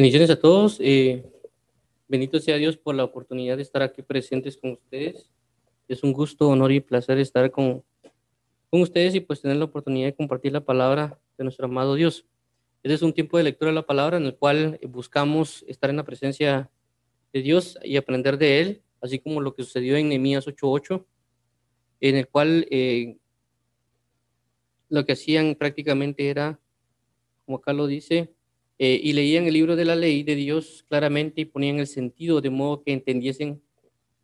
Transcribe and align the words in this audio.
Bendiciones 0.00 0.30
a 0.30 0.40
todos. 0.40 0.78
Eh, 0.80 1.22
bendito 2.08 2.40
sea 2.40 2.56
Dios 2.56 2.78
por 2.78 2.94
la 2.94 3.04
oportunidad 3.04 3.58
de 3.58 3.62
estar 3.62 3.82
aquí 3.82 4.00
presentes 4.00 4.56
con 4.56 4.70
ustedes. 4.70 5.28
Es 5.88 6.02
un 6.02 6.14
gusto, 6.14 6.48
honor 6.48 6.72
y 6.72 6.80
placer 6.80 7.18
estar 7.18 7.50
con, 7.50 7.84
con 8.70 8.80
ustedes 8.80 9.14
y 9.14 9.20
pues 9.20 9.42
tener 9.42 9.58
la 9.58 9.66
oportunidad 9.66 10.06
de 10.06 10.14
compartir 10.14 10.52
la 10.52 10.64
palabra 10.64 11.20
de 11.36 11.44
nuestro 11.44 11.66
amado 11.66 11.96
Dios. 11.96 12.24
Este 12.82 12.94
es 12.94 13.02
un 13.02 13.12
tiempo 13.12 13.36
de 13.36 13.44
lectura 13.44 13.72
de 13.72 13.74
la 13.74 13.84
palabra 13.84 14.16
en 14.16 14.24
el 14.24 14.34
cual 14.34 14.80
buscamos 14.88 15.66
estar 15.68 15.90
en 15.90 15.96
la 15.96 16.04
presencia 16.04 16.70
de 17.34 17.42
Dios 17.42 17.78
y 17.84 17.98
aprender 17.98 18.38
de 18.38 18.60
Él, 18.62 18.82
así 19.02 19.18
como 19.18 19.42
lo 19.42 19.54
que 19.54 19.64
sucedió 19.64 19.98
en 19.98 20.08
Nehemías 20.08 20.46
8:8, 20.46 21.04
en 22.00 22.16
el 22.16 22.26
cual 22.26 22.66
eh, 22.70 23.18
lo 24.88 25.04
que 25.04 25.12
hacían 25.12 25.56
prácticamente 25.56 26.30
era, 26.30 26.58
como 27.44 27.58
acá 27.58 27.74
lo 27.74 27.86
dice, 27.86 28.32
eh, 28.82 28.98
y 29.02 29.12
leían 29.12 29.44
el 29.44 29.52
libro 29.52 29.76
de 29.76 29.84
la 29.84 29.94
ley 29.94 30.22
de 30.22 30.34
Dios 30.34 30.86
claramente 30.88 31.42
y 31.42 31.44
ponían 31.44 31.78
el 31.78 31.86
sentido 31.86 32.40
de 32.40 32.48
modo 32.48 32.82
que 32.82 32.94
entendiesen 32.94 33.60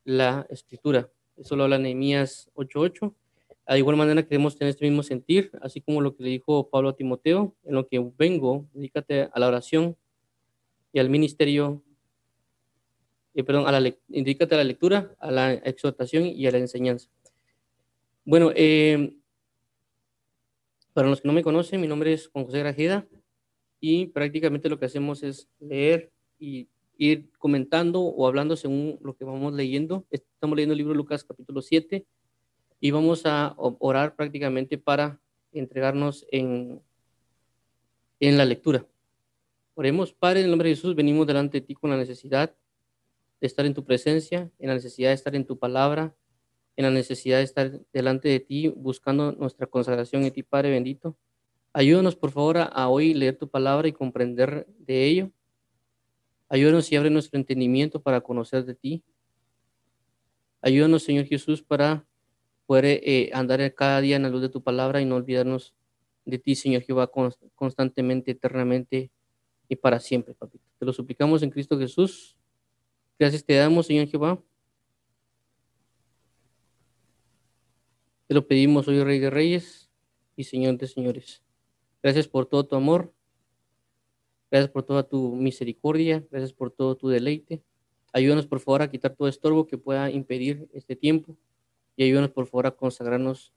la 0.03 0.47
escritura. 0.49 1.11
Eso 1.37 1.57
lo 1.57 1.65
habla 1.65 1.79
Nehemías 1.79 2.49
8:8. 2.55 3.15
De 3.69 3.79
igual 3.79 3.97
manera 3.97 4.23
queremos 4.23 4.57
tener 4.57 4.71
este 4.71 4.87
mismo 4.87 5.03
sentir, 5.03 5.51
así 5.61 5.83
como 5.83 6.01
lo 6.01 6.17
que 6.17 6.23
le 6.23 6.31
dijo 6.31 6.71
Pablo 6.71 6.89
a 6.89 6.97
Timoteo, 6.97 7.55
en 7.65 7.75
lo 7.75 7.87
que 7.87 8.03
vengo, 8.17 8.67
dedícate 8.73 9.29
a 9.31 9.39
la 9.39 9.49
oración 9.49 9.95
y 10.91 11.01
al 11.01 11.11
ministerio, 11.11 11.83
eh, 13.35 13.45
perdón, 13.45 13.69
a 13.69 13.79
la, 13.79 13.95
dedícate 14.09 14.55
a 14.55 14.59
la 14.59 14.65
lectura, 14.65 15.15
a 15.19 15.31
la 15.31 15.53
exhortación 15.53 16.25
y 16.25 16.47
a 16.47 16.51
la 16.51 16.59
enseñanza. 16.59 17.11
Bueno, 18.25 18.53
eh, 18.57 19.17
para 20.95 21.11
los 21.11 21.21
que 21.21 21.29
no 21.29 21.35
me 21.35 21.43
conocen, 21.43 21.79
mi 21.79 21.89
nombre 21.89 22.15
es 22.15 22.29
Juan 22.29 22.47
José 22.47 22.61
Grajeda, 22.61 23.07
y 23.81 24.07
prácticamente 24.07 24.69
lo 24.69 24.79
que 24.79 24.87
hacemos 24.87 25.23
es 25.23 25.49
leer 25.61 26.11
y 26.39 26.69
ir 26.99 27.31
comentando 27.39 28.01
o 28.01 28.27
hablando 28.27 28.57
según 28.57 28.99
lo 29.03 29.15
que 29.15 29.25
vamos 29.25 29.53
leyendo. 29.53 30.07
Estamos 30.11 30.57
leyendo 30.57 30.73
el 30.73 30.79
libro 30.79 30.93
de 30.93 30.99
Lucas 30.99 31.25
capítulo 31.25 31.63
7 31.63 32.07
y 32.81 32.91
vamos 32.91 33.27
a 33.27 33.55
orar 33.57 34.17
prácticamente 34.17 34.79
para 34.79 35.21
entregarnos 35.53 36.27
en, 36.31 36.81
en 38.21 38.39
la 38.39 38.45
lectura. 38.45 38.87
Oremos, 39.75 40.13
Padre, 40.13 40.41
en 40.41 40.47
el 40.47 40.51
nombre 40.51 40.69
de 40.69 40.75
Jesús, 40.75 40.95
venimos 40.95 41.27
delante 41.27 41.61
de 41.61 41.67
ti 41.67 41.75
con 41.75 41.91
la 41.91 41.97
necesidad 41.97 42.55
de 43.41 43.47
estar 43.47 43.67
en 43.67 43.75
tu 43.75 43.85
presencia, 43.85 44.51
en 44.59 44.69
la 44.69 44.75
necesidad 44.75 45.11
de 45.11 45.15
estar 45.15 45.35
en 45.35 45.45
tu 45.45 45.59
palabra, 45.59 46.15
en 46.77 46.85
la 46.85 46.91
necesidad 46.91 47.39
de 47.39 47.45
estar 47.45 47.81
delante 47.93 48.29
de 48.29 48.41
ti, 48.41 48.69
buscando 48.69 49.33
nuestra 49.33 49.67
consagración 49.67 50.25
en 50.25 50.33
ti, 50.33 50.43
Padre 50.43 50.71
bendito. 50.71 51.17
Ayúdanos, 51.77 52.17
por 52.17 52.31
favor, 52.31 52.57
a, 52.57 52.89
hoy 52.89 53.13
leer 53.13 53.37
tu 53.37 53.51
palabra 53.51 53.87
y 53.87 53.93
comprender 53.93 54.67
de 54.79 55.05
ello. 55.05 55.31
Ayúdanos 56.49 56.91
y 56.91 56.97
abre 56.97 57.11
nuestro 57.11 57.39
entendimiento 57.39 58.01
para 58.01 58.23
conocer 58.23 58.65
de 58.65 58.75
ti. 58.75 59.05
Ayúdanos, 60.63 61.03
Señor 61.03 61.27
Jesús, 61.27 61.63
para 61.63 62.07
poder 62.65 62.87
eh, 62.87 63.29
andar 63.35 63.75
cada 63.75 64.01
día 64.01 64.17
en 64.17 64.23
la 64.23 64.31
luz 64.31 64.41
de 64.41 64.49
tu 64.49 64.63
palabra 64.63 65.03
y 65.03 65.05
no 65.05 65.17
olvidarnos 65.17 65.75
de 66.25 66.39
ti, 66.39 66.55
Señor 66.55 66.81
Jehová, 66.81 67.11
constantemente, 67.55 68.31
eternamente 68.31 69.11
y 69.69 69.77
para 69.77 70.01
siempre, 70.01 70.33
papito. 70.33 70.65
Te 70.79 70.87
lo 70.87 70.95
suplicamos 70.95 71.43
en 71.43 71.51
Cristo 71.51 71.79
Jesús. 71.79 72.39
Gracias 73.19 73.45
te 73.45 73.53
damos, 73.53 73.87
Señor 73.87 74.09
Jehová. 74.09 74.43
Te 78.29 78.33
lo 78.33 78.47
pedimos 78.49 78.89
hoy, 78.89 79.05
Rey 79.05 79.19
de 79.19 79.29
Reyes 79.29 79.91
y 80.37 80.45
Señor 80.45 80.79
de 80.79 80.87
Señores. 80.87 81.46
Gracias 82.03 82.29
por 82.29 82.47
todo 82.47 82.67
tu 82.67 82.77
amor. 82.77 83.13
Gracias 84.51 84.71
por 84.71 84.85
toda 84.85 85.03
tu 85.03 85.35
misericordia. 85.35 86.25
Gracias 86.31 86.53
por 86.53 86.71
todo 86.71 86.97
tu 86.97 87.09
deleite. 87.09 87.63
Ayúdanos, 88.13 88.47
por 88.47 88.61
favor, 88.61 88.83
a 88.83 88.91
quitar 88.91 89.15
todo 89.15 89.29
estorbo 89.29 89.67
que 89.67 89.77
pueda 89.77 90.11
impedir 90.11 90.69
este 90.73 90.97
tiempo. 90.97 91.37
Y 91.97 92.05
ayúdanos, 92.05 92.31
por 92.31 92.47
favor, 92.47 92.67
a 92.67 92.71
consagrarnos 92.71 93.53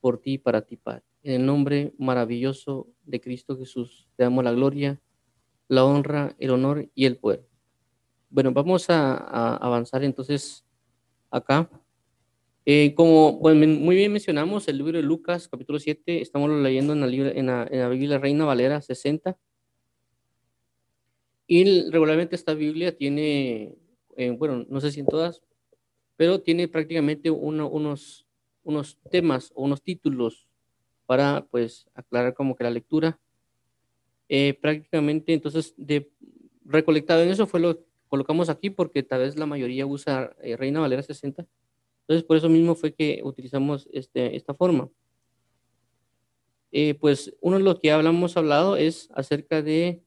por 0.00 0.18
ti 0.18 0.34
y 0.34 0.38
para 0.38 0.62
ti, 0.62 0.76
Padre. 0.76 1.02
En 1.22 1.40
el 1.40 1.46
nombre 1.46 1.94
maravilloso 1.98 2.88
de 3.04 3.20
Cristo 3.20 3.56
Jesús, 3.56 4.08
te 4.16 4.24
damos 4.24 4.44
la 4.44 4.52
gloria, 4.52 5.00
la 5.68 5.84
honra, 5.84 6.34
el 6.38 6.50
honor 6.50 6.90
y 6.94 7.06
el 7.06 7.16
poder. 7.16 7.46
Bueno, 8.30 8.52
vamos 8.52 8.90
a, 8.90 9.14
a 9.14 9.56
avanzar 9.56 10.04
entonces 10.04 10.64
acá. 11.30 11.70
Eh, 12.68 12.94
como 12.96 13.38
muy 13.38 13.94
bien 13.94 14.10
mencionamos, 14.10 14.66
el 14.66 14.78
libro 14.78 14.96
de 14.96 15.04
Lucas, 15.04 15.46
capítulo 15.46 15.78
7, 15.78 16.20
estamos 16.20 16.50
leyendo 16.50 16.94
en 16.94 17.00
la, 17.00 17.06
en 17.06 17.46
la, 17.46 17.68
en 17.70 17.78
la 17.78 17.88
Biblia 17.88 18.18
Reina 18.18 18.44
Valera 18.44 18.82
60. 18.82 19.38
Y 21.46 21.88
regularmente 21.92 22.34
esta 22.34 22.54
Biblia 22.54 22.96
tiene, 22.96 23.76
eh, 24.16 24.30
bueno, 24.30 24.66
no 24.68 24.80
sé 24.80 24.90
si 24.90 24.98
en 24.98 25.06
todas, 25.06 25.42
pero 26.16 26.40
tiene 26.40 26.66
prácticamente 26.66 27.30
unos, 27.30 28.26
unos 28.64 28.98
temas 29.12 29.52
o 29.54 29.62
unos 29.62 29.80
títulos 29.80 30.48
para, 31.06 31.46
pues, 31.48 31.88
aclarar 31.94 32.34
como 32.34 32.56
que 32.56 32.64
la 32.64 32.70
lectura. 32.70 33.20
Eh, 34.28 34.58
prácticamente, 34.60 35.32
entonces, 35.32 35.72
de 35.76 36.10
recolectado 36.64 37.22
en 37.22 37.28
eso 37.28 37.46
fue 37.46 37.60
lo 37.60 37.84
colocamos 38.08 38.48
aquí, 38.48 38.70
porque 38.70 39.04
tal 39.04 39.20
vez 39.20 39.36
la 39.36 39.46
mayoría 39.46 39.86
usa 39.86 40.34
Reina 40.58 40.80
Valera 40.80 41.04
60 41.04 41.46
entonces, 42.06 42.24
por 42.24 42.36
eso 42.36 42.48
mismo 42.48 42.76
fue 42.76 42.94
que 42.94 43.20
utilizamos 43.24 43.88
este, 43.92 44.36
esta 44.36 44.54
forma. 44.54 44.88
Eh, 46.70 46.94
pues 46.94 47.34
uno 47.40 47.58
de 47.58 47.64
lo 47.64 47.80
que 47.80 47.90
hablamos 47.90 48.36
hablado 48.36 48.76
es 48.76 49.08
acerca 49.12 49.60
de 49.60 50.02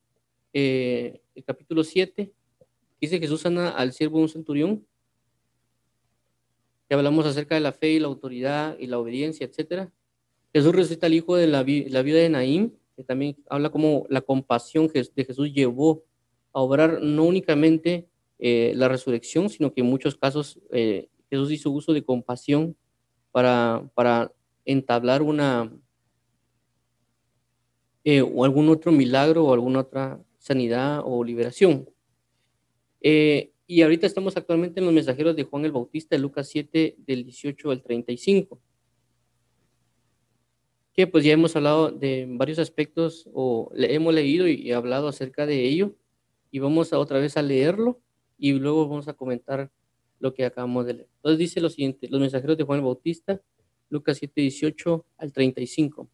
eh, 0.54 1.20
el 1.36 1.44
capítulo 1.44 1.84
7. 1.84 2.32
Dice 3.02 3.20
Jesús 3.20 3.42
sana 3.42 3.72
al 3.72 3.92
siervo 3.92 4.18
de 4.18 4.24
un 4.24 4.30
centurión. 4.30 4.88
Que 6.88 6.96
hablamos 6.96 7.26
acerca 7.26 7.56
de 7.56 7.62
la 7.62 7.74
fe 7.74 7.92
y 7.92 8.00
la 8.00 8.08
autoridad 8.08 8.78
y 8.80 8.88
la 8.88 8.98
obediencia, 8.98 9.46
etc. 9.46 9.90
Jesús 10.54 10.74
resucita 10.74 11.08
al 11.08 11.14
hijo 11.14 11.36
de 11.36 11.48
la, 11.48 11.66
la 11.66 12.02
viuda 12.02 12.20
de 12.20 12.30
Naín, 12.30 12.80
que 12.96 13.04
también 13.04 13.36
habla 13.50 13.72
como 13.72 14.06
la 14.10 14.22
compasión 14.22 14.88
de 14.88 15.26
Jesús 15.26 15.52
llevó 15.52 16.06
a 16.54 16.62
obrar 16.62 17.02
no 17.02 17.26
únicamente 17.26 18.08
eh, 18.40 18.72
la 18.78 18.88
resurrección, 18.88 19.50
sino 19.50 19.74
que 19.74 19.82
en 19.82 19.88
muchos 19.88 20.16
casos 20.16 20.62
Jesús 21.30 21.52
hizo 21.52 21.72
uso 21.72 21.94
de 21.94 22.04
compasión 22.04 22.76
para, 23.32 23.90
para 23.94 24.32
entablar 24.66 25.22
una 25.22 25.72
eh, 28.04 28.22
o 28.22 28.44
algún 28.46 28.70
otro 28.70 28.92
milagro 28.92 29.46
o 29.46 29.54
alguna 29.54 29.82
otra 29.82 30.24
sanidad 30.38 31.02
o 31.06 31.24
liberación. 31.24 31.90
Eh, 33.02 33.52
y 33.68 33.82
ahorita 33.82 34.08
estamos 34.08 34.36
actualmente 34.36 34.80
en 34.80 34.86
los 34.86 34.94
mensajeros 34.96 35.36
de 35.36 35.44
Juan 35.44 35.66
el 35.66 35.72
Bautista, 35.72 36.16
de 36.16 36.22
Lucas 36.22 36.48
7, 36.50 36.96
del 36.98 37.24
18 37.24 37.72
al 37.72 37.84
35. 37.84 38.60
Que 40.94 41.06
pues 41.06 41.24
ya 41.24 41.34
hemos 41.34 41.56
hablado 41.56 41.92
de 41.92 42.26
varios 42.28 42.58
aspectos 42.58 43.30
o 43.34 43.70
le 43.76 43.94
hemos 43.94 44.14
leído 44.14 44.48
y 44.48 44.72
hablado 44.72 45.08
acerca 45.08 45.46
de 45.46 45.66
ello. 45.66 45.94
Y 46.52 46.60
vamos 46.60 46.92
otra 46.94 47.20
vez 47.20 47.38
a 47.38 47.44
leerlo 47.44 48.02
y 48.40 48.54
luego 48.54 48.88
vamos 48.88 49.08
a 49.08 49.14
comentar 49.14 49.72
lo 50.20 50.34
que 50.34 50.46
acabamos 50.46 50.86
de 50.86 50.94
leer. 50.94 51.10
Entonces 51.18 51.40
dice 51.40 51.62
lo 51.62 51.70
siguiente, 51.70 52.08
los 52.10 52.20
mensajeros 52.20 52.58
de 52.58 52.64
Juan 52.64 52.80
el 52.80 52.86
Bautista, 52.86 53.42
Lucas 53.90 54.18
7, 54.18 54.42
18 54.42 55.06
al 55.18 55.34
35. 55.34 56.10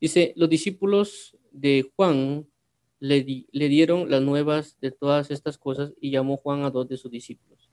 Dice, 0.00 0.32
los 0.36 0.48
discípulos 0.48 1.36
de 1.50 1.90
Juan 1.96 2.46
le, 3.00 3.46
le 3.50 3.68
dieron 3.68 4.10
las 4.10 4.22
nuevas 4.22 4.78
de 4.80 4.90
todas 4.90 5.30
estas 5.30 5.58
cosas 5.58 5.92
y 6.00 6.10
llamó 6.10 6.36
Juan 6.36 6.62
a 6.62 6.70
dos 6.70 6.88
de 6.88 6.96
sus 6.96 7.10
discípulos. 7.10 7.70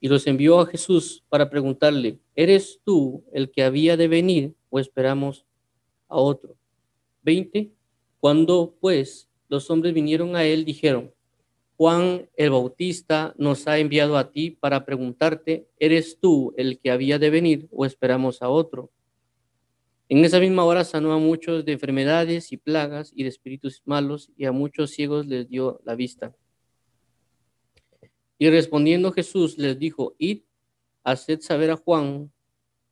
Y 0.00 0.08
los 0.08 0.26
envió 0.26 0.60
a 0.60 0.66
Jesús 0.66 1.24
para 1.28 1.50
preguntarle, 1.50 2.20
¿eres 2.36 2.80
tú 2.84 3.24
el 3.32 3.50
que 3.50 3.64
había 3.64 3.96
de 3.96 4.06
venir 4.06 4.54
o 4.70 4.78
esperamos 4.78 5.44
a 6.08 6.16
otro? 6.16 6.56
20. 7.22 7.72
Cuando 8.20 8.76
pues 8.80 9.28
los 9.48 9.70
hombres 9.70 9.94
vinieron 9.94 10.36
a 10.36 10.44
él, 10.44 10.64
dijeron, 10.64 11.12
Juan 11.78 12.28
el 12.36 12.50
Bautista 12.50 13.36
nos 13.38 13.68
ha 13.68 13.78
enviado 13.78 14.18
a 14.18 14.32
ti 14.32 14.50
para 14.50 14.84
preguntarte, 14.84 15.68
¿eres 15.78 16.18
tú 16.18 16.52
el 16.56 16.80
que 16.80 16.90
había 16.90 17.20
de 17.20 17.30
venir 17.30 17.68
o 17.70 17.86
esperamos 17.86 18.42
a 18.42 18.48
otro? 18.48 18.90
En 20.08 20.24
esa 20.24 20.40
misma 20.40 20.64
hora 20.64 20.82
sanó 20.82 21.12
a 21.12 21.18
muchos 21.18 21.64
de 21.64 21.70
enfermedades 21.70 22.50
y 22.50 22.56
plagas 22.56 23.12
y 23.14 23.22
de 23.22 23.28
espíritus 23.28 23.80
malos 23.84 24.32
y 24.36 24.46
a 24.46 24.50
muchos 24.50 24.90
ciegos 24.90 25.26
les 25.28 25.48
dio 25.48 25.80
la 25.84 25.94
vista. 25.94 26.34
Y 28.38 28.50
respondiendo 28.50 29.12
Jesús 29.12 29.56
les 29.56 29.78
dijo, 29.78 30.16
id, 30.18 30.40
haced 31.04 31.42
saber 31.42 31.70
a 31.70 31.76
Juan 31.76 32.32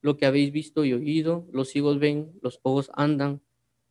lo 0.00 0.16
que 0.16 0.26
habéis 0.26 0.52
visto 0.52 0.84
y 0.84 0.92
oído, 0.92 1.48
los 1.50 1.70
ciegos 1.70 1.98
ven, 1.98 2.30
los 2.40 2.60
ojos 2.62 2.92
andan, 2.94 3.42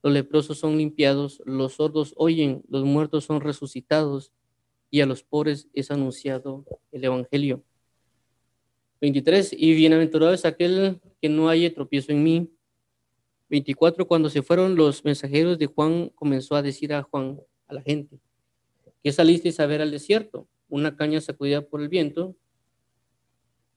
los 0.01 0.13
leprosos 0.13 0.57
son 0.57 0.77
limpiados, 0.77 1.41
los 1.43 1.73
sordos 1.73 2.13
oyen, 2.15 2.63
los 2.69 2.85
muertos 2.85 3.25
son 3.25 3.41
resucitados 3.41 4.31
y 4.89 5.01
a 5.01 5.05
los 5.05 5.23
pobres 5.23 5.67
es 5.73 5.91
anunciado 5.91 6.65
el 6.91 7.03
Evangelio. 7.03 7.63
23. 9.01 9.53
Y 9.57 9.73
bienaventurado 9.73 10.33
es 10.33 10.45
aquel 10.45 11.01
que 11.21 11.29
no 11.29 11.49
haya 11.49 11.73
tropiezo 11.73 12.11
en 12.11 12.23
mí. 12.23 12.49
24. 13.49 14.07
Cuando 14.07 14.29
se 14.29 14.41
fueron 14.41 14.75
los 14.75 15.03
mensajeros 15.03 15.59
de 15.59 15.67
Juan, 15.67 16.09
comenzó 16.15 16.55
a 16.55 16.61
decir 16.61 16.93
a 16.93 17.03
Juan, 17.03 17.39
a 17.67 17.73
la 17.73 17.81
gente, 17.81 18.19
¿Qué 19.05 19.11
salisteis 19.11 19.59
a 19.59 19.67
ver 19.67 19.83
al 19.83 19.91
desierto? 19.91 20.47
Una 20.67 20.97
caña 20.97 21.21
sacudida 21.21 21.61
por 21.61 21.79
el 21.79 21.89
viento. 21.89 22.35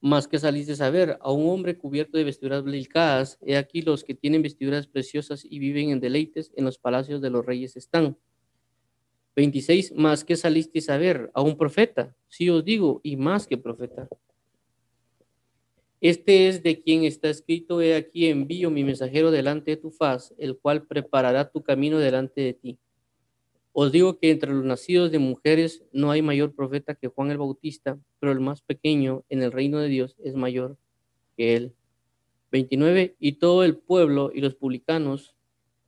Más 0.01 0.27
que 0.27 0.39
saliste 0.39 0.83
a 0.83 0.89
ver 0.89 1.19
a 1.21 1.31
un 1.31 1.51
hombre 1.51 1.77
cubierto 1.77 2.17
de 2.17 2.25
vestiduras 2.25 2.65
delicadas. 2.65 3.37
He 3.43 3.59
aquí 3.59 3.83
los 3.83 4.05
que 4.05 4.15
tienen 4.15 4.41
vestiduras 4.41 4.87
preciosas 4.87 5.45
y 5.45 5.59
viven 5.59 5.91
en 5.91 6.01
deleites 6.01 6.51
en 6.57 6.65
los 6.65 6.79
palacios 6.79 7.21
de 7.21 7.29
los 7.29 7.45
reyes 7.45 7.77
están. 7.77 8.17
26. 9.38 9.93
Más 9.94 10.25
que 10.25 10.35
salisteis 10.35 10.90
a 10.90 10.99
ver 10.99 11.31
a 11.32 11.43
un 11.43 11.56
profeta. 11.56 12.12
Sí 12.26 12.50
os 12.50 12.64
digo, 12.64 13.00
y 13.05 13.17
más 13.17 13.46
que 13.46 13.56
profeta. 13.56 14.08
Este 16.00 16.49
es 16.49 16.64
de 16.64 16.81
quien 16.82 17.05
está 17.05 17.31
escrito, 17.31 17.81
he 17.81 17.94
aquí 17.94 18.26
envío 18.26 18.69
mi 18.69 18.82
mensajero 18.82 19.31
delante 19.31 19.70
de 19.70 19.76
tu 19.76 19.93
faz, 19.93 20.35
el 20.38 20.58
cual 20.58 20.82
preparará 20.88 21.50
tu 21.50 21.62
camino 21.62 21.99
delante 21.99 22.40
de 22.40 22.52
ti. 22.52 22.79
Os 23.73 23.93
digo 23.93 24.19
que 24.19 24.32
entre 24.32 24.52
los 24.52 24.64
nacidos 24.64 25.12
de 25.12 25.20
mujeres 25.20 25.85
no 25.93 26.11
hay 26.11 26.20
mayor 26.20 26.52
profeta 26.52 26.96
que 26.96 27.06
Juan 27.06 27.31
el 27.31 27.38
Bautista, 27.38 27.96
pero 28.19 28.32
el 28.32 28.40
más 28.40 28.62
pequeño 28.62 29.25
en 29.29 29.44
el 29.44 29.52
reino 29.52 29.79
de 29.79 29.88
Dios 29.88 30.17
es 30.25 30.35
mayor 30.35 30.76
que 31.37 31.55
él. 31.55 31.75
29. 32.50 33.14
Y 33.20 33.32
todo 33.35 33.62
el 33.62 33.76
pueblo 33.76 34.32
y 34.35 34.40
los 34.40 34.56
publicanos, 34.56 35.37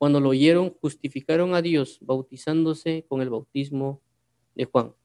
cuando 0.01 0.19
lo 0.19 0.29
oyeron, 0.29 0.75
justificaron 0.81 1.53
a 1.53 1.61
Dios 1.61 1.99
bautizándose 2.01 3.05
con 3.07 3.21
el 3.21 3.29
bautismo 3.29 4.01
de 4.55 4.65
Juan. 4.65 4.95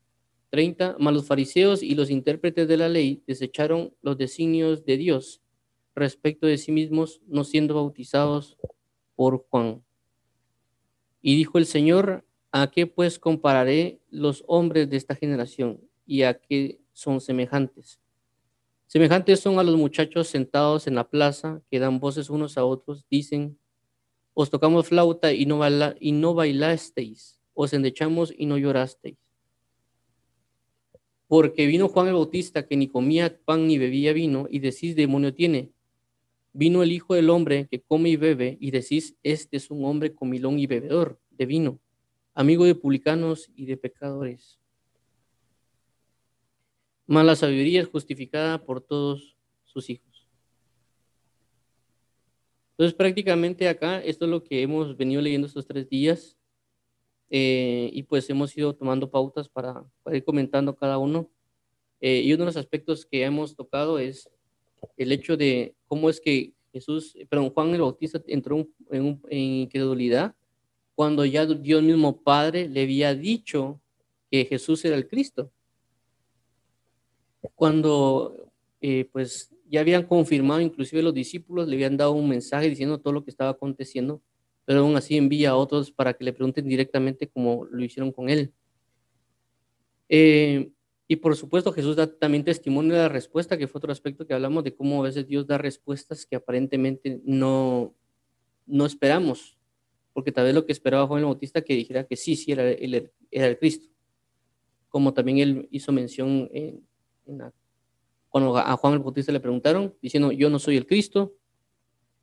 30. 0.48 0.96
Mas 0.98 1.12
los 1.12 1.26
fariseos 1.26 1.82
y 1.82 1.94
los 1.94 2.08
intérpretes 2.08 2.66
de 2.66 2.78
la 2.78 2.88
ley 2.88 3.22
desecharon 3.26 3.92
los 4.00 4.16
designios 4.16 4.86
de 4.86 4.96
Dios 4.96 5.42
respecto 5.94 6.46
de 6.46 6.56
sí 6.56 6.72
mismos, 6.72 7.20
no 7.26 7.44
siendo 7.44 7.74
bautizados 7.74 8.56
por 9.16 9.46
Juan. 9.50 9.84
Y 11.20 11.36
dijo 11.36 11.58
el 11.58 11.66
Señor, 11.66 12.24
¿a 12.50 12.70
qué 12.70 12.86
pues 12.86 13.18
compararé 13.18 14.00
los 14.08 14.44
hombres 14.46 14.88
de 14.88 14.96
esta 14.96 15.14
generación 15.14 15.78
y 16.06 16.22
a 16.22 16.40
qué 16.40 16.80
son 16.94 17.20
semejantes? 17.20 18.00
Semejantes 18.86 19.40
son 19.40 19.58
a 19.58 19.62
los 19.62 19.76
muchachos 19.76 20.28
sentados 20.28 20.86
en 20.86 20.94
la 20.94 21.10
plaza 21.10 21.60
que 21.70 21.80
dan 21.80 22.00
voces 22.00 22.30
unos 22.30 22.56
a 22.56 22.64
otros, 22.64 23.04
dicen, 23.10 23.58
os 24.38 24.50
tocamos 24.50 24.88
flauta 24.88 25.32
y 25.32 25.46
no, 25.46 26.34
bailasteis, 26.34 27.40
os 27.54 27.72
endechamos 27.72 28.34
y 28.36 28.44
no 28.44 28.58
llorasteis 28.58 29.16
porque 31.28 31.66
vino 31.66 31.88
Juan 31.88 32.08
el 32.08 32.14
Bautista 32.14 32.66
que 32.66 32.76
ni 32.76 32.88
comía 32.88 33.38
pan 33.44 33.66
ni 33.66 33.78
bebía 33.78 34.12
vino 34.12 34.46
y 34.50 34.60
decís 34.60 34.94
demonio 34.94 35.34
tiene. 35.34 35.72
Vino 36.52 36.82
el 36.82 36.92
Hijo 36.92 37.14
del 37.14 37.30
Hombre 37.30 37.66
que 37.70 37.80
come 37.80 38.10
y 38.10 38.16
bebe 38.16 38.56
y 38.60 38.70
decís 38.70 39.16
este 39.22 39.56
es 39.56 39.70
un 39.70 39.84
hombre 39.84 40.14
comilón 40.14 40.58
y 40.58 40.66
bebedor 40.66 41.20
de 41.30 41.46
vino, 41.46 41.80
amigo 42.34 42.64
de 42.64 42.74
publicanos 42.74 43.50
y 43.54 43.66
de 43.66 43.76
pecadores. 43.76 44.58
Mas 47.06 47.26
la 47.26 47.36
sabiduría 47.36 47.82
es 47.82 47.88
justificada 47.88 48.64
por 48.64 48.80
todos 48.80 49.36
sus 49.64 49.90
hijos. 49.90 50.05
Entonces 52.76 52.94
prácticamente 52.94 53.68
acá 53.68 54.00
esto 54.00 54.26
es 54.26 54.30
lo 54.30 54.44
que 54.44 54.60
hemos 54.60 54.94
venido 54.98 55.22
leyendo 55.22 55.46
estos 55.46 55.66
tres 55.66 55.88
días. 55.88 56.36
Eh, 57.30 57.90
y 57.92 58.02
pues 58.02 58.28
hemos 58.28 58.56
ido 58.56 58.74
tomando 58.74 59.10
pautas 59.10 59.48
para, 59.48 59.82
ir 60.12 60.22
comentando 60.24 60.76
cada 60.76 60.98
uno. 60.98 61.30
Eh, 62.00 62.20
y 62.20 62.32
uno 62.34 62.42
de 62.42 62.46
los 62.46 62.56
aspectos 62.58 63.06
que 63.06 63.24
hemos 63.24 63.56
tocado 63.56 63.98
es 63.98 64.28
el 64.98 65.10
hecho 65.10 65.38
de 65.38 65.74
cómo 65.88 66.10
es 66.10 66.20
que 66.20 66.52
Jesús, 66.70 67.16
perdón, 67.30 67.50
Juan 67.50 67.74
el 67.74 67.80
Bautista 67.80 68.20
entró 68.26 68.68
en, 68.90 69.20
incredulidad 69.30 70.34
cuando 70.94 71.24
ya 71.24 71.46
Dios 71.46 71.82
mismo 71.82 72.22
Padre 72.22 72.68
le 72.68 72.82
había 72.82 73.14
dicho 73.14 73.80
que 74.30 74.44
Jesús 74.44 74.84
era 74.84 74.96
el 74.96 75.08
Cristo. 75.08 75.50
Cuando 77.54 78.50
eh, 78.82 79.08
pues 79.10 79.55
ya 79.68 79.80
habían 79.80 80.04
confirmado, 80.04 80.60
inclusive 80.60 81.02
los 81.02 81.14
discípulos 81.14 81.68
le 81.68 81.76
habían 81.76 81.96
dado 81.96 82.12
un 82.12 82.28
mensaje 82.28 82.68
diciendo 82.68 82.98
todo 82.98 83.12
lo 83.12 83.24
que 83.24 83.30
estaba 83.30 83.50
aconteciendo, 83.50 84.22
pero 84.64 84.80
aún 84.80 84.96
así 84.96 85.16
envía 85.16 85.50
a 85.50 85.56
otros 85.56 85.90
para 85.90 86.14
que 86.14 86.24
le 86.24 86.32
pregunten 86.32 86.68
directamente 86.68 87.28
como 87.28 87.64
lo 87.66 87.84
hicieron 87.84 88.12
con 88.12 88.28
él. 88.28 88.52
Eh, 90.08 90.70
y 91.08 91.16
por 91.16 91.36
supuesto 91.36 91.72
Jesús 91.72 91.96
da 91.96 92.06
también 92.06 92.44
testimonio 92.44 92.94
de 92.94 93.02
la 93.02 93.08
respuesta, 93.08 93.56
que 93.56 93.68
fue 93.68 93.78
otro 93.78 93.92
aspecto 93.92 94.26
que 94.26 94.34
hablamos 94.34 94.64
de 94.64 94.74
cómo 94.74 95.00
a 95.00 95.04
veces 95.04 95.26
Dios 95.26 95.46
da 95.46 95.56
respuestas 95.56 96.26
que 96.26 96.36
aparentemente 96.36 97.20
no, 97.24 97.94
no 98.66 98.86
esperamos, 98.86 99.56
porque 100.12 100.32
tal 100.32 100.46
vez 100.46 100.54
lo 100.54 100.66
que 100.66 100.72
esperaba 100.72 101.06
Juan 101.06 101.20
el 101.20 101.26
Bautista 101.26 101.62
que 101.62 101.74
dijera 101.74 102.04
que 102.04 102.16
sí, 102.16 102.34
sí, 102.34 102.52
era, 102.52 102.68
el 102.70 103.58
Cristo, 103.58 103.88
como 104.88 105.14
también 105.14 105.38
él 105.38 105.68
hizo 105.70 105.92
mención 105.92 106.48
en, 106.52 106.82
cuando 108.36 108.54
a 108.58 108.76
Juan 108.76 108.92
el 108.92 108.98
Bautista 108.98 109.32
le 109.32 109.40
preguntaron, 109.40 109.94
diciendo, 110.02 110.30
yo 110.30 110.50
no 110.50 110.58
soy 110.58 110.76
el 110.76 110.86
Cristo, 110.86 111.32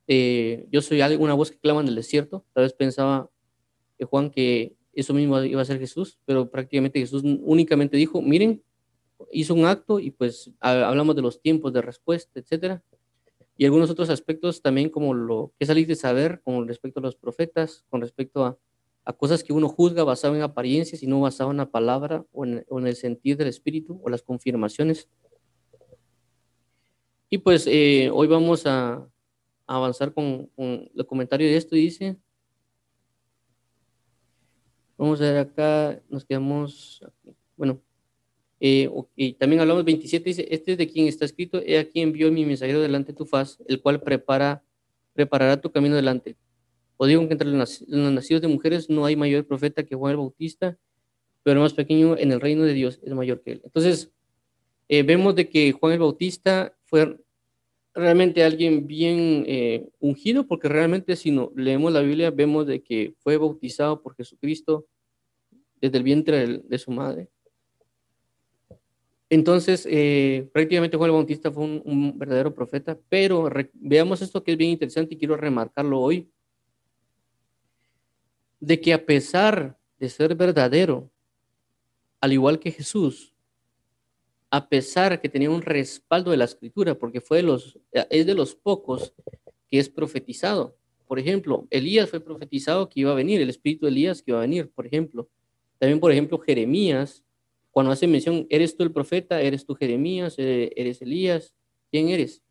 eh, 0.06 0.68
yo 0.70 0.80
soy 0.84 1.02
una 1.02 1.34
voz 1.34 1.50
que 1.50 1.58
clama 1.58 1.82
en 1.82 1.88
el 1.88 1.96
desierto. 1.96 2.46
Tal 2.54 2.66
vez 2.66 2.74
pensaba 2.74 3.32
que 3.98 4.06
Juan 4.06 4.30
que 4.30 4.76
eso 4.94 5.16
mismo 5.16 5.42
iba 5.42 5.60
a 5.60 5.66
ser 5.66 5.80
Jesús, 5.80 6.20
pero 6.24 6.52
prácticamente 6.52 7.00
Jesús 7.00 7.24
únicamente 7.24 7.98
dijo, 7.98 8.22
miren, 8.22 8.62
hizo 9.32 9.56
un 9.56 9.66
acto 9.66 10.00
y 10.00 10.12
pues 10.12 10.52
hablamos 10.60 11.16
de 11.16 11.24
los 11.24 11.42
tiempos 11.42 11.74
de 11.74 11.82
respuesta, 11.82 12.40
etcétera. 12.40 12.84
Y 13.58 13.66
algunos 13.66 13.90
otros 13.90 14.12
aspectos 14.12 14.62
también 14.62 14.92
como 14.92 15.16
lo 15.16 15.52
que 15.58 15.66
salís 15.66 15.88
de 15.88 15.96
saber 15.96 16.42
con 16.44 16.68
respecto 16.68 17.00
a 17.00 17.02
los 17.02 17.16
profetas, 17.16 17.86
con 17.90 18.02
respecto 18.02 18.46
a, 18.46 18.56
a 19.04 19.14
cosas 19.14 19.44
que 19.44 19.52
uno 19.52 19.68
juzga 19.68 20.04
basado 20.04 20.36
en 20.36 20.44
apariencias 20.44 21.02
y 21.02 21.08
no 21.08 21.22
basado 21.22 21.50
en 21.50 21.58
la 21.58 21.72
palabra 21.72 22.24
o 22.32 22.46
en, 22.46 22.64
o 22.70 22.78
en 22.78 22.86
el 22.86 22.96
sentido 22.96 23.38
del 23.38 23.48
espíritu 23.48 24.00
o 24.04 24.12
las 24.12 24.22
confirmaciones. 24.22 25.10
Y 27.34 27.40
pues 27.40 27.66
eh, 27.66 28.12
hoy 28.14 28.28
vamos 28.28 28.68
a, 28.68 29.10
avanzar 29.66 30.14
con, 30.14 30.52
el 30.56 31.06
comentario 31.08 31.48
de 31.48 31.58
esto. 31.58 31.76
Dice, 31.76 32.16
vamos 34.96 35.20
a 35.20 35.24
ver 35.24 35.38
acá, 35.40 36.00
nos 36.10 36.26
quedamos, 36.26 37.04
bueno, 37.58 37.82
eh, 38.60 38.88
y 39.16 39.34
también 39.34 39.62
hablamos 39.62 39.84
27, 39.84 40.24
dice, 40.24 40.48
este 40.52 40.74
es 40.74 40.78
de 40.78 40.88
quien 40.88 41.08
está 41.08 41.26
escrito, 41.26 41.60
he 41.66 41.80
aquí 41.80 42.02
envió 42.02 42.32
mi 42.32 42.46
mensajero 42.46 42.80
delante 42.80 43.14
de 43.14 43.18
tu 43.18 43.26
faz, 43.26 43.58
el 43.68 43.82
cual 43.82 44.00
prepara, 44.00 44.64
preparará 45.14 45.60
tu 45.60 45.72
camino 45.72 45.96
delante. 45.96 46.38
O 46.98 47.08
digo 47.08 47.26
que 47.26 47.34
entre 47.34 47.50
los 47.50 47.82
nacidos 47.88 48.44
de 48.44 48.48
mujeres 48.48 48.92
no 48.92 49.06
hay 49.06 49.16
mayor 49.16 49.48
profeta 49.48 49.82
que 49.82 49.96
Juan 49.96 50.12
el 50.12 50.18
Bautista, 50.18 50.78
pero 51.42 51.56
el 51.56 51.64
más 51.64 51.74
pequeño 51.74 52.16
en 52.16 52.32
el 52.32 52.40
reino 52.40 52.62
de 52.62 52.74
Dios 52.74 53.00
es 53.02 53.12
mayor 53.12 53.42
que 53.42 53.54
él. 53.54 53.62
Entonces, 53.64 54.12
eh, 54.94 55.02
vemos 55.02 55.34
de 55.34 55.50
que 55.50 55.72
Juan 55.72 55.94
el 55.94 56.00
Bautista 56.00 56.78
fue 56.84 57.18
realmente 57.96 58.44
alguien 58.44 58.86
bien 58.86 59.44
eh, 59.48 59.90
ungido, 60.00 60.46
porque 60.46 60.70
realmente 60.70 61.16
si 61.16 61.32
no 61.32 61.52
leemos 61.56 61.92
la 61.92 62.02
Biblia 62.02 62.30
vemos 62.30 62.68
de 62.68 62.84
que 62.84 63.16
fue 63.18 63.38
bautizado 63.38 64.04
por 64.04 64.16
Jesucristo 64.16 64.86
desde 65.82 65.98
el 65.98 66.04
vientre 66.04 66.60
de, 66.60 66.78
su 66.78 66.92
madre. 66.92 67.28
Entonces, 69.32 69.88
eh, 69.90 70.48
prácticamente 70.54 70.96
Juan 70.96 71.10
el 71.10 71.16
Bautista 71.16 71.52
fue 71.52 71.64
un, 71.64 72.14
verdadero 72.16 72.54
profeta, 72.54 72.96
pero 73.10 73.50
veamos 73.74 74.22
esto 74.22 74.44
que 74.44 74.52
es 74.52 74.58
bien 74.60 74.70
interesante 74.70 75.16
y 75.16 75.18
quiero 75.18 75.36
remarcarlo 75.36 76.00
hoy, 76.00 76.30
de 78.60 78.80
que 78.80 78.94
a 78.94 79.04
pesar 79.04 79.76
de 79.98 80.08
ser 80.08 80.36
verdadero, 80.36 81.10
al 82.22 82.32
igual 82.32 82.60
que 82.60 82.70
Jesús, 82.70 83.33
a 84.54 84.70
pesar 84.70 85.20
que 85.20 85.30
tenía 85.30 85.50
un 85.50 85.64
respaldo 85.64 86.30
de 86.30 86.38
la 86.38 86.46
escritura, 86.46 86.94
porque 86.94 87.22
fue 87.22 87.38
de 87.38 87.44
los, 87.44 87.80
es 87.92 88.28
de 88.28 88.36
los 88.36 88.54
pocos 88.54 89.16
que 89.72 89.80
es 89.80 89.90
profetizado. 89.90 90.78
Por 91.08 91.18
ejemplo, 91.18 91.66
Elías 91.72 92.12
fue 92.12 92.20
profetizado 92.20 92.88
que 92.88 93.00
iba 93.00 93.10
a 93.10 93.16
venir, 93.16 93.42
el 93.42 93.50
espíritu 93.50 93.88
de 93.88 93.92
Elías 93.94 94.22
que 94.22 94.30
iba 94.30 94.38
a 94.38 94.42
venir, 94.42 94.70
por 94.70 94.86
ejemplo. 94.86 95.28
También, 95.80 96.00
por 96.00 96.12
ejemplo, 96.12 96.38
Jeremías, 96.38 97.24
cuando 97.72 97.92
hace 97.92 98.06
mención, 98.06 98.46
¿eres 98.48 98.78
tú 98.78 98.84
el 98.84 98.92
profeta? 98.92 99.42
¿Eres 99.42 99.66
tú 99.66 99.74
Jeremías? 99.74 100.36
¿Eres 100.38 101.02
Elías? 101.02 101.56
¿Quién 101.90 102.10
eres? 102.10 102.44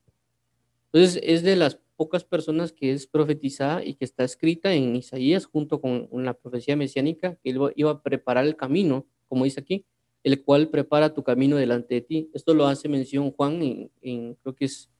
Entonces, 0.87 1.23
es 1.23 1.45
de 1.45 1.55
las 1.55 1.79
pocas 1.95 2.25
personas 2.25 2.73
que 2.73 2.91
es 2.91 3.07
profetizada 3.07 3.85
y 3.85 3.95
que 3.95 4.05
está 4.05 4.25
escrita 4.25 4.75
en 4.75 4.97
Isaías 4.97 5.45
junto 5.45 5.81
con, 5.81 6.09
la 6.11 6.35
profecía 6.35 6.75
mesiánica, 6.75 7.39
que 7.45 7.55
iba 7.77 7.91
a 7.93 8.03
preparar 8.03 8.45
el 8.45 8.57
camino, 8.57 9.07
como 9.29 9.45
dice 9.45 9.61
aquí, 9.61 9.87
el 10.23 10.43
cual 10.43 10.69
prepara 10.69 11.15
tu 11.15 11.23
camino 11.23 11.57
delante 11.57 11.95
de 11.95 12.01
ti. 12.01 12.31
Esto 12.33 12.55
lo 12.55 12.67
hace 12.67 12.89
mención 12.89 13.31
Juan 13.33 13.91
en, 14.01 14.35
creo 14.43 14.55
que 14.55 14.67
es, 14.67 14.91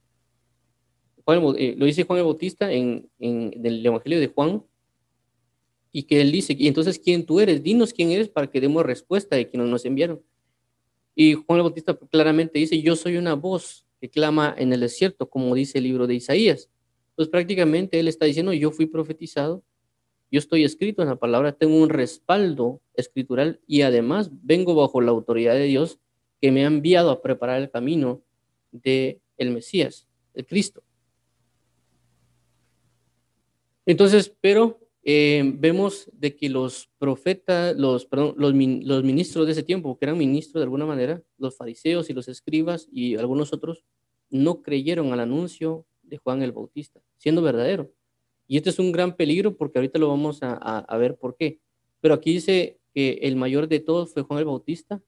eh, 1.27 1.75
lo 1.77 1.87
dice 1.87 2.05
Juan 2.05 2.19
el 2.19 2.25
Bautista 2.25 2.73
en, 2.73 3.09
en, 3.19 3.53
el 3.65 3.85
Evangelio 3.85 4.19
de 4.21 4.29
Juan, 4.29 4.65
y 5.93 6.05
que 6.05 6.23
él 6.23 6.33
dice, 6.33 6.57
y 6.59 6.69
entonces, 6.69 6.99
¿quién 6.99 7.27
tú 7.27 7.39
eres? 7.39 7.63
Dinos 7.63 7.93
quién 7.93 8.11
eres 8.11 8.29
para 8.29 8.51
que 8.51 8.61
demos 8.63 8.85
respuesta 8.85 9.37
de 9.37 9.51
quienes 9.51 9.69
nos 9.69 9.85
enviaron. 9.85 10.23
Y 11.15 11.35
Juan 11.35 11.59
el 11.59 11.63
Bautista 11.65 11.95
claramente 12.11 12.59
dice, 12.59 12.81
yo 12.81 12.97
soy 12.97 13.19
una 13.19 13.35
voz 13.35 13.85
que 14.01 14.09
clama 14.09 14.55
en 14.57 14.73
el 14.73 14.81
desierto, 14.81 15.29
como 15.29 15.55
dice 15.55 15.79
el 15.79 15.85
libro 15.85 16.07
de 16.07 16.15
Isaías. 16.15 16.71
Pues 17.15 17.29
prácticamente 17.29 18.01
él 18.01 18.09
está 18.09 18.25
diciendo, 18.25 18.55
yo 18.55 18.71
fui 18.71 18.87
profetizado 18.87 19.63
yo 20.33 20.39
estoy 20.39 20.65
escrito 20.65 21.03
en 21.03 21.09
la 21.09 21.17
palabra, 21.17 21.53
tengo 21.53 21.77
un 21.77 21.91
respaldo 21.91 22.81
escritural 22.95 23.61
y 23.67 23.83
además 23.83 24.31
vengo 24.43 24.75
bajo 24.75 25.03
la 25.03 25.11
autoridad 25.11 25.53
de 25.53 25.65
Dios 25.65 25.99
que 26.41 26.51
me 26.51 26.65
ha 26.65 26.69
enviado 26.69 27.11
a 27.11 27.21
preparar 27.21 27.61
el 27.61 27.71
camino 27.71 28.23
de 28.73 29.21
el 29.37 29.51
Mesías, 29.51 30.09
el 30.33 30.47
Cristo. 30.47 30.83
Entonces, 33.85 34.35
pero 34.41 34.81
eh, 35.05 35.43
vemos 35.45 36.11
de 36.15 36.35
que 36.35 36.49
los 36.49 36.89
profetas, 36.99 37.77
los, 37.77 38.07
perdón, 38.07 38.35
los, 38.39 38.55
los 38.55 39.05
ministros 39.05 39.45
de 39.45 39.53
ese 39.53 39.63
tiempo, 39.63 39.99
que 39.99 40.07
eran 40.07 40.17
ministros 40.17 40.61
de 40.61 40.65
alguna 40.65 40.87
manera, 40.87 41.23
los 41.37 41.59
fariseos 41.59 42.09
y 42.09 42.15
los 42.15 42.29
escribas 42.29 42.89
y 42.91 43.17
algunos 43.17 43.53
otros, 43.53 43.85
no 44.31 44.63
creyeron 44.63 45.13
al 45.13 45.21
anuncio 45.21 45.85
de 46.03 46.17
Juan 46.17 46.43
el 46.43 46.53
Bautista, 46.53 47.03
siendo 47.19 47.43
verdadero. 47.43 47.93
Y 48.53 48.59
este 48.59 48.69
es 48.69 48.79
un 48.79 48.93
gran 48.93 49.17
peligro 49.17 49.57
porque 49.57 49.79
ahorita 49.79 49.99
lo 49.99 50.09
vamos 50.09 50.41
a, 50.43 50.97
ver 50.99 51.17
por 51.17 51.37
qué. 51.39 51.59
Pero 52.03 52.13
aquí 52.13 52.35
dice 52.35 52.79
que 52.93 53.21
el 53.23 53.35
mayor 53.35 53.67
de 53.67 53.81
todos 53.81 54.13
fue 54.13 54.25
Juan 54.25 54.41
el 54.41 54.45
Bautista, 54.45 55.01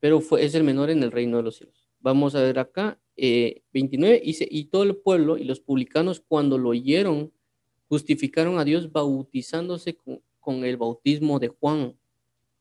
pero 0.00 0.20
fue, 0.20 0.44
es 0.44 0.52
el 0.56 0.64
menor 0.64 0.90
en 0.90 1.00
el 1.04 1.12
reino 1.12 1.36
de 1.36 1.44
los 1.44 1.58
cielos. 1.58 1.88
Vamos 2.00 2.34
a 2.34 2.42
ver 2.42 2.58
acá, 2.58 2.98
29, 3.16 4.16
eh, 4.16 4.22
dice, 4.24 4.48
y 4.50 4.64
todo 4.64 4.82
el 4.82 4.96
pueblo 4.96 5.38
y 5.38 5.44
los 5.44 5.60
publicanos 5.60 6.24
cuando 6.26 6.58
lo 6.58 6.70
oyeron, 6.70 7.32
justificaron 7.88 8.58
a 8.58 8.64
Dios 8.64 8.90
bautizándose 8.90 9.94
con, 9.94 10.20
con 10.40 10.64
el 10.64 10.76
bautismo 10.76 11.38
de 11.38 11.50
Juan. 11.50 11.96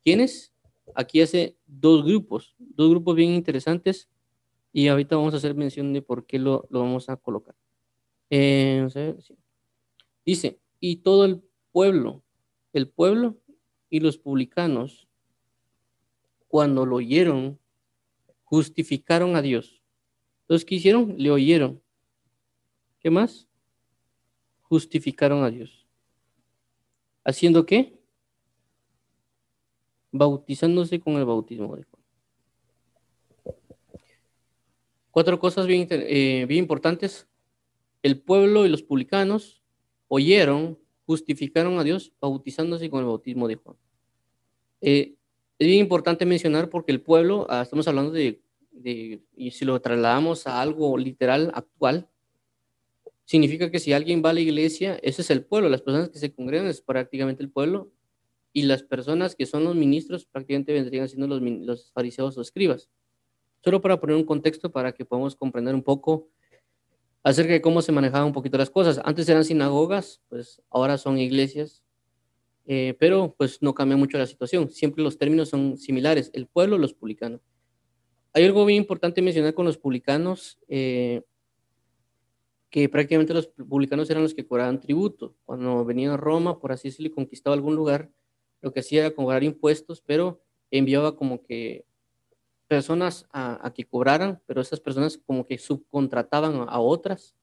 ¿Quiénes? 0.03 0.53
Aquí 0.93 1.19
hace 1.19 1.57
dos 1.65 2.05
grupos, 2.05 2.53
dos 2.59 2.91
grupos 2.91 3.15
bien 3.15 3.31
interesantes 3.31 4.07
y 4.71 4.87
ahorita 4.87 5.15
vamos 5.15 5.33
a 5.33 5.37
hacer 5.37 5.55
mención 5.55 5.93
de 5.93 6.03
por 6.03 6.27
qué 6.27 6.37
lo, 6.37 6.67
lo 6.69 6.81
vamos 6.81 7.09
a 7.09 7.17
colocar. 7.17 7.55
Eh, 8.29 8.87
Dice, 10.29 10.59
y 10.79 10.97
todo 10.97 11.25
el 11.25 11.41
pueblo, 11.71 12.21
el 12.71 12.87
pueblo 12.87 13.41
y 13.89 13.99
los 13.99 14.19
publicanos, 14.19 15.07
cuando 16.47 16.85
lo 16.85 16.97
oyeron, 16.97 17.57
justificaron 18.43 19.35
a 19.35 19.41
Dios. 19.41 19.81
Entonces, 20.41 20.65
¿qué 20.65 20.75
hicieron? 20.75 21.15
Le 21.17 21.31
oyeron. 21.31 21.81
¿Qué 22.99 23.09
más? 23.09 23.47
Justificaron 24.61 25.43
a 25.43 25.49
Dios. 25.49 25.87
¿Haciendo 27.23 27.65
qué? 27.65 27.99
Bautizándose 30.11 30.99
con 30.99 31.15
el 31.15 31.25
bautismo 31.25 31.75
de 31.75 31.85
Juan. 31.85 32.03
Cuatro 35.09 35.39
cosas 35.39 35.65
bien, 35.65 35.87
eh, 35.89 36.45
bien 36.47 36.59
importantes. 36.65 37.27
El 38.03 38.21
pueblo 38.21 38.67
y 38.67 38.69
los 38.69 38.83
publicanos 38.83 39.58
oyeron, 40.09 40.77
justificaron 41.05 41.79
a 41.79 41.83
Dios 41.83 42.11
bautizándose 42.19 42.89
con 42.89 42.99
el 42.99 43.05
bautismo 43.05 43.47
de 43.47 43.55
Juan. 43.55 43.77
Eh, 44.81 45.15
es 45.57 45.67
bien 45.67 45.79
importante 45.79 46.25
mencionar 46.25 46.69
porque 46.69 46.91
el 46.91 47.01
pueblo, 47.01 47.47
ah, 47.49 47.61
estamos 47.61 47.87
hablando 47.87 48.11
de, 48.11 48.41
y 49.35 49.51
si 49.51 49.65
lo 49.65 49.79
trasladamos 49.81 50.45
a 50.47 50.61
algo 50.61 50.97
literal, 50.97 51.51
actual, 51.53 52.07
significa 53.25 53.69
que 53.69 53.79
si 53.79 53.93
alguien 53.93 54.21
va 54.23 54.31
a 54.31 54.33
la 54.33 54.39
iglesia, 54.41 54.99
ese 55.03 55.21
es 55.21 55.29
el 55.29 55.43
pueblo, 55.43 55.69
las 55.69 55.81
personas 55.81 56.09
que 56.09 56.19
se 56.19 56.33
congregan 56.33 56.67
es 56.67 56.81
prácticamente 56.81 57.43
el 57.43 57.49
pueblo, 57.49 57.91
y 58.51 58.63
las 58.63 58.83
personas 58.83 59.35
que 59.35 59.45
son 59.45 59.63
los 59.63 59.75
ministros 59.75 60.25
prácticamente 60.25 60.73
vendrían 60.73 61.07
siendo 61.07 61.27
los, 61.27 61.41
los 61.41 61.91
fariseos 61.91 62.37
o 62.37 62.41
escribas. 62.41 62.89
Solo 63.63 63.81
para 63.81 63.99
poner 63.99 64.15
un 64.15 64.23
contexto 64.23 64.71
para 64.71 64.93
que 64.93 65.05
podamos 65.05 65.35
comprender 65.35 65.75
un 65.75 65.83
poco 65.83 66.29
acerca 67.23 67.53
de 67.53 67.61
cómo 67.61 67.81
se 67.81 67.91
manejaban 67.91 68.27
un 68.27 68.33
poquito 68.33 68.57
las 68.57 68.69
cosas. 68.69 68.99
Antes 69.03 69.27
eran 69.29 69.43
sinagogas, 69.43 70.21
pues 70.29 70.61
ahora 70.69 70.97
son 70.97 71.17
iglesias, 71.17 71.83
eh, 72.65 72.95
pero 72.99 73.35
pues 73.37 73.61
no 73.61 73.73
cambia 73.73 73.97
mucho 73.97 74.17
la 74.17 74.27
situación. 74.27 74.69
Siempre 74.69 75.03
los 75.03 75.17
términos 75.17 75.49
son 75.49 75.77
similares, 75.77 76.29
el 76.33 76.47
pueblo, 76.47 76.77
los 76.77 76.93
publicanos. 76.93 77.41
Hay 78.33 78.45
algo 78.45 78.65
bien 78.65 78.77
importante 78.77 79.21
mencionar 79.21 79.53
con 79.53 79.65
los 79.65 79.77
publicanos, 79.77 80.59
eh, 80.67 81.23
que 82.69 82.87
prácticamente 82.87 83.33
los 83.33 83.47
publicanos 83.47 84.09
eran 84.09 84.21
los 84.21 84.35
que 84.35 84.45
cobraban 84.45 84.79
tributo. 84.79 85.35
Cuando 85.45 85.83
venían 85.83 86.11
a 86.11 86.17
Roma, 86.17 86.59
por 86.59 86.71
así 86.71 86.89
decirlo, 86.89 87.13
conquistaba 87.13 87.55
algún 87.55 87.75
lugar, 87.75 88.11
lo 88.61 88.71
que 88.71 88.81
hacía 88.81 89.01
era 89.01 89.15
cobrar 89.15 89.43
impuestos, 89.43 90.01
pero 90.05 90.41
enviaba 90.69 91.15
como 91.15 91.41
que 91.41 91.85
personas 92.69 93.25
a, 93.33 93.73
que 93.75 93.83
cobraran, 93.83 94.39
pero 94.45 94.61
esas 94.61 94.79
personas 94.79 95.17
como 95.17 95.45
que 95.47 95.57
subcontrataban 95.57 96.67
a 96.69 96.79
otras, 96.79 97.35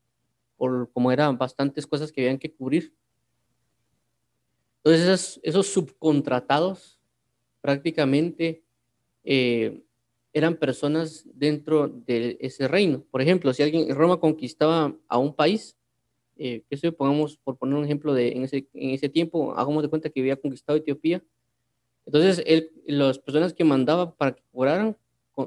por 0.56 0.88
como 0.92 1.10
eran 1.10 1.36
bastantes 1.36 1.84
cosas 1.84 2.12
que 2.12 2.20
habían 2.22 2.38
que 2.38 2.54
cubrir. 2.54 2.94
Entonces 4.84 5.40
esos, 5.42 5.66
subcontratados 5.66 7.00
prácticamente 7.60 8.62
eh, 9.24 9.82
eran 10.32 10.54
personas 10.54 11.26
dentro 11.34 11.88
de 11.88 12.38
ese 12.40 12.68
reino. 12.68 13.02
Por 13.10 13.20
ejemplo, 13.20 13.52
si 13.52 13.64
alguien 13.64 13.90
en 13.90 13.96
Roma 13.96 14.20
conquistaba 14.20 14.94
a 15.08 15.18
un 15.18 15.34
país, 15.34 15.76
eh, 16.36 16.62
que 16.70 16.76
se 16.76 16.92
pongamos 16.92 17.36
por 17.38 17.56
poner 17.56 17.74
un 17.74 17.84
ejemplo 17.84 18.14
de 18.14 18.28
en 18.28 18.44
ese, 18.44 18.68
en 18.74 18.90
ese 18.90 19.08
tiempo, 19.08 19.54
hagamos 19.56 19.82
de 19.82 19.88
cuenta 19.88 20.08
que 20.08 20.20
había 20.20 20.36
conquistado 20.36 20.78
Etiopía. 20.78 21.20
Entonces, 22.04 22.44
él, 22.46 22.70
las 22.86 23.18
personas 23.18 23.52
que 23.52 23.64
mandaba 23.64 24.14
para 24.14 24.36
que 24.36 24.42
cobraran 24.52 24.96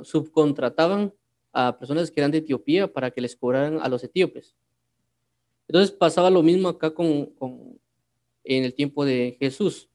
subcontrataban 0.03 1.13
a 1.51 1.77
personas 1.77 2.11
que 2.11 2.19
eran 2.19 2.31
de 2.31 2.39
Etiopía 2.39 2.91
para 2.91 3.11
que 3.11 3.21
les 3.21 3.35
cobraran 3.35 3.79
a 3.81 3.89
los 3.89 4.03
etíopes. 4.03 4.55
Entonces 5.67 5.91
pasaba 5.91 6.29
lo 6.29 6.41
mismo 6.41 6.67
acá 6.69 6.91
con, 6.93 7.33
en 8.43 8.63
el 8.63 8.73
tiempo 8.73 9.05
de 9.05 9.37
Jesús. 9.39 9.89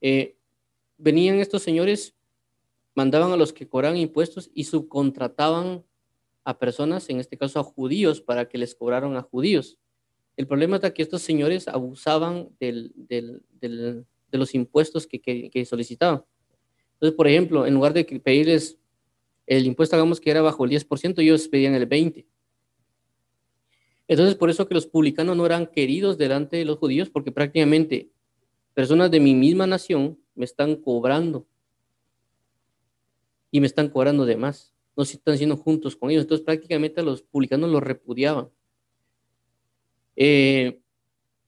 Eh, 0.00 0.36
venían 0.96 1.40
estos 1.40 1.62
señores, 1.62 2.14
mandaban 2.94 3.32
a 3.32 3.36
los 3.36 3.52
que 3.52 3.68
cobraban 3.68 3.98
impuestos 3.98 4.50
y 4.54 4.64
subcontrataban 4.64 5.84
a 6.44 6.58
personas, 6.58 7.08
en 7.08 7.20
este 7.20 7.36
caso 7.36 7.58
a 7.58 7.64
judíos, 7.64 8.20
para 8.20 8.48
que 8.48 8.58
les 8.58 8.74
cobraran 8.74 9.16
a 9.16 9.22
judíos. 9.22 9.78
El 10.36 10.46
problema 10.46 10.76
es 10.82 10.92
que 10.92 11.02
estos 11.02 11.22
señores 11.22 11.68
abusaban 11.68 12.50
de 12.58 12.92
los 14.32 14.54
impuestos 14.54 15.06
que, 15.06 15.20
que, 15.20 15.48
que 15.50 15.64
solicitaban. 15.64 16.24
Entonces, 16.94 17.16
por 17.16 17.28
ejemplo, 17.28 17.66
en 17.66 17.74
lugar 17.74 17.92
de 17.92 18.04
pedirles 18.04 18.78
el 19.46 19.66
impuesto, 19.66 19.96
hagamos 19.96 20.20
que 20.20 20.30
era 20.30 20.42
bajo 20.42 20.64
el 20.64 20.70
10%, 20.70 21.20
ellos 21.20 21.48
pedían 21.48 21.74
el 21.74 21.88
20%. 21.88 22.24
Entonces, 24.06 24.34
por 24.34 24.50
eso 24.50 24.68
que 24.68 24.74
los 24.74 24.86
publicanos 24.86 25.36
no 25.36 25.46
eran 25.46 25.66
queridos 25.66 26.18
delante 26.18 26.58
de 26.58 26.64
los 26.64 26.78
judíos, 26.78 27.08
porque 27.08 27.32
prácticamente 27.32 28.10
personas 28.74 29.10
de 29.10 29.20
mi 29.20 29.34
misma 29.34 29.66
nación 29.66 30.18
me 30.34 30.44
están 30.44 30.76
cobrando 30.76 31.46
y 33.50 33.60
me 33.60 33.66
están 33.66 33.88
cobrando 33.88 34.26
de 34.26 34.36
más. 34.36 34.74
No 34.96 35.04
se 35.04 35.16
están 35.16 35.38
siendo 35.38 35.56
juntos 35.56 35.96
con 35.96 36.10
ellos. 36.10 36.22
Entonces, 36.22 36.44
prácticamente 36.44 37.02
los 37.02 37.22
publicanos 37.22 37.70
los 37.70 37.82
repudiaban. 37.82 38.48
Eh, 40.16 40.80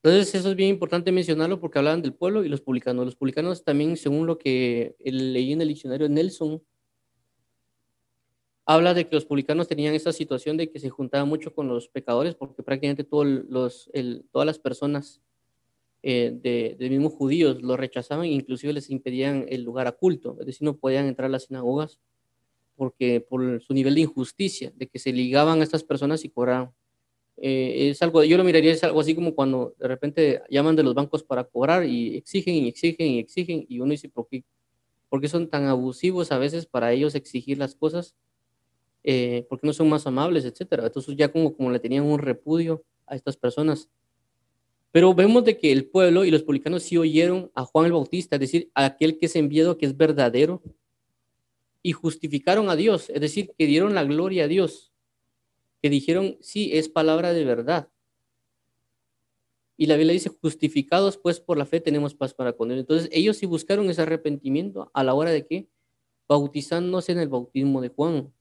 entonces, 0.03 0.35
eso 0.35 0.51
es 0.51 0.57
bien 0.57 0.71
importante 0.71 1.13
mencionarlo 1.13 1.61
porque 1.61 1.79
hablaban 1.79 2.01
del 2.01 2.15
pueblo 2.15 2.45
y 2.45 2.49
los 2.49 2.61
publicanos. 2.61 3.05
Los 3.05 3.17
publicanos 3.17 3.65
también, 3.65 3.97
según 3.97 4.27
lo 4.27 4.39
que 4.39 4.97
leí 5.01 5.53
en 5.53 5.61
el 5.61 5.69
diccionario 5.69 6.09
Nelson, 6.09 6.63
habla 8.67 8.95
de 8.95 9.07
que 9.09 9.15
los 9.15 9.25
publicanos 9.25 9.69
tenían 9.69 9.95
esa 9.95 10.13
situación 10.13 10.57
de 10.57 10.71
que 10.71 10.81
se 10.81 10.91
juntaban 10.91 11.29
mucho 11.29 11.55
con 11.55 11.69
los 11.69 11.89
pecadores 11.89 12.35
porque 12.35 12.63
prácticamente 12.63 13.07
los, 13.11 13.91
todas 14.33 14.47
las 14.47 14.59
personas 14.59 15.23
eh, 16.03 16.33
de, 16.35 16.77
de 16.79 16.91
mismos 16.91 17.15
judíos 17.15 17.63
lo 17.63 17.77
rechazaban 17.77 18.27
e 18.27 18.33
inclusive 18.33 18.73
les 18.73 18.91
impedían 18.91 19.47
el 19.49 19.63
lugar 19.63 19.87
a 19.87 19.93
culto, 19.93 20.37
es 20.41 20.47
decir, 20.47 20.65
no 20.65 20.77
podían 20.77 21.07
entrar 21.07 21.27
a 21.27 21.31
las 21.31 21.45
sinagogas 21.45 22.01
porque 22.77 23.21
por 23.21 23.63
su 23.63 23.75
nivel 23.75 23.95
de 23.95 24.03
injusticia, 24.03 24.73
de 24.77 24.87
que 24.89 24.99
se 24.99 25.13
ligaban 25.13 25.61
a 25.61 25.65
estas 25.65 25.85
personas 25.85 26.25
y 26.25 26.29
cobraban. 26.31 26.73
Eh, 27.39 27.91
es 27.91 28.03
algo, 28.03 28.25
yo 28.25 28.39
lo 28.39 28.45
miraría, 28.45 28.73
es 28.73 28.85
algo 28.85 29.01
así 29.01 29.15
como 29.15 29.35
cuando 29.35 29.75
de 29.79 29.89
repente 29.89 30.43
llaman 30.51 30.77
de 30.77 30.83
los 30.83 30.95
bancos 30.95 31.23
para 31.23 31.45
cobrar 31.45 31.85
y 31.87 32.17
exigen 32.17 32.55
y 32.55 32.69
exigen 32.69 33.09
y 33.09 33.19
exigen 33.21 33.67
y 33.69 33.81
uno 33.81 33.93
dice, 33.93 34.09
¿por 34.09 34.29
qué, 34.29 34.45
¿por 35.09 35.21
qué 35.21 35.29
son 35.29 35.49
tan 35.51 35.67
abusivos 35.67 36.33
a 36.33 36.39
veces 36.39 36.67
para 36.67 36.93
ellos 36.93 37.15
exigir 37.15 37.59
las 37.59 37.75
cosas? 37.75 38.17
Eh, 39.09 39.47
porque 39.49 39.67
no 39.67 39.73
son 39.73 39.89
más 39.89 40.05
amables, 40.07 40.45
etcétera. 40.45 40.85
Entonces 40.85 41.15
ya 41.17 41.31
como, 41.31 41.57
como 41.57 41.71
le 41.71 41.79
tenían 41.79 42.05
un 42.05 42.19
repudio 42.19 42.85
a 43.07 43.15
estas 43.15 43.37
personas. 43.37 43.89
Pero 44.91 45.15
vemos 45.15 45.45
de 45.45 45.57
que 45.57 45.71
el 45.71 45.87
pueblo 45.87 46.25
y 46.25 46.33
los 46.33 46.43
publicanos 46.43 46.83
sí 46.83 46.97
oyeron 46.99 47.51
a 47.55 47.65
Juan 47.65 47.87
el 47.87 47.93
Bautista, 47.93 48.35
es 48.35 48.41
decir, 48.41 48.71
a 48.75 48.85
aquel 48.85 49.17
que 49.17 49.27
es 49.27 49.37
enviado, 49.37 49.79
que 49.79 49.87
es 49.87 49.97
verdadero, 49.97 50.61
y 51.83 51.93
justificaron 51.93 52.69
a 52.69 52.75
Dios, 52.75 53.09
es 53.11 53.21
decir, 53.21 53.53
que 53.57 53.67
dieron 53.67 53.95
la 53.95 54.03
gloria 54.03 54.45
a 54.45 54.49
Dios, 54.49 54.93
que 55.81 55.89
dijeron, 55.89 56.37
sí, 56.41 56.71
es 56.73 56.89
palabra 56.89 57.33
de 57.33 57.45
verdad. 57.45 57.89
Y 59.77 59.87
la 59.87 59.95
Biblia 59.95 60.15
dice, 60.15 60.31
justificados 60.31 61.17
pues 61.17 61.39
por 61.39 61.59
la 61.59 61.67
fe 61.67 61.81
tenemos 61.81 62.15
paz 62.15 62.35
para 62.35 62.55
con 62.55 62.73
él. 62.73 62.81
Entonces 62.81 63.09
ellos 63.13 63.37
sí 63.37 63.47
buscaron 63.47 63.89
ese 63.89 64.03
arrepentimiento 64.03 64.91
a 64.95 65.05
la 65.05 65.15
hora 65.15 65.31
de 65.31 65.47
que 65.47 65.69
bautizándose 66.27 67.13
en 67.13 67.19
el 67.19 67.29
bautismo 67.29 67.81
de 67.81 67.91
Juan. 67.91 68.33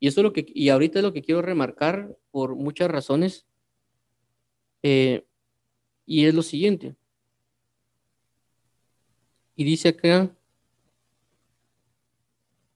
Y 0.00 0.08
eso 0.08 0.20
es 0.20 0.24
lo 0.24 0.32
que, 0.32 0.46
y 0.48 0.68
ahorita 0.68 0.98
es 0.98 1.04
lo 1.04 1.12
que 1.12 1.22
quiero 1.22 1.42
remarcar 1.42 2.16
por 2.30 2.54
muchas 2.54 2.90
razones. 2.90 3.46
Eh, 4.82 5.26
y 6.06 6.26
es 6.26 6.34
lo 6.34 6.42
siguiente. 6.42 6.96
Y 9.56 9.64
dice 9.64 9.88
acá, 9.88 10.34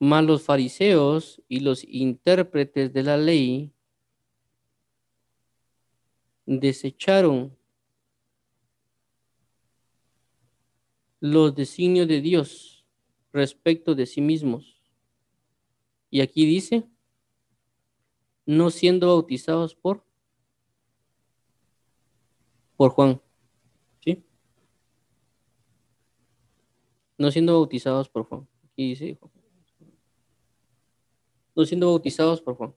más 0.00 0.24
los 0.24 0.42
fariseos 0.42 1.40
y 1.48 1.60
los 1.60 1.84
intérpretes 1.84 2.92
de 2.92 3.02
la 3.04 3.16
ley 3.16 3.72
desecharon 6.44 7.56
los 11.20 11.54
designios 11.54 12.08
de 12.08 12.20
Dios 12.20 12.84
respecto 13.32 13.94
de 13.94 14.06
sí 14.06 14.20
mismos. 14.20 14.82
Y 16.10 16.20
aquí 16.20 16.44
dice, 16.44 16.84
no 18.46 18.70
siendo 18.70 19.08
bautizados 19.08 19.74
por 19.74 20.04
por 22.76 22.90
Juan. 22.90 23.20
¿Sí? 24.00 24.24
No 27.16 27.30
siendo 27.30 27.54
bautizados 27.54 28.08
por 28.08 28.24
Juan. 28.24 28.48
Aquí 28.64 28.88
dice 28.88 29.18
No 31.54 31.64
siendo 31.64 31.90
bautizados 31.90 32.40
por 32.40 32.56
Juan. 32.56 32.74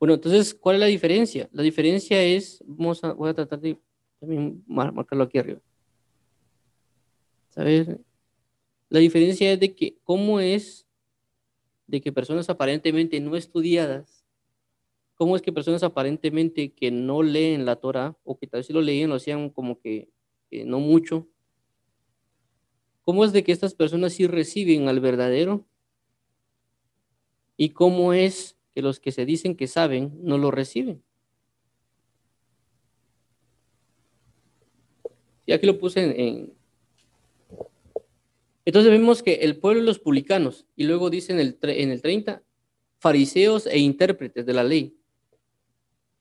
Bueno, 0.00 0.14
entonces, 0.14 0.54
¿cuál 0.54 0.76
es 0.76 0.80
la 0.80 0.86
diferencia? 0.86 1.48
La 1.52 1.62
diferencia 1.62 2.22
es, 2.22 2.62
voy 2.66 3.28
a 3.28 3.34
tratar 3.34 3.60
de 3.60 3.78
marcarlo 4.66 5.24
aquí 5.24 5.38
arriba. 5.38 5.60
¿Sabes? 7.50 7.88
La 8.88 9.00
diferencia 9.00 9.52
es 9.52 9.60
de 9.60 9.74
que, 9.74 9.98
¿cómo 10.02 10.40
es 10.40 10.86
de 11.86 12.00
que 12.00 12.12
personas 12.12 12.48
aparentemente 12.48 13.20
no 13.20 13.36
estudiadas, 13.36 14.17
cómo 15.18 15.34
es 15.34 15.42
que 15.42 15.52
personas 15.52 15.82
aparentemente 15.82 16.72
que 16.72 16.92
no 16.92 17.22
leen 17.22 17.66
la 17.66 17.76
Torah, 17.76 18.16
o 18.22 18.38
que 18.38 18.46
tal 18.46 18.60
vez 18.60 18.68
si 18.68 18.72
lo 18.72 18.80
leían, 18.80 19.10
lo 19.10 19.16
hacían 19.16 19.50
como 19.50 19.80
que, 19.80 20.08
que 20.48 20.64
no 20.64 20.78
mucho, 20.78 21.26
cómo 23.02 23.24
es 23.24 23.32
de 23.32 23.42
que 23.42 23.50
estas 23.50 23.74
personas 23.74 24.12
sí 24.12 24.28
reciben 24.28 24.88
al 24.88 25.00
verdadero 25.00 25.66
y 27.56 27.70
cómo 27.70 28.12
es 28.12 28.56
que 28.72 28.80
los 28.80 29.00
que 29.00 29.10
se 29.10 29.26
dicen 29.26 29.56
que 29.56 29.66
saben 29.66 30.16
no 30.22 30.38
lo 30.38 30.52
reciben. 30.52 31.02
Y 35.46 35.52
aquí 35.52 35.66
lo 35.66 35.78
puse 35.80 36.02
en, 36.04 36.52
Entonces 38.64 38.92
vemos 38.92 39.22
que 39.24 39.34
el 39.36 39.56
pueblo 39.56 39.82
y 39.82 39.84
los 39.84 39.98
publicanos, 39.98 40.66
y 40.76 40.84
luego 40.84 41.10
dice 41.10 41.32
en 41.32 41.40
el, 41.40 41.58
en 41.62 41.90
el 41.90 42.02
30, 42.02 42.42
fariseos 42.98 43.66
e 43.66 43.78
intérpretes 43.78 44.46
de 44.46 44.52
la 44.52 44.62
ley. 44.62 44.97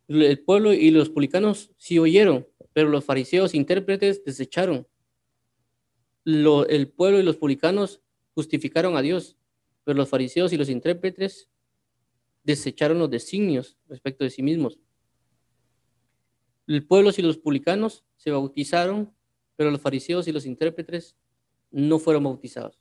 El 0.08 0.40
pueblo 0.40 0.74
y 0.74 0.92
los 0.92 1.10
publicanos 1.10 1.72
sí 1.78 2.00
oyeron, 2.00 2.48
pero 2.74 2.90
los 2.90 3.04
fariseos 3.04 3.54
intérpretes 3.54 4.24
desecharon. 4.24 4.88
el 6.26 6.92
pueblo 6.96 7.20
y 7.20 7.24
los 7.24 7.38
publicanos 7.38 8.02
justificaron 8.34 8.96
a 8.96 9.02
Dios, 9.02 9.38
pero 9.84 9.98
los 9.98 10.10
fariseos 10.10 10.54
y 10.54 10.58
los 10.58 10.70
intérpretes 10.70 11.50
desecharon 12.44 13.00
los 13.00 13.10
designios 13.10 13.78
respecto 13.88 14.24
de 14.24 14.30
sí 14.30 14.42
mismos. 14.42 14.80
El 16.68 16.86
pueblo 16.86 17.12
y 17.18 17.22
los 17.22 17.38
publicanos 17.38 18.06
se 18.18 18.32
bautizaron, 18.32 19.14
pero 19.56 19.72
los 19.72 19.82
fariseos 19.82 20.28
y 20.28 20.32
los 20.32 20.46
intérpretes 20.46 21.16
no 21.72 22.00
fueron 22.00 22.24
bautizados. 22.24 22.80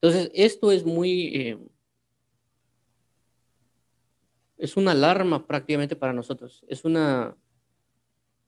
Entonces, 0.00 0.30
esto 0.34 0.72
es 0.72 0.84
muy... 0.84 1.36
Eh, 1.36 1.58
es 4.60 4.76
una 4.76 4.92
alarma 4.92 5.46
prácticamente 5.46 5.96
para 5.96 6.12
nosotros. 6.12 6.64
Es, 6.68 6.84
una, 6.84 7.36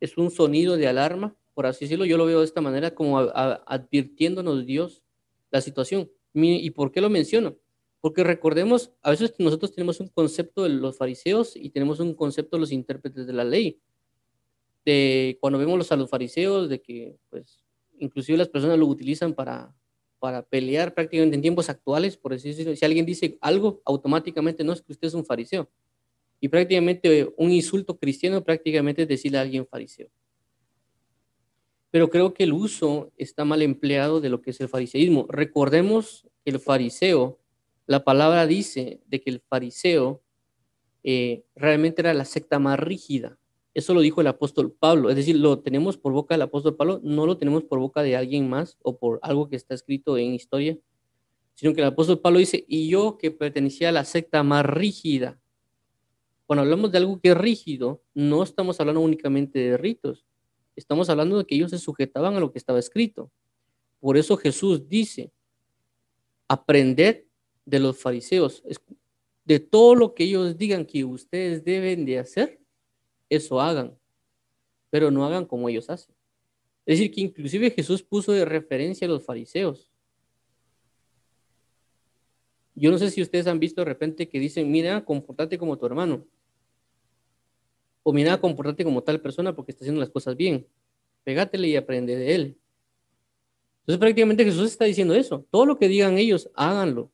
es 0.00 0.16
un 0.18 0.30
sonido 0.30 0.76
de 0.76 0.86
alarma, 0.86 1.34
por 1.54 1.66
así 1.66 1.86
decirlo. 1.86 2.04
Yo 2.04 2.18
lo 2.18 2.26
veo 2.26 2.40
de 2.40 2.44
esta 2.44 2.60
manera, 2.60 2.94
como 2.94 3.18
advirtiéndonos 3.18 4.66
Dios 4.66 5.02
la 5.50 5.60
situación. 5.60 6.10
¿Y 6.34 6.70
por 6.70 6.92
qué 6.92 7.00
lo 7.00 7.10
menciono? 7.10 7.56
Porque 8.00 8.24
recordemos, 8.24 8.92
a 9.02 9.10
veces 9.10 9.34
nosotros 9.38 9.74
tenemos 9.74 10.00
un 10.00 10.08
concepto 10.08 10.64
de 10.64 10.70
los 10.70 10.98
fariseos 10.98 11.56
y 11.56 11.70
tenemos 11.70 12.00
un 12.00 12.14
concepto 12.14 12.56
de 12.56 12.60
los 12.60 12.72
intérpretes 12.72 13.26
de 13.26 13.32
la 13.32 13.44
ley. 13.44 13.80
De 14.84 15.38
cuando 15.40 15.58
vemos 15.58 15.92
a 15.92 15.96
los 15.96 16.10
fariseos, 16.10 16.68
de 16.68 16.82
que, 16.82 17.16
pues, 17.30 17.64
inclusive 17.98 18.36
las 18.36 18.48
personas 18.48 18.78
lo 18.78 18.86
utilizan 18.86 19.32
para, 19.32 19.74
para 20.18 20.42
pelear 20.42 20.94
prácticamente 20.94 21.36
en 21.36 21.42
tiempos 21.42 21.70
actuales, 21.70 22.16
por 22.16 22.32
decirlo. 22.32 22.74
Si 22.74 22.84
alguien 22.84 23.06
dice 23.06 23.38
algo, 23.40 23.80
automáticamente 23.84 24.64
no 24.64 24.72
es 24.72 24.82
que 24.82 24.92
usted 24.92 25.08
es 25.08 25.14
un 25.14 25.24
fariseo. 25.24 25.70
Y 26.42 26.48
prácticamente 26.48 27.32
un 27.38 27.52
insulto 27.52 27.96
cristiano 27.96 28.42
prácticamente 28.44 29.02
es 29.02 29.08
decirle 29.08 29.38
a 29.38 29.42
alguien 29.42 29.66
fariseo. 29.66 30.10
Pero 31.90 32.10
creo 32.10 32.34
que 32.34 32.42
el 32.42 32.52
uso 32.52 33.12
está 33.16 33.44
mal 33.44 33.62
empleado 33.62 34.20
de 34.20 34.28
lo 34.28 34.42
que 34.42 34.50
es 34.50 34.60
el 34.60 34.68
fariseísmo. 34.68 35.26
Recordemos 35.30 36.26
que 36.44 36.50
el 36.50 36.58
fariseo 36.58 37.38
la 37.86 38.04
palabra 38.04 38.46
dice 38.46 39.02
de 39.06 39.20
que 39.20 39.30
el 39.30 39.40
fariseo 39.40 40.22
eh, 41.02 41.44
realmente 41.54 42.00
era 42.00 42.14
la 42.14 42.24
secta 42.24 42.58
más 42.58 42.78
rígida. 42.78 43.38
Eso 43.74 43.92
lo 43.92 44.00
dijo 44.00 44.20
el 44.20 44.28
apóstol 44.28 44.72
Pablo. 44.72 45.10
Es 45.10 45.16
decir, 45.16 45.36
lo 45.36 45.60
tenemos 45.60 45.98
por 45.98 46.12
boca 46.12 46.34
del 46.34 46.42
apóstol 46.42 46.76
Pablo, 46.76 47.00
no 47.02 47.26
lo 47.26 47.38
tenemos 47.38 47.64
por 47.64 47.80
boca 47.80 48.02
de 48.02 48.16
alguien 48.16 48.48
más 48.48 48.78
o 48.82 48.98
por 48.98 49.18
algo 49.22 49.48
que 49.48 49.56
está 49.56 49.74
escrito 49.74 50.16
en 50.16 50.32
historia, 50.32 50.78
sino 51.54 51.74
que 51.74 51.80
el 51.80 51.88
apóstol 51.88 52.20
Pablo 52.20 52.38
dice, 52.38 52.64
y 52.68 52.88
yo 52.88 53.18
que 53.18 53.30
pertenecía 53.30 53.88
a 53.88 53.92
la 53.92 54.04
secta 54.04 54.42
más 54.42 54.64
rígida. 54.64 55.38
Cuando 56.52 56.64
hablamos 56.64 56.92
de 56.92 56.98
algo 56.98 57.18
que 57.18 57.30
es 57.30 57.34
rígido, 57.34 58.02
no 58.12 58.42
estamos 58.42 58.78
hablando 58.78 59.00
únicamente 59.00 59.58
de 59.58 59.78
ritos, 59.78 60.26
estamos 60.76 61.08
hablando 61.08 61.38
de 61.38 61.46
que 61.46 61.54
ellos 61.54 61.70
se 61.70 61.78
sujetaban 61.78 62.36
a 62.36 62.40
lo 62.40 62.52
que 62.52 62.58
estaba 62.58 62.78
escrito. 62.78 63.32
Por 64.00 64.18
eso 64.18 64.36
Jesús 64.36 64.86
dice, 64.86 65.32
aprended 66.46 67.24
de 67.64 67.78
los 67.78 67.98
fariseos, 67.98 68.62
de 69.46 69.60
todo 69.60 69.94
lo 69.94 70.12
que 70.12 70.24
ellos 70.24 70.58
digan 70.58 70.84
que 70.84 71.06
ustedes 71.06 71.64
deben 71.64 72.04
de 72.04 72.18
hacer, 72.18 72.60
eso 73.30 73.58
hagan, 73.58 73.96
pero 74.90 75.10
no 75.10 75.24
hagan 75.24 75.46
como 75.46 75.70
ellos 75.70 75.88
hacen. 75.88 76.14
Es 76.84 76.98
decir, 76.98 77.14
que 77.14 77.22
inclusive 77.22 77.70
Jesús 77.70 78.02
puso 78.02 78.30
de 78.30 78.44
referencia 78.44 79.06
a 79.06 79.10
los 79.10 79.24
fariseos. 79.24 79.90
Yo 82.74 82.90
no 82.90 82.98
sé 82.98 83.10
si 83.10 83.22
ustedes 83.22 83.46
han 83.46 83.58
visto 83.58 83.80
de 83.80 83.86
repente 83.86 84.28
que 84.28 84.38
dicen, 84.38 84.70
mira, 84.70 85.02
comportate 85.02 85.56
como 85.56 85.78
tu 85.78 85.86
hermano. 85.86 86.26
O 88.02 88.12
mira, 88.12 88.40
comportate 88.40 88.84
como 88.84 89.02
tal 89.02 89.20
persona 89.20 89.54
porque 89.54 89.72
está 89.72 89.84
haciendo 89.84 90.00
las 90.00 90.10
cosas 90.10 90.36
bien. 90.36 90.66
Pégátele 91.24 91.68
y 91.68 91.76
aprende 91.76 92.16
de 92.16 92.34
él. 92.34 92.58
Entonces 93.80 93.98
prácticamente 93.98 94.44
Jesús 94.44 94.70
está 94.70 94.84
diciendo 94.84 95.14
eso. 95.14 95.46
Todo 95.50 95.66
lo 95.66 95.78
que 95.78 95.88
digan 95.88 96.18
ellos, 96.18 96.50
háganlo 96.54 97.10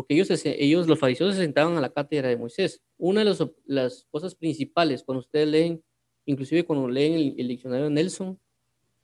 porque 0.00 0.14
ellos, 0.14 0.30
ellos, 0.46 0.86
los 0.86 0.98
fariseos 0.98 1.34
se 1.34 1.42
sentaban 1.42 1.76
a 1.76 1.80
la 1.82 1.92
cátedra 1.92 2.30
de 2.30 2.36
Moisés. 2.38 2.80
Una 2.96 3.22
de 3.22 3.50
las, 3.66 4.06
cosas 4.10 4.34
principales 4.34 5.02
cuando 5.02 5.20
ustedes 5.20 5.46
leen, 5.46 5.82
inclusive 6.24 6.64
cuando 6.64 6.88
leen 6.88 7.34
el, 7.36 7.48
diccionario 7.48 7.84
de 7.84 7.90
Nelson, 7.90 8.38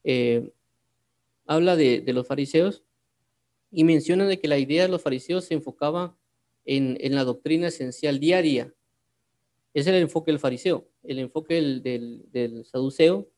eh, 0.05 0.51
habla 1.45 1.77
de, 1.77 2.03
los 2.15 2.27
fariseos 2.27 2.83
y 3.71 3.85
menciona 3.85 4.27
de 4.27 4.41
que 4.41 4.49
la 4.49 4.57
idea 4.57 4.85
de 4.85 4.89
los 4.89 5.03
fariseos 5.03 5.45
se 5.45 5.53
enfocaba 5.53 6.17
en, 6.65 7.15
la 7.15 7.25
doctrina 7.25 7.69
esencial 7.69 8.19
diaria. 8.19 8.73
Ese 9.77 9.91
era 9.91 9.99
el 9.99 10.05
enfoque 10.05 10.31
del 10.31 10.41
fariseo. 10.41 10.89
El 11.03 11.19
enfoque 11.19 11.55
del, 11.55 12.65
saduceo 12.65 13.29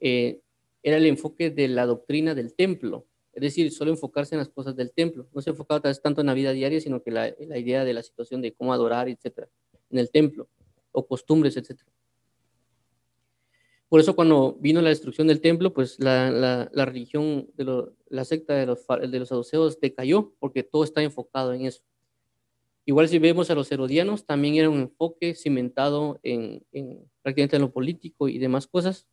eh, 0.00 0.40
era 0.82 0.96
el 0.96 1.06
enfoque 1.06 1.50
de 1.50 1.68
la 1.68 1.86
doctrina 1.86 2.34
del 2.34 2.54
templo 2.54 3.06
es 3.36 3.42
decir, 3.42 3.70
solo 3.70 3.90
enfocarse 3.90 4.34
en 4.34 4.38
las 4.38 4.48
cosas 4.48 4.74
del 4.74 4.92
templo. 4.92 5.28
No 5.34 5.42
se 5.42 5.50
enfocaba 5.50 5.92
tanto 5.92 6.22
en 6.22 6.26
la 6.26 6.32
vida 6.32 6.52
diaria, 6.52 6.80
sino 6.80 7.02
que 7.02 7.10
la, 7.10 7.28
idea 7.28 7.84
de 7.84 7.92
la 7.92 8.02
situación 8.02 8.40
de 8.40 8.54
cómo 8.54 8.72
adorar, 8.72 9.10
etcétera, 9.10 9.46
en 9.90 9.98
el 9.98 10.10
templo, 10.10 10.48
o 10.90 11.06
costumbres, 11.06 11.54
etcétera. 11.54 11.92
Por 13.90 14.00
eso 14.00 14.16
cuando 14.16 14.56
vino 14.58 14.80
la 14.80 14.88
destrucción 14.88 15.26
del 15.26 15.42
templo, 15.42 15.74
pues 15.74 16.00
la, 16.00 16.70
religión, 16.72 17.50
de 17.56 17.92
la 18.08 18.24
secta 18.24 18.54
de 18.54 18.64
los, 18.64 18.86
de 18.86 19.18
los 19.18 19.28
saduceos 19.28 19.78
decayó, 19.80 20.32
porque 20.38 20.62
todo 20.62 20.82
está 20.82 21.02
enfocado 21.02 21.52
en 21.52 21.66
eso. 21.66 21.82
Igual 22.86 23.08
si 23.08 23.18
vemos 23.18 23.50
a 23.50 23.54
los 23.54 23.70
herodianos, 23.70 24.24
también 24.24 24.54
era 24.54 24.70
un 24.70 24.80
enfoque 24.80 25.34
cimentado 25.34 26.18
en, 26.22 26.64
en 26.72 27.00
prácticamente 27.20 27.56
en 27.56 27.62
lo 27.62 27.72
político 27.72 28.28
y 28.28 28.38
demás 28.38 28.66
cosas. 28.66 29.06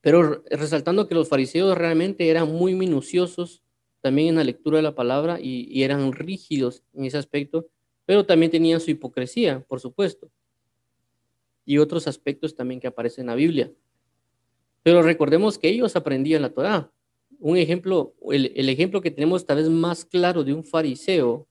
Pero 0.00 0.42
resaltando 0.50 1.08
que 1.08 1.14
los 1.14 1.28
fariseos 1.28 1.76
realmente 1.76 2.30
eran 2.30 2.50
muy 2.50 2.74
minuciosos 2.74 3.62
también 4.00 4.28
en 4.28 4.36
la 4.36 4.44
lectura 4.44 4.78
de 4.78 4.82
la 4.82 4.94
palabra 4.94 5.38
y, 5.40 5.82
eran 5.82 6.12
rígidos 6.12 6.82
en 6.94 7.04
ese 7.04 7.18
aspecto, 7.18 7.68
pero 8.06 8.24
también 8.24 8.50
tenían 8.50 8.80
su 8.80 8.90
hipocresía, 8.90 9.64
por 9.68 9.80
supuesto, 9.80 10.30
y 11.64 11.78
otros 11.78 12.06
aspectos 12.06 12.54
también 12.54 12.80
que 12.80 12.86
aparecen 12.86 13.22
en 13.22 13.26
la 13.26 13.34
Biblia. 13.34 13.72
Pero 14.82 15.02
recordemos 15.02 15.58
que 15.58 15.68
ellos 15.68 15.96
aprendían 15.96 16.42
la 16.42 16.50
Torah. 16.50 16.90
Un 17.38 17.56
ejemplo, 17.56 18.14
el, 18.30 18.52
el 18.56 18.68
ejemplo 18.68 19.00
que 19.00 19.10
tenemos 19.10 19.46
tal 19.46 19.58
vez 19.58 19.68
más 19.68 20.04
claro 20.04 20.44
de 20.44 20.52
un 20.52 20.64
fariseo 20.64 21.48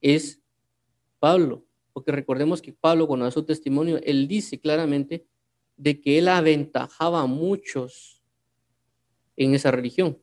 es 0.00 0.42
Pablo, 1.18 1.64
porque 1.92 2.10
recordemos 2.10 2.60
que 2.60 2.72
Pablo, 2.72 3.06
cuando 3.06 3.24
da 3.26 3.30
su 3.30 3.44
testimonio, 3.44 4.00
él 4.02 4.26
dice 4.26 4.58
claramente 4.58 5.24
de 5.76 6.00
que 6.00 6.18
él 6.18 6.28
aventajaba 6.28 7.20
a 7.20 7.26
muchos 7.26 8.20
en 9.36 9.54
esa 9.54 9.70
religión. 9.70 10.18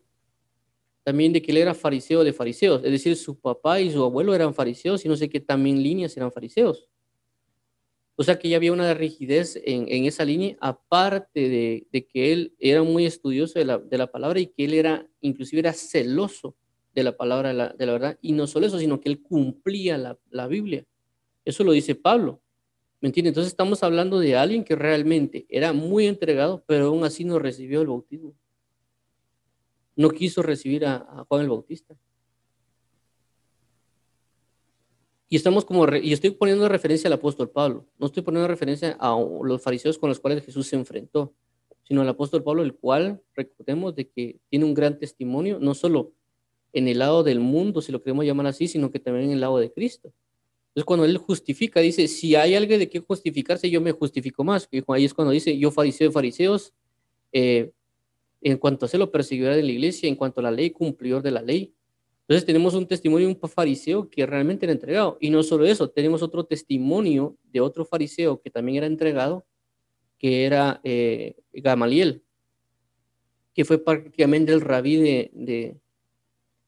También 1.03 1.31
de 1.31 1.41
que 1.41 1.51
él 1.51 1.57
era 1.57 1.73
fariseo 1.73 2.23
de 2.23 2.33
fariseos, 2.33 2.83
es 2.83 2.91
decir, 2.91 3.15
su 3.15 3.39
papá 3.39 3.79
y 3.79 3.91
su 3.91 4.03
abuelo 4.03 4.35
eran 4.35 4.53
fariseos 4.53 5.05
y 5.05 5.07
no 5.07 5.15
sé 5.15 5.29
qué 5.29 5.39
también 5.39 5.81
líneas 5.81 6.15
eran 6.17 6.31
fariseos. 6.31 6.88
O 8.19 8.23
sea 8.23 8.37
que 8.37 8.49
ya 8.49 8.57
había 8.57 8.73
una 8.73 8.93
rigidez 8.93 9.57
en, 9.63 10.03
esa 10.03 10.25
línea, 10.25 10.57
aparte 10.59 11.47
de, 11.89 12.07
que 12.11 12.33
él 12.33 12.53
era 12.59 12.83
muy 12.83 13.05
estudioso 13.05 13.57
de 13.57 13.63
la, 13.63 14.11
palabra 14.11 14.41
y 14.41 14.47
que 14.47 14.65
él 14.65 14.73
era, 14.73 15.07
inclusive 15.21 15.61
era 15.61 15.71
celoso 15.71 16.53
de 16.93 17.03
la 17.03 17.15
palabra 17.15 17.71
de 17.77 17.85
la, 17.85 17.93
verdad. 17.93 18.19
Y 18.21 18.33
no 18.33 18.45
solo 18.45 18.65
eso, 18.67 18.77
sino 18.77 18.99
que 18.99 19.07
él 19.07 19.21
cumplía 19.21 19.97
la, 19.97 20.19
la 20.31 20.47
Biblia. 20.47 20.85
Eso 21.45 21.63
lo 21.63 21.71
dice 21.71 21.95
Pablo. 21.95 22.41
¿Me 22.99 23.07
entiende? 23.07 23.29
Entonces 23.29 23.53
estamos 23.53 23.83
hablando 23.83 24.19
de 24.19 24.35
alguien 24.35 24.65
que 24.65 24.75
realmente 24.75 25.45
era 25.47 25.71
muy 25.71 26.05
entregado, 26.05 26.61
pero 26.67 26.87
aún 26.87 27.05
así 27.05 27.23
no 27.23 27.39
recibió 27.39 27.79
el 27.79 27.87
bautismo. 27.87 28.35
No 29.95 30.09
quiso 30.09 30.41
recibir 30.41 30.85
a, 30.85 31.25
Juan 31.29 31.43
el 31.43 31.49
Bautista. 31.49 31.95
Y 35.29 35.35
estamos 35.35 35.63
como, 35.63 35.87
y 35.95 36.11
estoy 36.11 36.31
poniendo 36.31 36.67
referencia 36.67 37.07
al 37.07 37.13
apóstol 37.13 37.51
Pablo, 37.51 37.85
no 37.99 38.07
estoy 38.07 38.23
poniendo 38.23 38.47
referencia 38.47 38.97
a 38.99 39.15
los 39.43 39.61
fariseos 39.61 39.99
con 39.99 40.09
los 40.09 40.19
cuales 40.19 40.43
Jesús 40.43 40.67
se 40.67 40.75
enfrentó, 40.75 41.33
sino 41.83 42.01
al 42.01 42.09
apóstol 42.09 42.43
Pablo, 42.43 42.63
el 42.63 42.73
cual 42.73 43.21
recordemos 43.35 43.95
de 43.95 44.09
que 44.09 44.39
tiene 44.49 44.65
un 44.65 44.73
gran 44.73 44.97
testimonio, 44.97 45.59
no 45.59 45.75
solo 45.75 46.13
en 46.73 46.87
el 46.87 46.99
lado 46.99 47.23
del 47.23 47.39
mundo, 47.39 47.81
si 47.81 47.91
lo 47.91 48.01
queremos 48.01 48.25
llamar 48.25 48.47
así, 48.47 48.67
sino 48.67 48.91
que 48.91 48.99
también 48.99 49.25
en 49.25 49.31
el 49.33 49.41
lado 49.41 49.59
de 49.59 49.71
Cristo. 49.71 50.11
Entonces, 50.69 50.85
cuando 50.85 51.05
él 51.05 51.17
justifica, 51.17 51.79
dice, 51.79 52.07
si 52.07 52.35
hay 52.35 52.55
algo 52.55 52.77
de 52.77 52.89
qué 52.89 52.99
justificarse, 52.99 53.69
yo 53.69 53.81
me 53.81 53.91
justifico 53.91 54.43
más. 54.43 54.67
Y 54.71 54.83
ahí 54.87 55.05
es 55.05 55.13
cuando 55.13 55.31
dice, 55.31 55.57
yo 55.57 55.71
fariseo 55.71 56.09
de 56.09 56.13
fariseos, 56.13 56.73
eh, 57.33 57.71
en 58.41 58.57
cuanto 58.57 58.85
a 58.85 58.97
lo 58.97 59.11
perseguidor 59.11 59.55
de 59.55 59.63
la 59.63 59.71
iglesia, 59.71 60.07
en 60.07 60.15
cuanto 60.15 60.39
a 60.39 60.43
la 60.43 60.51
ley, 60.51 60.69
cumplidor 60.69 61.21
de 61.21 61.31
la 61.31 61.41
ley. 61.41 61.73
Entonces 62.29 62.45
tenemos 62.45 62.75
un 62.75 62.85
testimonio 62.85 63.27
de 63.27 63.33
un 63.33 63.49
fariseo 63.49 64.07
que 64.07 64.23
realmente 64.23 64.63
era 64.67 64.71
entregado. 64.71 65.17
Y 65.19 65.31
no 65.31 65.41
solo 65.41 65.65
eso, 65.65 65.89
tenemos 65.89 66.21
otro 66.21 66.45
testimonio 66.45 67.35
de 67.45 67.59
otro 67.59 67.85
fariseo 67.85 68.39
que 68.39 68.51
también 68.51 68.77
era 68.77 68.85
entregado, 68.85 69.47
que 70.19 70.45
era 70.45 70.79
eh, 70.83 71.37
Gamaliel, 71.51 72.21
que 73.51 73.65
fue 73.65 73.83
prácticamente 73.83 74.53
el 74.53 74.61
rabí 74.61 74.97
de, 74.97 75.81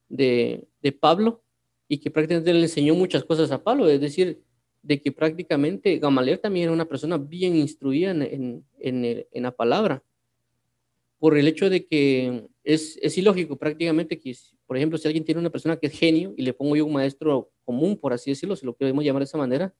de, 0.10 0.67
de 0.82 0.91
Pablo 0.93 1.43
y 1.88 2.00
que 2.00 2.10
prácticamente 2.10 2.54
le 2.56 2.62
enseñó 2.62 2.95
muchas 2.95 3.24
cosas 3.24 3.52
a 3.52 3.63
Pablo, 3.63 3.88
es 3.88 4.02
decir, 4.02 4.41
de 4.82 5.00
que 5.00 5.12
prácticamente 5.12 6.00
Gamaliel 6.00 6.39
también 6.39 6.63
era 6.63 6.74
una 6.74 6.86
persona 6.86 7.19
bien 7.19 7.56
instruida 7.56 8.10
en, 8.10 8.65
en, 8.80 9.26
en, 9.32 9.43
la 9.43 9.52
palabra, 9.52 10.04
por 11.19 11.38
el 11.38 11.47
hecho 11.47 11.69
de 11.69 11.86
que 11.86 12.47
es, 12.63 12.97
es, 13.00 13.15
ilógico 13.19 13.58
prácticamente 13.58 14.17
que, 14.17 14.36
por 14.71 14.77
ejemplo, 14.77 14.97
si 14.97 15.05
alguien 15.05 15.25
tiene 15.25 15.41
una 15.41 15.49
persona 15.49 15.75
que 15.75 15.88
es 15.88 15.99
genio 15.99 16.34
y 16.38 16.43
le 16.43 16.53
pongo 16.53 16.77
yo 16.77 16.86
un 16.86 16.93
maestro 16.93 17.51
común, 17.65 17.97
por 17.97 18.13
así 18.13 18.31
decirlo, 18.31 18.55
si 18.55 18.65
lo 18.65 18.71
podemos 18.71 19.03
llamar 19.03 19.19
de 19.19 19.25
esa 19.25 19.38
manera, 19.38 19.73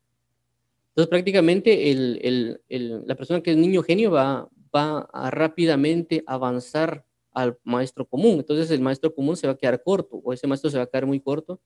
entonces 0.90 1.10
prácticamente 1.10 1.92
el, 1.92 2.20
el, 2.22 2.62
el, 2.68 3.08
la 3.08 3.16
persona 3.16 3.42
que 3.42 3.52
es 3.52 3.58
niño 3.58 3.84
genio 3.84 4.12
va, 4.12 4.50
va 4.76 5.08
a 5.14 5.32
rápidamente 5.32 6.26
avanzar 6.28 7.06
al 7.32 7.58
maestro 7.64 8.06
común, 8.06 8.40
entonces 8.40 8.70
el 8.70 8.82
maestro 8.82 9.16
común 9.16 9.38
se 9.38 9.48
va 9.48 9.54
a 9.54 9.58
quedar 9.58 9.82
corto 9.82 10.18
o 10.18 10.34
ese 10.34 10.46
maestro 10.46 10.70
se 10.70 10.76
va 10.76 10.84
a 10.84 10.88
quedar 10.88 11.06
muy 11.06 11.22
corto 11.22 11.62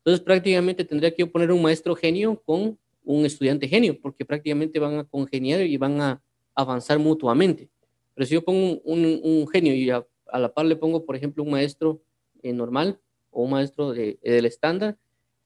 entonces 0.00 0.24
prácticamente 0.24 0.84
tendría 0.84 1.12
que 1.12 1.26
poner 1.26 1.52
un 1.52 1.62
maestro 1.62 1.94
genio 1.94 2.40
con 2.44 2.78
un 3.02 3.26
estudiante 3.26 3.66
genio, 3.66 4.00
porque 4.00 4.24
prácticamente 4.24 4.78
van 4.78 4.98
a 4.98 5.04
congeniar 5.04 5.62
y 5.62 5.76
van 5.76 6.00
a 6.00 6.22
avanzar 6.54 6.98
mutuamente. 6.98 7.68
Pero 8.14 8.26
si 8.26 8.34
yo 8.34 8.44
pongo 8.44 8.80
un, 8.84 9.48
genio 9.52 9.74
y 9.74 9.90
a, 9.90 10.06
la 10.32 10.52
par 10.52 10.66
le 10.66 10.76
pongo, 10.76 11.04
por 11.04 11.16
ejemplo, 11.16 11.42
un 11.42 11.50
maestro 11.50 12.00
eh, 12.42 12.52
normal 12.52 13.00
o 13.30 13.42
un 13.42 13.50
maestro 13.50 13.92
de, 13.92 14.18
del 14.22 14.46
estándar, 14.46 14.96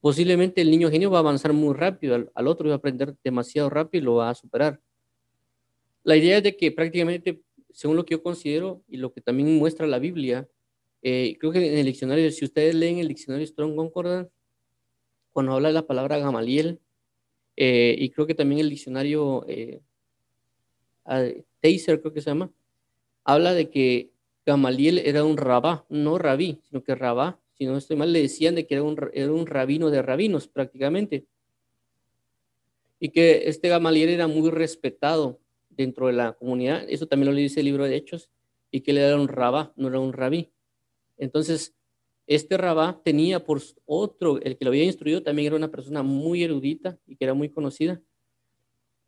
posiblemente 0.00 0.60
el 0.60 0.70
niño 0.70 0.90
genio 0.90 1.10
va 1.10 1.18
a 1.18 1.20
avanzar 1.20 1.52
muy 1.52 1.74
rápido, 1.74 2.30
al, 2.34 2.46
otro 2.46 2.68
va 2.68 2.74
a 2.74 2.76
aprender 2.76 3.16
demasiado 3.24 3.70
rápido 3.70 4.02
y 4.02 4.04
lo 4.04 4.14
va 4.16 4.30
a 4.30 4.34
superar. 4.34 4.80
La 6.02 6.16
idea 6.16 6.36
es 6.36 6.42
de 6.42 6.56
que 6.56 6.70
prácticamente, 6.72 7.40
según 7.72 7.96
lo 7.96 8.04
que 8.04 8.12
yo 8.12 8.22
considero 8.22 8.82
y 8.86 8.98
lo 8.98 9.12
que 9.12 9.20
también 9.20 9.56
muestra 9.56 9.86
la 9.86 9.98
Biblia, 9.98 10.46
eh, 11.00 11.36
creo 11.38 11.52
que 11.52 11.66
en 11.66 11.78
el 11.78 11.86
diccionario, 11.86 12.30
si 12.30 12.44
ustedes 12.44 12.74
leen 12.74 12.98
el 12.98 13.08
diccionario 13.08 13.46
Strong 13.46 13.76
Concordance, 13.76 14.30
cuando 15.32 15.52
habla 15.52 15.68
de 15.68 15.74
la 15.74 15.86
palabra 15.86 16.18
Gamaliel, 16.18 16.80
eh, 17.56 17.94
y 17.98 18.10
creo 18.10 18.26
que 18.26 18.34
también 18.34 18.60
el 18.60 18.70
diccionario 18.70 19.44
eh, 19.48 19.80
Taser, 21.04 22.00
creo 22.00 22.12
que 22.12 22.20
se 22.20 22.30
llama, 22.30 22.50
habla 23.24 23.54
de 23.54 23.70
que 23.70 24.10
Gamaliel 24.46 24.98
era 24.98 25.24
un 25.24 25.36
rabá, 25.36 25.86
no 25.88 26.18
rabí, 26.18 26.60
sino 26.68 26.82
que 26.82 26.94
rabá, 26.94 27.40
si 27.52 27.66
no 27.66 27.76
estoy 27.76 27.96
mal, 27.96 28.12
le 28.12 28.22
decían 28.22 28.54
de 28.54 28.66
que 28.66 28.74
era 28.74 28.82
un, 28.82 28.96
era 29.12 29.32
un 29.32 29.46
rabino 29.46 29.90
de 29.90 30.02
rabinos 30.02 30.48
prácticamente. 30.48 31.26
Y 33.00 33.10
que 33.10 33.48
este 33.48 33.68
Gamaliel 33.68 34.10
era 34.10 34.26
muy 34.26 34.50
respetado 34.50 35.40
dentro 35.70 36.06
de 36.06 36.12
la 36.12 36.32
comunidad, 36.32 36.84
eso 36.88 37.06
también 37.06 37.32
lo 37.32 37.36
dice 37.36 37.60
el 37.60 37.66
libro 37.66 37.84
de 37.84 37.96
Hechos, 37.96 38.30
y 38.70 38.80
que 38.80 38.90
él 38.90 38.98
era 38.98 39.16
un 39.16 39.28
rabá, 39.28 39.72
no 39.76 39.88
era 39.88 40.00
un 40.00 40.12
rabí. 40.12 40.50
Entonces, 41.16 41.74
este 42.26 42.56
rabá 42.56 43.00
tenía 43.04 43.44
por 43.44 43.60
otro, 43.86 44.40
el 44.40 44.56
que 44.56 44.64
lo 44.64 44.70
había 44.70 44.84
instruido 44.84 45.22
también 45.22 45.46
era 45.46 45.56
una 45.56 45.70
persona 45.70 46.02
muy 46.02 46.42
erudita 46.42 46.98
y 47.06 47.16
que 47.16 47.24
era 47.24 47.34
muy 47.34 47.50
conocida. 47.50 48.00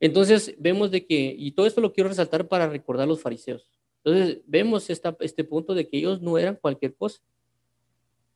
Entonces 0.01 0.55
vemos 0.59 0.91
de 0.91 1.07
que, 1.07 1.35
y 1.37 1.53
todo 1.53 1.67
esto 1.67 1.81
lo 1.81 1.93
quiero 1.93 2.09
resaltar 2.09 2.47
para 2.49 2.69
recordar 2.69 3.05
a 3.05 3.09
los 3.09 3.23
fariseos. 3.23 3.76
Entonces 4.07 4.41
vemos 4.47 4.89
esta, 4.89 5.17
este 5.19 5.43
punto 5.43 5.75
de 5.75 5.89
que 5.89 5.99
ellos 5.99 6.23
no 6.23 6.39
eran 6.39 6.55
cualquier 6.55 6.95
cosa 6.95 7.21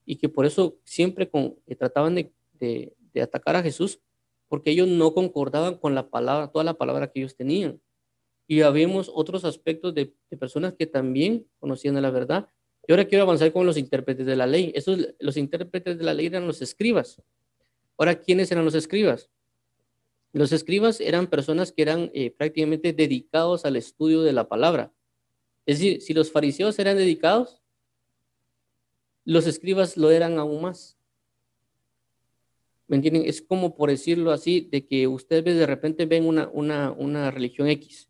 y 0.04 0.16
que 0.16 0.28
por 0.28 0.44
eso 0.44 0.76
siempre 0.83 1.30
con, 1.30 1.54
eh, 1.68 1.76
trataban 1.76 2.16
de, 2.16 2.33
de, 2.59 3.22
atacar 3.22 3.54
a 3.54 3.62
Jesús 3.62 4.00
porque 4.48 4.72
ellos 4.72 4.88
no 4.88 5.14
concordaban 5.14 5.76
con 5.76 5.94
la 5.94 6.11
palabra, 6.11 6.48
toda 6.48 6.64
la 6.64 6.74
palabra 6.74 7.12
que 7.12 7.20
ellos 7.20 7.37
tenían. 7.37 7.80
Y 8.48 8.62
habíamos 8.62 9.12
otros 9.14 9.44
aspectos 9.44 9.94
de, 9.94 10.12
de 10.28 10.37
personas 10.37 10.74
que 10.74 10.87
también 10.87 11.46
conocían 11.61 12.02
la 12.02 12.11
verdad, 12.11 12.48
y 12.88 12.92
ahora 12.92 13.04
quiero 13.04 13.22
avanzar 13.22 13.52
con 13.52 13.64
los 13.64 13.76
intérpretes 13.76 14.26
de 14.26 14.35
la 14.35 14.48
ley. 14.48 14.72
Esos, 14.74 15.14
los 15.20 15.37
intérpretes 15.37 15.98
de 15.98 16.02
la 16.02 16.14
ley 16.14 16.26
eran 16.26 16.48
los 16.48 16.62
escribas. 16.62 17.22
Ahora, 17.96 18.16
¿quiénes 18.18 18.50
eran 18.50 18.64
los 18.64 18.74
escribas? 18.74 19.30
Los 20.33 20.50
escribas 20.50 21.00
eran 21.00 21.28
personas 21.28 21.70
que 21.70 21.83
eran 21.83 22.11
eh, 22.12 22.33
prácticamente 22.33 22.92
dedicados 22.92 23.64
al 23.64 23.76
estudio 23.76 24.22
de 24.22 24.33
la 24.33 24.48
palabra. 24.48 24.92
Es 25.66 25.79
decir, 25.79 26.01
si 26.01 26.14
los 26.14 26.31
fariseos 26.31 26.79
eran 26.79 26.96
dedicados, 26.96 27.61
los 29.25 29.46
escribas 29.46 29.96
lo 29.96 30.11
eran 30.11 30.38
aún 30.38 30.62
más. 30.62 30.99
¿Me 32.88 32.96
entienden? 32.96 33.23
Es 33.25 33.40
como 33.40 33.77
por 33.77 33.90
decirlo 33.90 34.33
así, 34.33 34.62
de 34.62 34.85
que 34.85 35.07
ustedes 35.07 35.57
de 35.57 35.66
repente 35.66 36.07
ven 36.07 36.27
una, 36.27 36.49
una, 36.49 36.90
una 36.90 37.31
religión 37.31 37.68
X, 37.68 38.09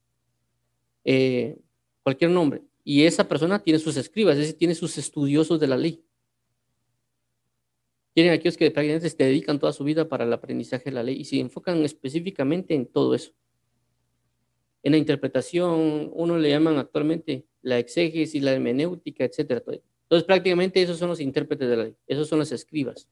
eh, 1.05 1.59
cualquier 2.03 2.31
nombre, 2.31 2.63
y 2.83 3.05
esa 3.05 3.29
persona 3.29 3.63
tiene 3.63 3.79
sus 3.79 3.99
escribas, 3.99 4.35
es 4.37 4.41
decir, 4.41 4.57
tiene 4.57 4.75
sus 4.75 4.97
estudiosos 4.97 5.61
de 5.61 5.67
la 5.67 5.77
ley. 5.77 6.03
Tienen 8.15 8.33
aquellos 8.33 8.57
que 8.57 8.71
prácticamente 8.71 9.11
se 9.11 9.17
dedican 9.23 9.59
toda 9.59 9.73
su 9.73 9.85
vida 9.85 10.09
para 10.09 10.25
el 10.25 10.33
aprendizaje 10.33 10.85
de 10.85 10.93
la 10.93 11.03
ley 11.03 11.21
y 11.21 11.25
se 11.25 11.39
enfocan 11.39 11.85
específicamente 11.85 12.75
en 12.75 12.87
todo 12.87 13.15
eso. 13.15 13.33
En 14.83 14.93
la 14.93 14.99
interpretación, 14.99 16.11
uno 16.13 16.39
le 16.39 16.51
llaman 16.51 16.79
actualmente 16.79 17.45
la 17.63 17.79
exégesis, 17.79 18.43
la 18.43 18.53
hermenéutica, 18.53 19.25
etcétera. 19.25 19.63
Entonces, 19.67 20.27
prácticamente 20.27 20.83
esos 20.83 20.99
son 20.99 21.09
los 21.09 21.21
intérpretes 21.21 21.69
de 21.69 21.77
la 21.77 21.85
ley, 21.85 21.97
esos 22.07 22.29
son 22.29 22.39
los 22.39 22.51
escribas. 22.53 23.09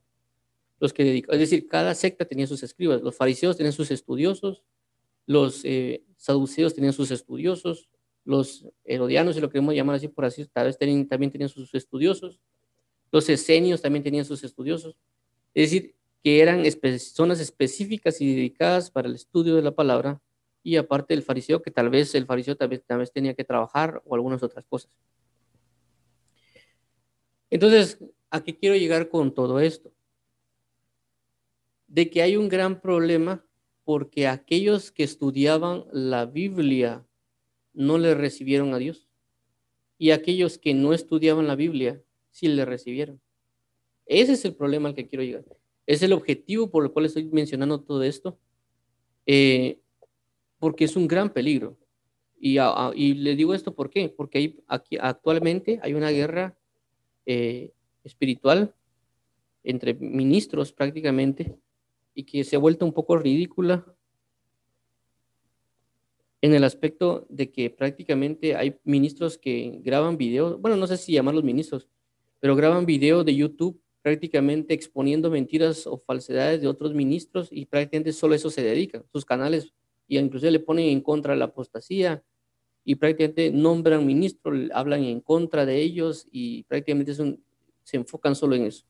Los 0.80 0.92
que 0.92 1.04
dedican, 1.04 1.34
es 1.34 1.40
decir, 1.40 1.68
cada 1.68 1.94
secta 1.94 2.24
tenía 2.24 2.46
sus 2.46 2.62
escribas. 2.62 3.02
Los 3.02 3.16
fariseos 3.16 3.56
tenían 3.56 3.72
sus 3.72 3.90
estudiosos, 3.90 4.62
los 5.26 5.64
eh, 5.64 6.02
saduceos 6.16 6.74
tenían 6.74 6.92
sus 6.92 7.10
estudiosos, 7.10 7.88
los 8.24 8.66
herodianos, 8.84 9.34
si 9.34 9.40
lo 9.40 9.50
queremos 9.50 9.74
llamar 9.74 9.96
así 9.96 10.08
por 10.08 10.24
así, 10.24 10.44
tal 10.46 10.66
vez 10.66 10.78
también 10.78 11.30
tenían 11.30 11.48
sus 11.48 11.74
estudiosos, 11.74 12.38
los 13.10 13.28
esenios 13.28 13.80
también 13.80 14.02
tenían 14.02 14.24
sus 14.24 14.44
estudiosos, 14.44 14.96
es 15.54 15.70
decir, 15.70 15.94
que 16.22 16.40
eran 16.40 16.62
zonas 16.98 17.40
específicas 17.40 18.20
y 18.20 18.34
dedicadas 18.34 18.90
para 18.90 19.08
el 19.08 19.14
estudio 19.14 19.54
de 19.54 19.62
la 19.62 19.74
palabra, 19.74 20.20
y 20.68 20.76
aparte 20.76 21.14
del 21.14 21.22
fariseo, 21.22 21.62
que 21.62 21.70
tal 21.70 21.88
vez 21.88 22.14
el 22.14 22.26
fariseo 22.26 22.54
tal 22.54 22.68
vez, 22.68 22.84
tal 22.84 22.98
vez 22.98 23.10
tenía 23.10 23.32
que 23.32 23.42
trabajar 23.42 24.02
o 24.04 24.14
algunas 24.14 24.42
otras 24.42 24.66
cosas. 24.66 24.90
Entonces, 27.48 27.98
¿a 28.28 28.44
qué 28.44 28.54
quiero 28.54 28.76
llegar 28.76 29.08
con 29.08 29.32
todo 29.32 29.60
esto? 29.60 29.94
De 31.86 32.10
que 32.10 32.20
hay 32.20 32.36
un 32.36 32.50
gran 32.50 32.82
problema 32.82 33.42
porque 33.82 34.28
aquellos 34.28 34.92
que 34.92 35.04
estudiaban 35.04 35.86
la 35.90 36.26
Biblia 36.26 37.06
no 37.72 37.96
le 37.96 38.14
recibieron 38.14 38.74
a 38.74 38.76
Dios. 38.76 39.08
Y 39.96 40.10
aquellos 40.10 40.58
que 40.58 40.74
no 40.74 40.92
estudiaban 40.92 41.46
la 41.46 41.56
Biblia, 41.56 42.02
sí 42.28 42.46
le 42.46 42.66
recibieron. 42.66 43.22
Ese 44.04 44.32
es 44.32 44.44
el 44.44 44.54
problema 44.54 44.90
al 44.90 44.94
que 44.94 45.08
quiero 45.08 45.24
llegar. 45.24 45.46
Es 45.86 46.02
el 46.02 46.12
objetivo 46.12 46.70
por 46.70 46.84
el 46.84 46.90
cual 46.90 47.06
estoy 47.06 47.24
mencionando 47.24 47.80
todo 47.80 48.02
esto, 48.02 48.38
eh, 49.24 49.80
porque 50.58 50.84
es 50.84 50.96
un 50.96 51.08
gran 51.08 51.30
peligro. 51.30 51.76
Y, 52.40 52.58
y 52.94 53.14
le 53.14 53.34
digo 53.34 53.52
esto 53.52 53.74
¿por 53.74 53.90
qué? 53.90 54.08
Porque 54.08 54.38
hay, 54.38 54.60
aquí 54.68 54.96
actualmente 55.00 55.80
hay 55.82 55.94
una 55.94 56.10
guerra 56.10 56.56
eh, 57.26 57.72
espiritual 58.04 58.74
entre 59.64 59.94
ministros 59.94 60.72
prácticamente 60.72 61.58
y 62.14 62.24
que 62.24 62.44
se 62.44 62.56
ha 62.56 62.58
vuelto 62.58 62.86
un 62.86 62.92
poco 62.92 63.16
ridícula 63.16 63.84
en 66.40 66.54
el 66.54 66.64
aspecto 66.64 67.26
de 67.28 67.50
que 67.50 67.70
prácticamente 67.70 68.54
hay 68.54 68.76
ministros 68.84 69.36
que 69.36 69.80
graban 69.82 70.16
videos, 70.16 70.60
bueno, 70.60 70.76
no 70.76 70.86
sé 70.86 70.96
si 70.96 71.12
llamarlos 71.12 71.44
ministros, 71.44 71.88
pero 72.40 72.54
graban 72.54 72.86
videos 72.86 73.24
de 73.24 73.34
YouTube 73.34 73.80
prácticamente 74.02 74.72
exponiendo 74.72 75.30
mentiras 75.30 75.86
o 75.86 75.98
falsedades 75.98 76.60
de 76.60 76.68
otros 76.68 76.94
ministros 76.94 77.48
y 77.50 77.66
prácticamente 77.66 78.12
solo 78.12 78.34
eso 78.34 78.50
se 78.50 78.62
dedican, 78.62 79.04
sus 79.12 79.24
canales, 79.24 79.72
y 80.08 80.18
inclusive 80.18 80.50
le 80.50 80.60
ponen 80.60 80.88
en 80.88 81.00
contra 81.00 81.34
de 81.34 81.38
la 81.38 81.44
apostasía 81.44 82.24
y 82.84 82.94
prácticamente 82.94 83.50
nombran 83.50 84.06
ministros, 84.06 84.70
hablan 84.72 85.04
en 85.04 85.20
contra 85.20 85.66
de 85.66 85.80
ellos 85.80 86.26
y 86.32 86.62
prácticamente 86.64 87.14
se 87.14 87.96
enfocan 87.96 88.34
solo 88.34 88.56
en 88.56 88.64
eso. 88.64 88.86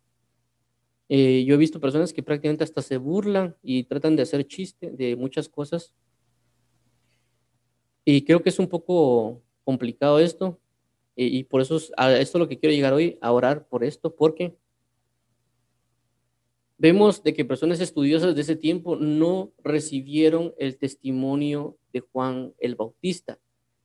Eh, 1.09 1.45
yo 1.45 1.55
he 1.55 1.59
visto 1.59 1.81
personas 1.81 2.13
que 2.13 2.23
prácticamente 2.23 2.65
hasta 2.65 2.83
se 2.83 2.97
burlan 2.99 3.57
y 3.63 3.85
tratan 3.85 4.15
de 4.15 4.23
hacer 4.23 4.47
chiste 4.47 4.91
de 4.91 5.17
muchas 5.17 5.49
cosas. 5.49 5.93
Y 8.05 8.25
creo 8.25 8.43
que 8.43 8.51
es 8.51 8.59
un 8.59 8.69
poco 8.69 9.43
complicado 9.65 10.19
esto. 10.19 10.61
Y, 11.17 11.39
y 11.39 11.45
por 11.45 11.61
eso 11.61 11.77
es, 11.77 11.93
a 11.97 12.13
esto 12.13 12.39
es 12.39 12.41
lo 12.41 12.49
que 12.49 12.59
quiero 12.59 12.75
llegar 12.75 12.93
hoy, 12.93 13.19
a 13.21 13.33
orar 13.33 13.67
por 13.67 13.83
esto, 13.83 14.15
porque 14.15 14.57
vemos 16.79 17.23
de 17.25 17.35
que 17.35 17.45
personas 17.45 17.81
estudiosas 17.81 18.35
de 18.35 18.41
ese 18.41 18.57
tiempo 18.57 18.97
no 18.97 19.53
recibieron 19.63 20.55
el 20.59 20.79
testimonio 20.79 21.77
de 21.93 22.01
Juan 22.01 22.55
el 22.59 22.77
Bautista, 22.77 23.39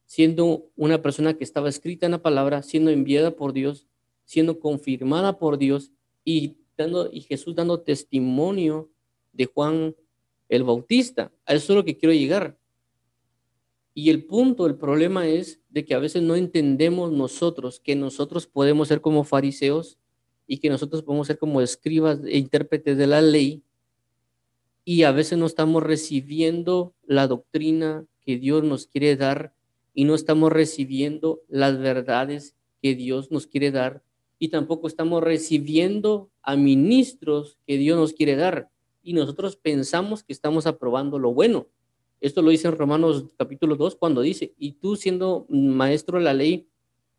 siendo 0.06 0.70
una 0.76 1.02
persona 1.02 1.34
que 1.34 1.44
estaba 1.44 1.70
escrita 1.70 2.06
en 2.06 2.14
la 2.14 2.22
palabra, 2.22 2.62
siendo 2.62 2.92
enviada 2.92 3.36
por 3.36 3.52
Dios, 3.52 3.88
siendo 4.26 4.60
confirmada 4.60 5.40
por 5.40 5.58
Dios 5.58 5.92
y, 6.24 6.56
dando, 6.78 7.10
y 7.12 7.22
Jesús 7.22 7.56
dando 7.56 7.82
testimonio 7.82 8.90
de 9.34 9.46
Juan 9.46 9.96
el 10.48 10.64
Bautista. 10.64 11.32
A 11.46 11.56
eso 11.56 11.74
es 11.74 11.78
lo 11.78 11.84
que 11.84 11.98
quiero 11.98 12.14
llegar. 12.14 12.58
Y 13.96 14.10
el 14.12 14.26
punto, 14.26 14.66
el 14.68 14.76
problema 14.76 15.28
es 15.28 15.60
de 15.70 15.86
que 15.86 15.94
a 15.94 16.00
veces 16.00 16.22
no 16.22 16.36
entendemos 16.36 17.12
nosotros 17.12 17.80
que 17.80 17.96
nosotros 17.96 18.48
podemos 18.48 18.88
ser 18.88 19.02
como 19.02 19.24
fariseos 19.24 19.98
y 20.48 20.58
que 20.58 20.70
nosotros 20.70 21.04
podemos 21.04 21.28
ser 21.28 21.38
como 21.38 21.62
escribas 21.62 22.20
e 22.26 22.38
intérpretes 22.38 22.98
de 22.98 23.08
la 23.08 23.22
ley 23.22 23.64
y 24.86 25.04
a 25.04 25.12
veces 25.12 25.38
no 25.38 25.46
estamos 25.46 25.84
recibiendo 25.84 26.94
la 27.06 27.28
doctrina 27.28 28.06
que 28.26 28.38
Dios 28.38 28.64
nos 28.64 28.88
quiere 28.88 29.16
dar 29.16 29.54
y 29.94 30.06
no 30.06 30.16
estamos 30.16 30.52
recibiendo 30.52 31.42
las 31.48 31.78
verdades 31.78 32.56
que 32.82 32.96
Dios 32.96 33.32
nos 33.32 33.48
quiere 33.48 33.72
dar 33.72 34.04
y 34.40 34.50
tampoco 34.50 34.88
estamos 34.88 35.24
recibiendo 35.24 36.30
a 36.42 36.56
ministros 36.56 37.58
que 37.66 37.78
Dios 37.78 37.98
nos 37.98 38.14
quiere 38.14 38.36
dar 38.36 38.70
y 39.02 39.14
nosotros 39.14 39.56
pensamos 39.56 40.24
que 40.24 40.34
estamos 40.34 40.66
aprobando 40.66 41.20
lo 41.20 41.34
bueno. 41.34 41.68
Esto 42.20 42.42
lo 42.42 42.52
dice 42.52 42.68
en 42.68 42.78
Romanos 42.78 43.26
capítulo 43.38 43.76
2 43.76 43.96
cuando 43.96 44.22
dice, 44.22 44.54
y 44.58 44.74
tú 44.74 44.96
siendo 44.96 45.46
maestro 45.50 46.18
de 46.18 46.24
la 46.24 46.34
ley, 46.34 46.68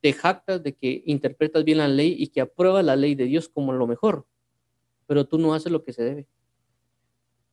te 0.04 0.12
jactas 0.12 0.62
de 0.62 0.74
que 0.74 1.02
interpretas 1.06 1.64
bien 1.64 1.78
la 1.78 1.88
ley 1.88 2.14
y 2.18 2.26
que 2.26 2.42
apruebas 2.42 2.84
la 2.84 2.94
ley 2.94 3.14
de 3.14 3.24
Dios 3.24 3.48
como 3.48 3.72
lo 3.72 3.86
mejor, 3.86 4.26
pero 5.06 5.26
tú 5.26 5.38
no 5.38 5.54
haces 5.54 5.72
lo 5.72 5.82
que 5.82 5.94
se 5.94 6.02
debe. 6.02 6.26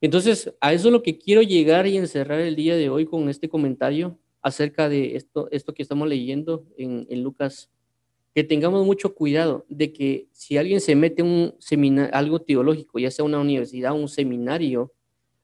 Entonces, 0.02 0.54
a 0.60 0.74
eso 0.74 0.88
es 0.88 0.92
lo 0.92 1.02
que 1.02 1.16
quiero 1.16 1.40
llegar 1.40 1.86
y 1.86 1.96
encerrar 1.96 2.40
el 2.40 2.54
día 2.54 2.76
de 2.76 2.90
hoy 2.90 3.06
con 3.06 3.30
este 3.30 3.48
comentario 3.48 4.18
acerca 4.42 4.90
de 4.90 5.16
esto, 5.16 5.48
esto 5.50 5.72
que 5.72 5.80
estamos 5.80 6.06
leyendo 6.06 6.66
en, 6.76 7.06
en 7.08 7.22
Lucas, 7.22 7.70
que 8.34 8.44
tengamos 8.44 8.84
mucho 8.84 9.14
cuidado 9.14 9.64
de 9.70 9.90
que 9.94 10.28
si 10.32 10.58
alguien 10.58 10.82
se 10.82 10.94
mete 10.94 11.22
en 11.22 11.28
un 11.28 11.54
seminario, 11.58 12.14
algo 12.14 12.42
teológico, 12.42 12.98
ya 12.98 13.10
sea 13.10 13.24
una 13.24 13.40
universidad 13.40 13.94
un 13.94 14.10
seminario, 14.10 14.92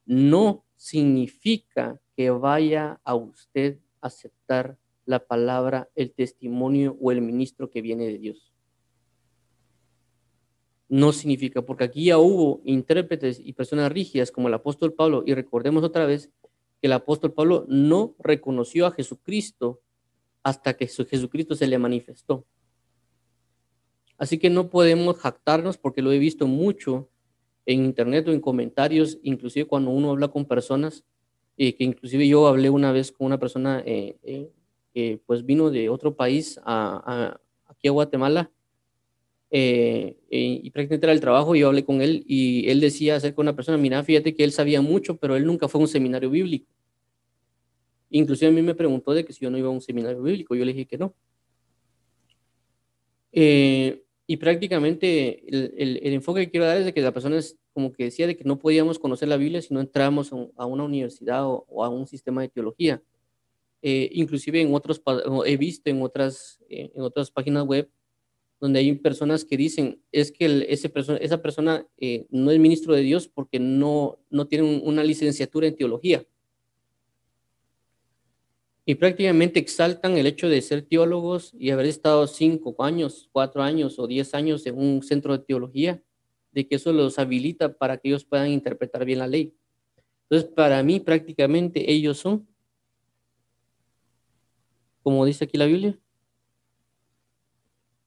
no 0.04 0.62
significa 0.76 1.98
que 2.14 2.28
vaya 2.28 3.00
a 3.02 3.14
usted 3.14 3.78
aceptar 4.02 4.76
la 5.08 5.26
palabra, 5.26 5.88
el 5.94 6.12
testimonio 6.12 6.98
o 7.00 7.10
el 7.10 7.22
ministro 7.22 7.70
que 7.70 7.80
viene 7.80 8.06
de 8.06 8.18
Dios. 8.18 8.52
No 10.86 11.12
significa, 11.12 11.62
porque 11.62 11.84
aquí 11.84 12.04
ya 12.04 12.18
hubo 12.18 12.60
intérpretes 12.66 13.40
y 13.42 13.54
personas 13.54 13.90
rígidas 13.90 14.30
como 14.30 14.48
el 14.48 14.54
apóstol 14.54 14.92
Pablo, 14.92 15.22
y 15.24 15.32
recordemos 15.32 15.82
otra 15.82 16.04
vez 16.04 16.30
que 16.80 16.88
el 16.88 16.92
apóstol 16.92 17.32
Pablo 17.32 17.64
no 17.68 18.16
reconoció 18.18 18.84
a 18.84 18.90
Jesucristo 18.90 19.80
hasta 20.42 20.74
que 20.74 20.86
Jesucristo 20.86 21.54
se 21.54 21.66
le 21.66 21.78
manifestó. 21.78 22.44
Así 24.18 24.36
que 24.36 24.50
no 24.50 24.68
podemos 24.68 25.16
jactarnos 25.16 25.78
porque 25.78 26.02
lo 26.02 26.12
he 26.12 26.18
visto 26.18 26.46
mucho 26.46 27.08
en 27.64 27.82
internet 27.82 28.28
o 28.28 28.32
en 28.32 28.40
comentarios, 28.40 29.18
inclusive 29.22 29.66
cuando 29.66 29.90
uno 29.90 30.10
habla 30.10 30.28
con 30.28 30.44
personas, 30.44 31.02
eh, 31.56 31.74
que 31.74 31.84
inclusive 31.84 32.28
yo 32.28 32.46
hablé 32.46 32.68
una 32.68 32.92
vez 32.92 33.10
con 33.10 33.26
una 33.26 33.38
persona 33.38 33.82
eh, 33.86 34.18
eh, 34.22 34.50
que 34.92 35.20
pues 35.26 35.44
vino 35.44 35.70
de 35.70 35.88
otro 35.88 36.16
país 36.16 36.60
a, 36.64 37.38
aquí 37.66 37.88
a 37.88 37.92
Guatemala 37.92 38.50
eh, 39.50 40.18
eh, 40.30 40.60
y 40.62 40.70
prácticamente 40.70 41.06
era 41.06 41.12
el 41.12 41.20
trabajo, 41.20 41.54
yo 41.54 41.68
hablé 41.68 41.84
con 41.84 42.02
él 42.02 42.22
y 42.26 42.68
él 42.68 42.80
decía 42.80 43.16
acerca 43.16 43.36
de 43.36 43.42
una 43.42 43.56
persona, 43.56 43.78
mira, 43.78 44.02
fíjate 44.04 44.34
que 44.34 44.44
él 44.44 44.52
sabía 44.52 44.82
mucho, 44.82 45.16
pero 45.16 45.36
él 45.36 45.46
nunca 45.46 45.68
fue 45.68 45.80
a 45.80 45.82
un 45.82 45.88
seminario 45.88 46.30
bíblico. 46.30 46.66
Inclusive 48.10 48.50
a 48.50 48.54
mí 48.54 48.62
me 48.62 48.74
preguntó 48.74 49.12
de 49.12 49.24
que 49.24 49.32
si 49.32 49.40
yo 49.40 49.50
no 49.50 49.58
iba 49.58 49.68
a 49.68 49.72
un 49.72 49.80
seminario 49.80 50.22
bíblico, 50.22 50.54
yo 50.54 50.64
le 50.64 50.72
dije 50.72 50.86
que 50.86 50.98
no. 50.98 51.14
Eh, 53.32 54.02
y 54.26 54.36
prácticamente 54.36 55.44
el, 55.48 55.98
el, 56.02 56.12
enfoque 56.12 56.40
que 56.44 56.50
quiero 56.50 56.66
dar 56.66 56.78
es 56.78 56.84
de 56.84 56.92
que 56.92 57.00
la 57.00 57.12
persona 57.12 57.38
es 57.38 57.58
como 57.72 57.92
que 57.92 58.04
decía 58.04 58.26
de 58.26 58.36
que 58.36 58.44
no 58.44 58.58
podíamos 58.58 58.98
conocer 58.98 59.28
la 59.28 59.36
Biblia 59.36 59.62
si 59.62 59.72
no 59.72 59.80
entramos 59.80 60.32
a 60.56 60.66
una 60.66 60.84
universidad 60.84 61.46
o, 61.46 61.64
o 61.68 61.84
a 61.84 61.88
un 61.88 62.06
sistema 62.06 62.42
de 62.42 62.48
teología. 62.48 63.02
Eh, 63.82 64.10
inclusive 64.12 64.60
en 64.60 64.74
otros, 64.74 65.00
he 65.46 65.56
visto 65.56 65.88
en 65.88 66.02
otras, 66.02 66.58
eh, 66.68 66.90
en 66.94 67.02
otras 67.02 67.30
páginas 67.30 67.64
web 67.64 67.88
donde 68.60 68.80
hay 68.80 68.92
personas 68.96 69.44
que 69.44 69.56
dicen, 69.56 70.02
es 70.10 70.32
que 70.32 70.66
ese 70.68 70.88
persona, 70.88 71.18
esa 71.18 71.40
persona 71.40 71.86
eh, 71.96 72.26
no 72.30 72.50
es 72.50 72.58
ministro 72.58 72.94
de 72.94 73.02
Dios 73.02 73.28
porque 73.28 73.60
no, 73.60 74.18
no 74.30 74.48
tiene 74.48 74.80
una 74.80 75.04
licenciatura 75.04 75.68
en 75.68 75.76
teología. 75.76 76.26
Y 78.84 78.94
prácticamente 78.94 79.60
exaltan 79.60 80.16
el 80.16 80.26
hecho 80.26 80.48
de 80.48 80.62
ser 80.62 80.82
teólogos 80.82 81.54
y 81.56 81.70
haber 81.70 81.86
estado 81.86 82.26
cinco 82.26 82.74
años, 82.82 83.28
cuatro 83.32 83.62
años 83.62 83.98
o 83.98 84.06
diez 84.06 84.34
años 84.34 84.66
en 84.66 84.78
un 84.78 85.02
centro 85.02 85.36
de 85.36 85.44
teología, 85.44 86.02
de 86.50 86.66
que 86.66 86.76
eso 86.76 86.92
los 86.92 87.18
habilita 87.18 87.76
para 87.76 87.98
que 87.98 88.08
ellos 88.08 88.24
puedan 88.24 88.50
interpretar 88.50 89.04
bien 89.04 89.18
la 89.18 89.26
ley. 89.26 89.54
Entonces, 90.22 90.50
para 90.50 90.82
mí 90.82 91.00
prácticamente 91.00 91.92
ellos 91.92 92.18
son 92.18 92.48
como 95.02 95.24
dice 95.24 95.44
aquí 95.44 95.56
la 95.56 95.66
Biblia, 95.66 95.98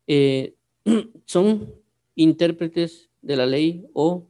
eh, 0.08 0.56
son 1.26 1.74
intérpretes 2.16 3.10
de 3.22 3.36
la 3.36 3.46
ley 3.46 3.86
o 3.94 4.28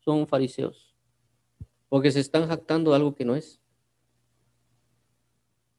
son 0.00 0.26
fariseos, 0.26 0.94
porque 1.88 2.10
se 2.10 2.20
están 2.20 2.48
jactando 2.48 2.94
algo 2.94 3.14
que 3.14 3.24
no 3.24 3.36
es. 3.36 3.60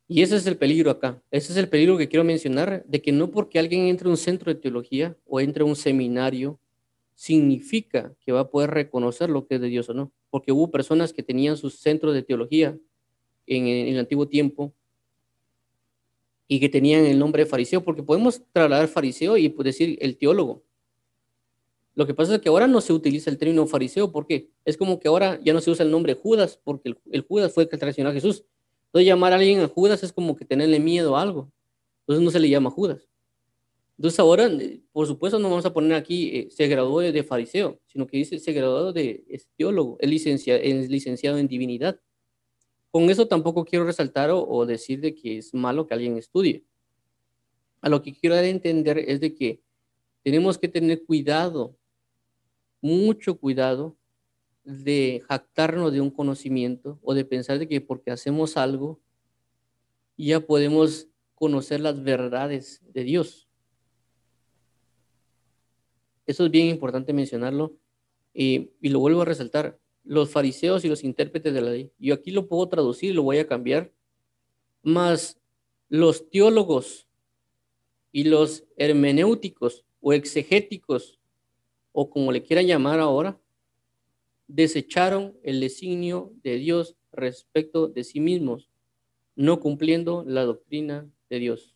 Y 0.07 0.23
ese 0.23 0.37
es 0.37 0.47
el 0.47 0.57
peligro 0.57 0.89
acá, 0.89 1.21
ese 1.29 1.51
es 1.51 1.57
el 1.57 1.69
peligro 1.69 1.97
que 1.97 2.09
quiero 2.09 2.23
mencionar, 2.23 2.83
de 2.87 3.01
que 3.01 3.11
no 3.11 3.29
porque 3.29 3.59
alguien 3.59 3.81
entre 3.83 4.07
a 4.07 4.11
un 4.11 4.17
centro 4.17 4.51
de 4.51 4.59
teología 4.59 5.15
o 5.25 5.39
entre 5.39 5.61
a 5.61 5.65
un 5.67 5.75
seminario, 5.75 6.59
significa 7.13 8.15
que 8.21 8.31
va 8.31 8.39
a 8.39 8.49
poder 8.49 8.71
reconocer 8.71 9.29
lo 9.29 9.45
que 9.45 9.55
es 9.55 9.61
de 9.61 9.67
Dios 9.67 9.89
o 9.89 9.93
no, 9.93 10.11
porque 10.29 10.51
hubo 10.51 10.71
personas 10.71 11.13
que 11.13 11.21
tenían 11.21 11.57
sus 11.57 11.79
centros 11.79 12.13
de 12.15 12.23
teología 12.23 12.77
en, 13.45 13.67
en 13.67 13.87
el 13.89 13.99
antiguo 13.99 14.27
tiempo 14.27 14.73
y 16.51 16.59
que 16.59 16.67
tenían 16.67 17.05
el 17.05 17.19
nombre 17.19 17.43
de 17.43 17.49
fariseo, 17.49 17.83
porque 17.83 18.01
podemos 18.01 18.41
trasladar 18.51 18.87
fariseo 18.87 19.37
y 19.37 19.49
pues, 19.49 19.65
decir 19.65 19.99
el 20.01 20.17
teólogo. 20.17 20.63
Lo 21.93 22.07
que 22.07 22.15
pasa 22.15 22.35
es 22.35 22.41
que 22.41 22.49
ahora 22.49 22.65
no 22.65 22.81
se 22.81 22.91
utiliza 22.91 23.29
el 23.29 23.37
término 23.37 23.67
fariseo, 23.67 24.11
porque 24.11 24.49
es 24.65 24.75
como 24.75 24.99
que 24.99 25.07
ahora 25.07 25.39
ya 25.43 25.53
no 25.53 25.61
se 25.61 25.69
usa 25.69 25.85
el 25.85 25.91
nombre 25.91 26.15
Judas, 26.15 26.59
porque 26.63 26.95
el, 27.11 27.21
Judas 27.21 27.53
fue 27.53 27.63
el 27.63 27.69
que 27.69 27.77
traicionó 27.77 28.09
a 28.09 28.13
Jesús. 28.13 28.45
Entonces 28.87 29.05
llamar 29.05 29.31
a 29.31 29.35
alguien 29.35 29.59
a 29.59 29.67
Judas 29.67 30.01
es 30.01 30.11
como 30.11 30.35
que 30.35 30.43
tenerle 30.43 30.79
miedo 30.79 31.15
a 31.15 31.21
algo. 31.21 31.51
Entonces 32.01 32.25
no 32.25 32.31
se 32.31 32.39
le 32.39 32.49
llama 32.49 32.71
Judas. 32.71 33.07
Entonces 33.99 34.19
ahora, 34.19 34.49
por 34.91 35.05
supuesto, 35.05 35.37
no 35.37 35.51
vamos 35.51 35.67
a 35.67 35.73
poner 35.73 35.93
aquí 35.93 36.29
eh, 36.35 36.47
se 36.49 36.67
graduó 36.67 37.01
de, 37.01 37.23
fariseo, 37.23 37.79
sino 37.85 38.07
que 38.07 38.17
dice 38.17 38.39
se 38.39 38.53
graduó 38.53 38.91
de 38.91 39.43
teólogo, 39.55 39.97
es 39.99 40.09
licenciado, 40.09 40.59
es 40.63 40.89
licenciado 40.89 41.37
en 41.37 41.47
divinidad. 41.47 41.99
Con 42.91 43.09
eso 43.09 43.27
tampoco 43.27 43.65
quiero 43.65 43.85
resaltar 43.85 44.31
o, 44.31 44.65
decir 44.65 44.99
de 44.99 45.13
que 45.13 45.37
es 45.37 45.53
malo 45.53 45.85
que 45.85 45.93
alguien 45.93 46.17
estudie. 46.17 46.63
A 47.81 47.89
lo 47.89 48.01
que 48.01 48.13
quiero 48.13 48.35
entender 48.35 48.97
es 48.97 49.19
de 49.19 49.35
que 49.35 49.61
tenemos 50.23 50.57
que 50.57 50.67
tener 50.67 51.05
cuidado, 51.05 51.77
mucho 52.81 53.37
cuidado, 53.37 53.95
de 54.63 55.23
jactarnos 55.27 55.91
de 55.93 56.01
un 56.01 56.11
conocimiento 56.11 56.99
o 57.01 57.13
de 57.13 57.25
pensar 57.25 57.57
de 57.59 57.67
que 57.67 57.81
porque 57.81 58.11
hacemos 58.11 58.57
algo 58.57 58.99
ya 60.17 60.41
podemos 60.41 61.07
conocer 61.33 61.79
las 61.79 62.03
verdades 62.03 62.81
de 62.93 63.03
Dios. 63.03 63.47
Eso 66.25 66.45
es 66.45 66.51
bien 66.51 66.67
importante 66.67 67.13
mencionarlo 67.13 67.77
y, 68.33 68.71
y 68.81 68.89
lo 68.89 68.99
vuelvo 68.99 69.21
a 69.21 69.25
resaltar. 69.25 69.79
Los 70.03 70.31
fariseos 70.31 70.83
y 70.85 70.89
los 70.89 71.03
intérpretes 71.03 71.53
de 71.53 71.61
la 71.61 71.71
ley. 71.71 71.91
Yo 71.99 72.13
aquí 72.13 72.31
lo 72.31 72.47
puedo 72.47 72.67
traducir, 72.67 73.13
lo 73.13 73.23
voy 73.23 73.37
a 73.37 73.47
cambiar. 73.47 73.91
Más 74.81 75.39
los 75.89 76.29
teólogos 76.29 77.07
y 78.11 78.23
los 78.23 78.65
hermenéuticos 78.77 79.85
o 80.01 80.13
exegéticos, 80.13 81.19
o 81.91 82.09
como 82.09 82.31
le 82.31 82.43
quieran 82.43 82.67
llamar 82.67 82.99
ahora, 82.99 83.39
desecharon 84.47 85.37
el 85.43 85.59
designio 85.59 86.33
de 86.43 86.55
Dios 86.55 86.95
respecto 87.11 87.87
de 87.87 88.03
sí 88.03 88.19
mismos, 88.19 88.69
no 89.35 89.59
cumpliendo 89.59 90.23
la 90.25 90.43
doctrina 90.43 91.09
de 91.29 91.39
Dios. 91.39 91.75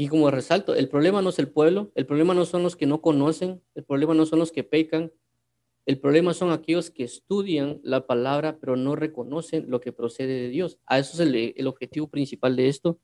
Y 0.00 0.06
como 0.06 0.30
resalto, 0.30 0.76
el 0.76 0.88
problema 0.88 1.22
no 1.22 1.30
es 1.30 1.40
el 1.40 1.48
pueblo, 1.48 1.90
el 1.96 2.06
problema 2.06 2.32
no 2.32 2.44
son 2.44 2.62
los 2.62 2.76
que 2.76 2.86
no 2.86 3.02
conocen, 3.02 3.60
el 3.74 3.82
problema 3.82 4.14
no 4.14 4.26
son 4.26 4.38
los 4.38 4.52
que 4.52 4.62
pecan, 4.62 5.10
el 5.86 5.98
problema 5.98 6.34
son 6.34 6.52
aquellos 6.52 6.88
que 6.92 7.02
estudian 7.02 7.80
la 7.82 8.06
palabra 8.06 8.58
pero 8.60 8.76
no 8.76 8.94
reconocen 8.94 9.68
lo 9.68 9.80
que 9.80 9.90
procede 9.90 10.34
de 10.34 10.50
Dios. 10.50 10.78
A 10.86 11.00
eso 11.00 11.14
es 11.14 11.28
el, 11.28 11.52
el 11.56 11.66
objetivo 11.66 12.06
principal 12.06 12.54
de 12.54 12.68
esto 12.68 13.00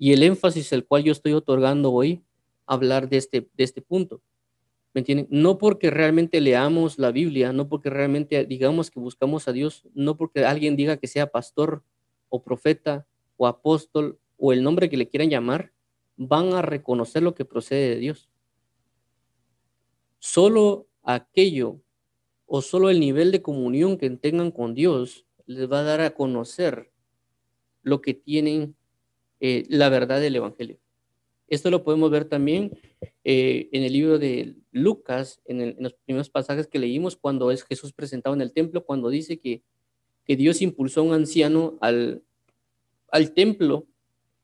y 0.00 0.14
el 0.14 0.24
énfasis 0.24 0.72
el 0.72 0.84
cual 0.84 1.04
yo 1.04 1.12
estoy 1.12 1.32
otorgando 1.32 1.92
hoy, 1.92 2.24
hablar 2.66 3.08
de 3.08 3.18
este, 3.18 3.48
de 3.54 3.62
este 3.62 3.80
punto. 3.80 4.20
¿Me 4.94 5.02
entienden? 5.02 5.28
No 5.30 5.58
porque 5.58 5.90
realmente 5.90 6.40
leamos 6.40 6.98
la 6.98 7.12
Biblia, 7.12 7.52
no 7.52 7.68
porque 7.68 7.88
realmente 7.88 8.44
digamos 8.46 8.90
que 8.90 8.98
buscamos 8.98 9.46
a 9.46 9.52
Dios, 9.52 9.86
no 9.94 10.16
porque 10.16 10.44
alguien 10.44 10.74
diga 10.74 10.96
que 10.96 11.06
sea 11.06 11.30
pastor 11.30 11.84
o 12.30 12.42
profeta 12.42 13.06
o 13.36 13.46
apóstol 13.46 14.18
o 14.38 14.52
el 14.52 14.64
nombre 14.64 14.90
que 14.90 14.96
le 14.96 15.08
quieran 15.08 15.30
llamar, 15.30 15.70
van 16.16 16.52
a 16.52 16.62
reconocer 16.62 17.22
lo 17.22 17.34
que 17.34 17.44
procede 17.44 17.90
de 17.90 17.96
Dios. 17.96 18.30
Solo 20.18 20.86
aquello 21.02 21.80
o 22.46 22.62
solo 22.62 22.90
el 22.90 23.00
nivel 23.00 23.32
de 23.32 23.42
comunión 23.42 23.96
que 23.98 24.10
tengan 24.10 24.50
con 24.50 24.74
Dios 24.74 25.26
les 25.46 25.70
va 25.70 25.80
a 25.80 25.84
dar 25.84 26.00
a 26.00 26.14
conocer 26.14 26.92
lo 27.82 28.00
que 28.00 28.14
tienen 28.14 28.76
eh, 29.40 29.64
la 29.68 29.88
verdad 29.88 30.20
del 30.20 30.36
Evangelio. 30.36 30.78
Esto 31.48 31.70
lo 31.70 31.82
podemos 31.82 32.10
ver 32.10 32.24
también 32.26 32.78
eh, 33.24 33.68
en 33.72 33.82
el 33.82 33.92
libro 33.92 34.18
de 34.18 34.54
Lucas, 34.70 35.42
en, 35.44 35.76
los 35.78 35.94
primeros 35.94 36.30
pasajes 36.30 36.66
que 36.66 36.78
leímos, 36.78 37.16
cuando 37.16 37.50
es 37.50 37.64
Jesús 37.64 37.92
presentado 37.92 38.34
en 38.34 38.40
el 38.40 38.52
templo, 38.52 38.84
cuando 38.84 39.10
dice 39.10 39.38
que, 39.38 39.62
que 40.24 40.36
Dios 40.36 40.62
impulsó 40.62 41.00
a 41.00 41.04
un 41.04 41.12
anciano 41.12 41.76
al, 41.80 42.22
al 43.08 43.34
templo 43.34 43.86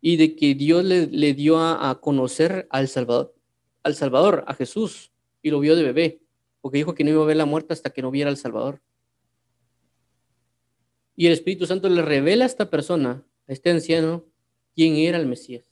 y 0.01 0.17
de 0.17 0.37
que 0.37 0.55
Dios 0.55 0.85
le, 0.85 1.07
le 1.07 1.35
dio 1.35 1.59
a, 1.59 1.91
a, 1.91 2.01
conocer 2.01 2.67
al 2.71 2.89
Salvador, 2.89 3.35
al 3.83 3.95
Salvador, 3.95 4.45
a 4.47 4.55
Jesús, 4.55 5.13
y 5.43 5.51
lo 5.51 5.61
vio 5.61 5.77
de 5.77 5.83
bebé, 5.83 6.21
porque 6.61 6.79
dijo 6.79 6.95
que 6.95 7.05
no 7.05 7.11
iba 7.11 7.23
a 7.23 7.27
ver 7.27 7.37
la 7.37 7.47
muerte 7.47 7.73
hasta 7.73 7.91
que 7.91 8.03
no 8.03 8.11
viera 8.11 8.31
al 8.31 8.37
Salvador. 8.37 8.81
Y 11.17 11.27
el 11.27 11.33
Espíritu 11.33 11.67
Santo 11.67 11.89
le 11.89 12.03
revela 12.03 12.45
a 12.45 12.47
esta 12.47 12.71
persona, 12.71 13.25
a 13.49 13.53
este 13.53 13.71
anciano, 13.71 14.25
quién 14.75 14.95
era 14.97 15.19
el 15.19 15.27
Mesías. 15.27 15.65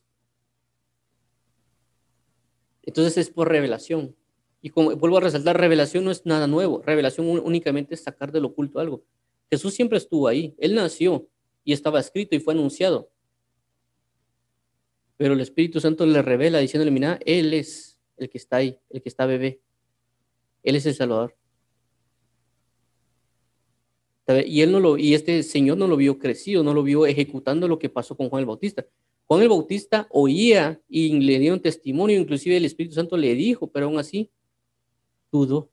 Entonces 2.83 3.19
es 3.19 3.31
por 3.31 3.49
revelación. 3.49 4.17
Y 4.63 4.71
como 4.71 4.97
vuelvo 4.97 5.19
a 5.19 5.21
resaltar, 5.21 5.61
revelación 5.61 6.05
no 6.05 6.11
es 6.11 6.27
nada 6.27 6.47
nuevo. 6.47 6.83
Revelación 6.83 7.29
únicamente 7.29 7.95
es 7.95 8.03
sacar 8.03 8.33
del 8.33 8.47
oculto 8.47 8.81
algo. 8.81 9.05
Jesús 9.51 9.75
siempre 9.75 9.99
estuvo 9.99 10.27
ahí. 10.27 10.55
Él 10.59 10.75
nació 10.75 11.29
y 11.63 11.73
estaba 11.73 12.01
escrito 12.01 12.35
y 12.35 12.41
fue 12.41 12.55
anunciado. 12.55 13.11
Pero 15.17 15.35
el 15.35 15.41
Espíritu 15.41 15.81
Santo 15.81 16.05
le 16.07 16.23
revela 16.23 16.59
diciéndole, 16.59 16.91
mira, 16.91 17.19
Él 17.25 17.55
es 17.55 17.99
el 18.17 18.29
que 18.29 18.39
está 18.39 18.57
ahí, 18.57 18.79
el 18.91 19.03
que 19.03 19.09
está 19.09 19.27
bebé. 19.27 19.61
Él 20.63 20.77
es 20.77 20.87
el 20.87 20.95
Salvador. 20.95 21.37
Y 24.45 24.63
él 24.63 24.73
no 24.73 24.81
lo, 24.81 24.99
y 24.99 25.15
este 25.15 25.43
señor 25.45 25.79
no 25.79 25.87
lo 25.87 25.97
vio 25.97 26.19
crecido, 26.19 26.65
no 26.65 26.75
lo 26.75 26.83
vio 26.83 27.07
ejecutando 27.07 27.69
lo 27.69 27.79
que 27.79 27.89
pasó 27.89 28.17
con 28.17 28.29
Juan 28.29 28.41
el 28.41 28.47
Bautista. 28.47 28.85
Juan 29.27 29.43
el 29.43 29.49
Bautista 29.49 30.09
oía 30.11 30.81
y 30.89 31.21
le 31.21 31.39
dieron 31.39 31.61
testimonio, 31.61 32.19
inclusive 32.19 32.57
el 32.57 32.65
Espíritu 32.65 32.97
Santo 32.97 33.17
le 33.17 33.35
dijo, 33.35 33.69
pero 33.69 33.87
aún 33.87 33.99
así 33.99 34.31
dudó. 35.31 35.71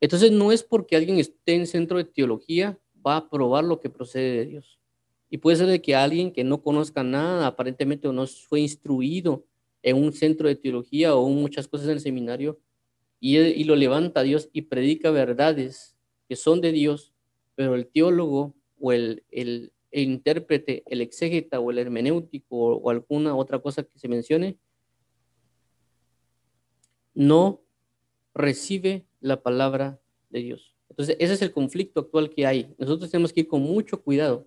Entonces 0.00 0.30
no 0.30 0.52
es 0.52 0.62
porque 0.62 0.96
alguien 0.96 1.18
esté 1.18 1.54
en 1.54 1.66
centro 1.66 1.96
de 1.96 2.04
teología 2.04 2.78
va 3.04 3.16
a 3.16 3.30
probar 3.30 3.64
lo 3.64 3.80
que 3.80 3.88
procede 3.88 4.38
de 4.38 4.46
Dios. 4.46 4.78
Y 5.30 5.38
puede 5.38 5.56
ser 5.56 5.80
que 5.82 5.94
alguien 5.94 6.32
que 6.32 6.44
no 6.44 6.62
conozca 6.62 7.02
nada, 7.02 7.46
aparentemente 7.46 8.08
no 8.08 8.26
fue 8.26 8.60
instruido 8.60 9.44
en 9.82 9.96
un 9.96 10.12
centro 10.12 10.48
de 10.48 10.56
teología 10.56 11.14
o 11.14 11.28
muchas 11.28 11.68
cosas 11.68 11.86
en 11.86 11.92
el 11.94 12.00
seminario, 12.00 12.58
y, 13.20 13.64
lo 13.64 13.74
levanta 13.74 14.20
a 14.20 14.22
Dios 14.22 14.48
y 14.52 14.62
predica 14.62 15.10
verdades 15.10 15.96
que 16.28 16.36
son 16.36 16.60
de 16.60 16.72
Dios, 16.72 17.12
pero 17.54 17.74
el 17.74 17.86
teólogo 17.86 18.54
o 18.78 18.92
el, 18.92 19.24
el, 19.30 19.72
intérprete, 19.90 20.84
el 20.86 21.00
exégeta 21.00 21.58
o 21.58 21.70
el 21.70 21.78
hermenéutico 21.78 22.56
o, 22.56 22.90
alguna 22.90 23.34
otra 23.34 23.58
cosa 23.58 23.82
que 23.82 23.98
se 23.98 24.08
mencione, 24.08 24.56
no 27.14 27.60
recibe 28.34 29.06
la 29.20 29.42
palabra 29.42 30.00
de 30.30 30.40
Dios. 30.40 30.76
Entonces, 30.88 31.16
ese 31.18 31.34
es 31.34 31.42
el 31.42 31.52
conflicto 31.52 32.00
actual 32.00 32.30
que 32.30 32.46
hay. 32.46 32.74
Nosotros 32.78 33.10
tenemos 33.10 33.32
que 33.32 33.40
ir 33.40 33.48
con 33.48 33.62
mucho 33.62 34.00
cuidado, 34.00 34.46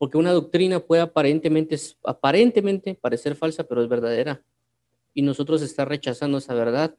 porque 0.00 0.16
una 0.16 0.32
doctrina 0.32 0.80
puede 0.80 1.02
aparentemente, 1.02 1.76
aparentemente 2.04 2.94
parecer 2.94 3.36
falsa, 3.36 3.64
pero 3.64 3.82
es 3.82 3.88
verdadera. 3.90 4.42
Y 5.12 5.20
nosotros 5.20 5.60
está 5.60 5.84
rechazando 5.84 6.38
esa 6.38 6.54
verdad 6.54 6.96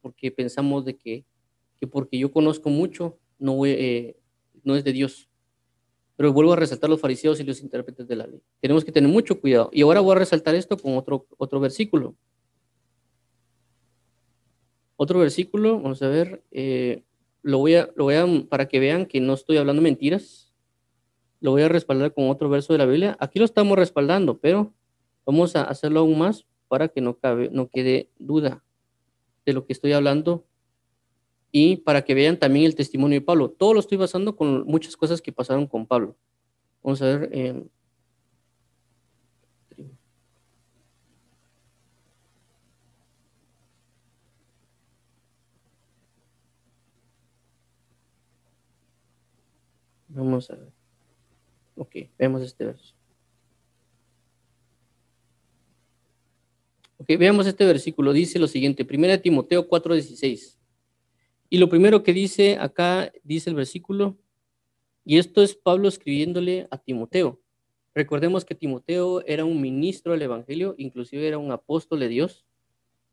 porque 0.00 0.32
pensamos 0.32 0.84
de 0.84 0.96
que, 0.96 1.24
que 1.78 1.86
porque 1.86 2.18
yo 2.18 2.32
conozco 2.32 2.68
mucho, 2.68 3.20
no, 3.38 3.64
eh, 3.66 4.16
no 4.64 4.74
es 4.74 4.82
de 4.82 4.92
Dios. 4.92 5.28
Pero 6.16 6.32
vuelvo 6.32 6.52
a 6.52 6.56
resaltar 6.56 6.90
los 6.90 7.00
fariseos 7.00 7.38
y 7.38 7.44
los 7.44 7.62
intérpretes 7.62 8.08
de 8.08 8.16
la 8.16 8.26
ley. 8.26 8.42
Tenemos 8.60 8.84
que 8.84 8.90
tener 8.90 9.08
mucho 9.08 9.40
cuidado. 9.40 9.70
Y 9.72 9.82
ahora 9.82 10.00
voy 10.00 10.16
a 10.16 10.18
resaltar 10.18 10.56
esto 10.56 10.76
con 10.76 10.96
otro, 10.96 11.28
otro 11.38 11.60
versículo. 11.60 12.16
Otro 14.96 15.20
versículo, 15.20 15.80
vamos 15.80 16.02
a 16.02 16.08
ver, 16.08 16.42
eh, 16.50 17.04
lo, 17.42 17.58
voy 17.58 17.76
a, 17.76 17.88
lo 17.94 18.06
voy 18.06 18.14
a, 18.16 18.26
para 18.48 18.66
que 18.66 18.80
vean 18.80 19.06
que 19.06 19.20
no 19.20 19.34
estoy 19.34 19.56
hablando 19.56 19.80
mentiras, 19.80 20.49
lo 21.40 21.52
voy 21.52 21.62
a 21.62 21.68
respaldar 21.68 22.12
con 22.14 22.28
otro 22.30 22.48
verso 22.48 22.72
de 22.72 22.78
la 22.78 22.86
Biblia. 22.86 23.16
Aquí 23.20 23.38
lo 23.38 23.44
estamos 23.44 23.78
respaldando, 23.78 24.38
pero 24.38 24.72
vamos 25.26 25.56
a 25.56 25.62
hacerlo 25.62 26.00
aún 26.00 26.18
más 26.18 26.46
para 26.68 26.88
que 26.88 27.00
no, 27.00 27.18
cabe, 27.18 27.50
no 27.50 27.68
quede 27.68 28.10
duda 28.18 28.62
de 29.46 29.52
lo 29.52 29.66
que 29.66 29.72
estoy 29.72 29.92
hablando 29.92 30.44
y 31.52 31.78
para 31.78 32.02
que 32.02 32.14
vean 32.14 32.38
también 32.38 32.66
el 32.66 32.74
testimonio 32.74 33.20
de 33.20 33.26
Pablo. 33.26 33.50
Todo 33.50 33.74
lo 33.74 33.80
estoy 33.80 33.98
basando 33.98 34.36
con 34.36 34.64
muchas 34.66 34.96
cosas 34.96 35.22
que 35.22 35.32
pasaron 35.32 35.66
con 35.66 35.86
Pablo. 35.86 36.16
Vamos 36.82 37.02
a 37.02 37.06
ver. 37.06 37.30
Eh, 37.32 37.64
Vamos 50.12 50.50
a 50.50 50.56
ver. 50.56 50.79
Ok, 51.80 51.96
vemos 52.18 52.42
este 52.42 52.66
verso. 52.66 52.94
Ok, 56.98 57.08
veamos 57.18 57.46
este 57.46 57.64
versículo. 57.64 58.12
Dice 58.12 58.38
lo 58.38 58.46
siguiente, 58.46 58.84
1 58.84 59.22
Timoteo 59.22 59.66
4:16. 59.66 60.58
Y 61.48 61.56
lo 61.56 61.70
primero 61.70 62.02
que 62.02 62.12
dice 62.12 62.58
acá, 62.58 63.10
dice 63.24 63.48
el 63.48 63.56
versículo, 63.56 64.18
y 65.06 65.16
esto 65.16 65.42
es 65.42 65.54
Pablo 65.54 65.88
escribiéndole 65.88 66.68
a 66.70 66.76
Timoteo. 66.76 67.40
Recordemos 67.94 68.44
que 68.44 68.54
Timoteo 68.54 69.24
era 69.24 69.46
un 69.46 69.58
ministro 69.58 70.12
del 70.12 70.20
Evangelio, 70.20 70.74
inclusive 70.76 71.26
era 71.26 71.38
un 71.38 71.50
apóstol 71.50 72.00
de 72.00 72.08
Dios. 72.08 72.44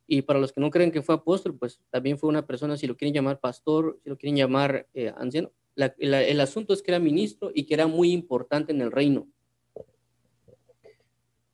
Y 0.08 0.24
para 0.24 0.40
los 0.42 0.52
que 0.52 0.60
no 0.60 0.72
creen 0.72 0.92
que 0.92 1.02
fue 1.02 1.16
apóstol, 1.16 1.58
pues 1.58 1.80
también 1.90 2.18
fue 2.18 2.28
una 2.28 2.46
persona, 2.46 2.76
si 2.76 2.86
lo 2.86 2.98
quieren 2.98 3.14
llamar 3.14 3.40
pastor, 3.40 3.98
si 4.04 4.10
lo 4.10 4.18
quieren 4.18 4.36
llamar 4.36 4.90
eh, 4.94 5.14
anciano. 5.16 5.54
El 5.78 6.40
asunto 6.40 6.74
es 6.74 6.82
que 6.82 6.92
era 6.92 7.00
ministro 7.00 7.52
y 7.54 7.66
que 7.66 7.74
era 7.74 7.88
muy 7.88 8.12
importante 8.12 8.72
en 8.72 8.82
el 8.82 8.92
reino. 8.92 9.28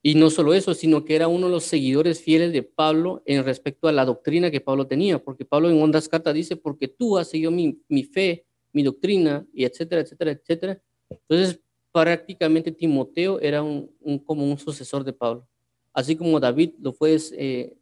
Y 0.06 0.16
no 0.16 0.30
solo 0.30 0.54
eso, 0.54 0.74
sino 0.74 1.06
que 1.06 1.16
era 1.16 1.30
uno 1.30 1.48
de 1.48 1.54
los 1.54 1.64
seguidores 1.64 2.22
fieles 2.22 2.52
de 2.52 2.62
Pablo 2.62 3.24
en 3.26 3.46
respecto 3.46 3.88
a 3.88 3.94
la 3.94 4.04
doctrina 4.04 4.52
que 4.52 4.60
Pablo 4.60 4.86
tenía, 4.86 5.24
porque 5.24 5.46
Pablo 5.46 5.70
en 5.70 5.82
Ondas 5.82 6.10
Carta 6.10 6.34
dice, 6.34 6.58
porque 6.58 6.90
tú 6.90 7.18
has 7.18 7.30
seguido 7.30 7.52
mi, 7.52 7.80
mi 7.88 8.04
fe, 8.04 8.46
mi 8.74 8.84
doctrina, 8.84 9.48
y 9.54 9.64
etcétera, 9.64 10.02
etcétera, 10.02 10.32
etcétera. 10.32 10.82
Entonces, 11.10 11.62
prácticamente 11.94 12.74
Timoteo 12.74 13.40
era 13.40 13.64
un, 13.64 13.90
como 14.26 14.44
un 14.44 14.58
sucesor 14.58 15.06
de 15.06 15.14
Pablo. 15.14 15.48
Así 15.94 16.18
como 16.18 16.38
David 16.38 16.74
lo 16.80 16.92
fue, 16.92 17.18
eh, 17.38 17.74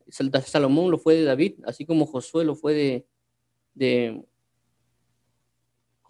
Salomón 0.45 0.91
lo 0.91 0.99
fue 0.99 1.15
de 1.15 1.23
David, 1.23 1.55
así 1.63 1.85
como 1.85 2.05
Josué 2.05 2.45
lo 2.45 2.55
fue 2.55 3.05
de 3.73 4.23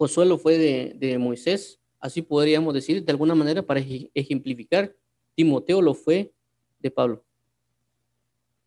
Josué 0.02 0.26
lo 0.26 0.36
fue 0.36 0.58
de, 0.58 0.94
de 0.96 1.16
Moisés, 1.16 1.78
así 2.00 2.22
podríamos 2.22 2.74
decir 2.74 3.04
de 3.04 3.12
alguna 3.12 3.36
manera 3.36 3.62
para 3.62 3.80
ejemplificar, 4.14 4.96
Timoteo 5.36 5.80
lo 5.80 5.94
fue 5.94 6.32
de 6.80 6.90
Pablo. 6.90 7.24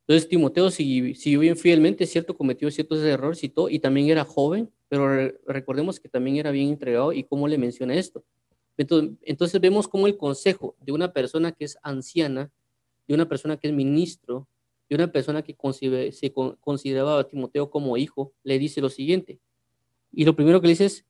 Entonces 0.08 0.30
Timoteo 0.30 0.72
siguió 0.72 1.42
bien 1.42 1.58
fielmente, 1.58 2.06
cierto, 2.06 2.38
cometió 2.38 2.72
ciertos 2.72 3.00
errores 3.00 3.44
y 3.44 3.50
todo, 3.50 3.68
y 3.68 3.80
también 3.80 4.08
era 4.08 4.24
joven, 4.24 4.72
pero 4.88 5.10
recordemos 5.46 6.00
que 6.00 6.08
también 6.08 6.38
era 6.38 6.52
bien 6.52 6.70
entregado 6.70 7.12
y 7.12 7.26
cómo 7.26 7.50
le 7.50 7.58
menciona 7.58 7.96
esto. 7.96 8.24
Entonces, 8.78 9.18
entonces 9.24 9.60
vemos 9.60 9.90
cómo 9.90 10.08
el 10.08 10.16
consejo 10.16 10.78
de 10.80 10.94
una 10.94 11.12
persona 11.12 11.52
que 11.52 11.66
es 11.66 11.78
anciana, 11.84 12.50
de 13.10 13.14
una 13.14 13.28
persona 13.28 13.58
que 13.58 13.68
es 13.68 13.74
ministro, 13.74 14.48
de 14.88 14.96
una 14.96 15.12
persona 15.12 15.42
que 15.42 15.54
se 16.14 16.32
consideraba 16.62 17.20
a 17.20 17.28
Timoteo 17.28 17.70
como 17.70 17.98
hijo, 17.98 18.32
le 18.42 18.58
dice 18.58 18.80
lo 18.80 18.88
siguiente. 18.88 19.42
Y 20.14 20.24
lo 20.24 20.34
primero 20.34 20.62
que 20.62 20.68
le 20.68 20.72
dice 20.72 20.86
es, 20.86 21.06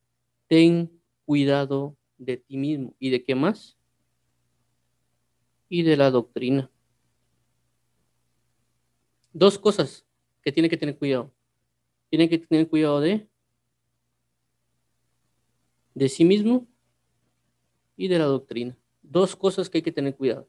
ten 0.46 0.90
cuidado 1.24 1.96
de 2.18 2.36
ti 2.36 2.56
mismo. 2.56 2.94
¿Y 2.98 3.10
de 3.10 3.22
qué 3.22 3.34
más? 3.34 3.76
Y 5.68 5.82
de 5.82 5.96
la 5.96 6.10
doctrina. 6.10 6.70
Dos 9.32 9.58
cosas 9.58 10.06
que 10.42 10.52
tiene 10.52 10.68
que 10.68 10.76
tener 10.76 10.96
cuidado. 10.96 11.32
Tiene 12.08 12.28
que 12.28 12.38
tener 12.38 12.68
cuidado 12.68 13.00
de 13.00 13.28
de 15.96 16.10
sí 16.10 16.26
mismo 16.26 16.68
y 17.96 18.08
de 18.08 18.18
la 18.18 18.26
doctrina. 18.26 18.76
Dos 19.02 19.34
cosas 19.34 19.70
que 19.70 19.78
hay 19.78 19.82
que 19.82 19.92
tener 19.92 20.14
cuidado. 20.14 20.46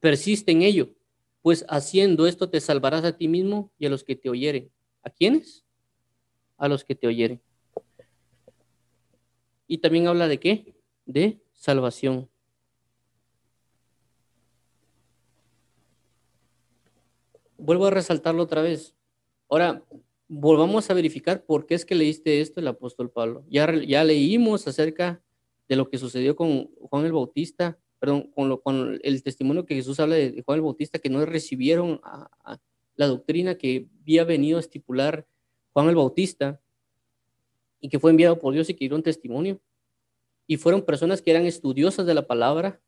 Persiste 0.00 0.50
en 0.50 0.62
ello, 0.62 0.94
pues 1.42 1.66
haciendo 1.68 2.26
esto 2.26 2.48
te 2.48 2.58
salvarás 2.60 3.04
a 3.04 3.14
ti 3.14 3.28
mismo 3.28 3.70
y 3.78 3.84
a 3.84 3.90
los 3.90 4.02
que 4.02 4.16
te 4.16 4.30
oyeren. 4.30 4.70
¿A 5.02 5.10
quiénes? 5.10 5.62
A 6.56 6.68
los 6.68 6.84
que 6.84 6.94
te 6.94 7.06
oyeren. 7.06 7.42
Y 9.66 9.78
también 9.78 10.06
habla 10.06 10.28
de 10.28 10.38
qué? 10.38 10.74
De 11.04 11.40
salvación. 11.52 12.28
Vuelvo 17.58 17.86
a 17.86 17.90
resaltarlo 17.90 18.42
otra 18.42 18.62
vez. 18.62 18.94
Ahora, 19.48 19.82
volvamos 20.28 20.90
a 20.90 20.94
verificar 20.94 21.44
por 21.44 21.66
qué 21.66 21.74
es 21.74 21.84
que 21.84 21.94
leíste 21.94 22.40
esto 22.40 22.60
el 22.60 22.68
apóstol 22.68 23.10
Pablo. 23.10 23.44
Ya, 23.48 23.72
ya 23.84 24.04
leímos 24.04 24.66
acerca 24.68 25.22
de 25.68 25.76
lo 25.76 25.88
que 25.88 25.98
sucedió 25.98 26.36
con 26.36 26.66
Juan 26.76 27.06
el 27.06 27.12
Bautista, 27.12 27.78
perdón, 27.98 28.30
con, 28.34 28.48
lo, 28.48 28.60
con 28.60 29.00
el 29.02 29.22
testimonio 29.22 29.66
que 29.66 29.74
Jesús 29.74 29.98
habla 29.98 30.16
de 30.16 30.42
Juan 30.44 30.56
el 30.56 30.62
Bautista, 30.62 30.98
que 30.98 31.10
no 31.10 31.24
recibieron 31.24 32.00
la 32.94 33.06
doctrina 33.06 33.56
que 33.56 33.88
había 34.02 34.24
venido 34.24 34.58
a 34.58 34.60
estipular 34.60 35.26
Juan 35.72 35.88
el 35.88 35.96
Bautista 35.96 36.60
y 37.86 37.88
que 37.88 38.00
fue 38.00 38.10
enviado 38.10 38.36
por 38.40 38.52
Dios 38.52 38.68
y 38.68 38.74
que 38.74 38.80
dieron 38.80 39.00
testimonio. 39.00 39.60
Y 40.48 40.56
fueron 40.56 40.82
personas 40.82 41.22
que 41.22 41.30
eran 41.30 41.46
estudiosas 41.46 42.04
de 42.04 42.14
la 42.14 42.26
palabra, 42.26 42.80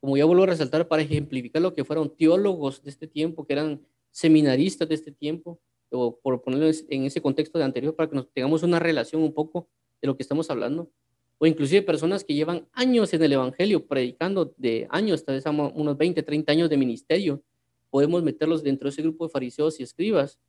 como 0.00 0.16
ya 0.16 0.24
vuelvo 0.24 0.42
a 0.42 0.46
resaltar 0.46 0.88
para 0.88 1.02
ejemplificar 1.02 1.62
lo 1.62 1.74
que 1.74 1.84
fueron 1.84 2.10
teólogos 2.16 2.82
de 2.82 2.90
este 2.90 3.06
tiempo, 3.06 3.46
que 3.46 3.52
eran 3.52 3.86
seminaristas 4.10 4.88
de 4.88 4.96
este 4.96 5.12
tiempo, 5.12 5.60
o 5.90 6.18
por 6.18 6.42
ponerlo 6.42 6.68
en 6.88 7.04
ese 7.04 7.22
contexto 7.22 7.56
de 7.56 7.64
anterior, 7.64 7.94
para 7.94 8.10
que 8.10 8.16
nos 8.16 8.28
tengamos 8.32 8.64
una 8.64 8.80
relación 8.80 9.22
un 9.22 9.32
poco 9.32 9.68
de 10.02 10.08
lo 10.08 10.16
que 10.16 10.24
estamos 10.24 10.50
hablando, 10.50 10.90
o 11.38 11.46
inclusive 11.46 11.82
personas 11.82 12.24
que 12.24 12.34
llevan 12.34 12.66
años 12.72 13.14
en 13.14 13.22
el 13.22 13.32
Evangelio, 13.34 13.86
predicando 13.86 14.52
de 14.56 14.88
años, 14.90 15.24
tal 15.24 15.36
vez 15.36 15.44
unos 15.46 15.96
20, 15.96 16.20
30 16.20 16.50
años 16.50 16.68
de 16.68 16.76
ministerio, 16.76 17.44
podemos 17.90 18.24
meterlos 18.24 18.64
dentro 18.64 18.88
de 18.88 18.90
ese 18.90 19.02
grupo 19.02 19.28
de 19.28 19.30
fariseos 19.30 19.78
y 19.78 19.84
escribas. 19.84 20.40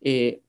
Eh, 0.00 0.42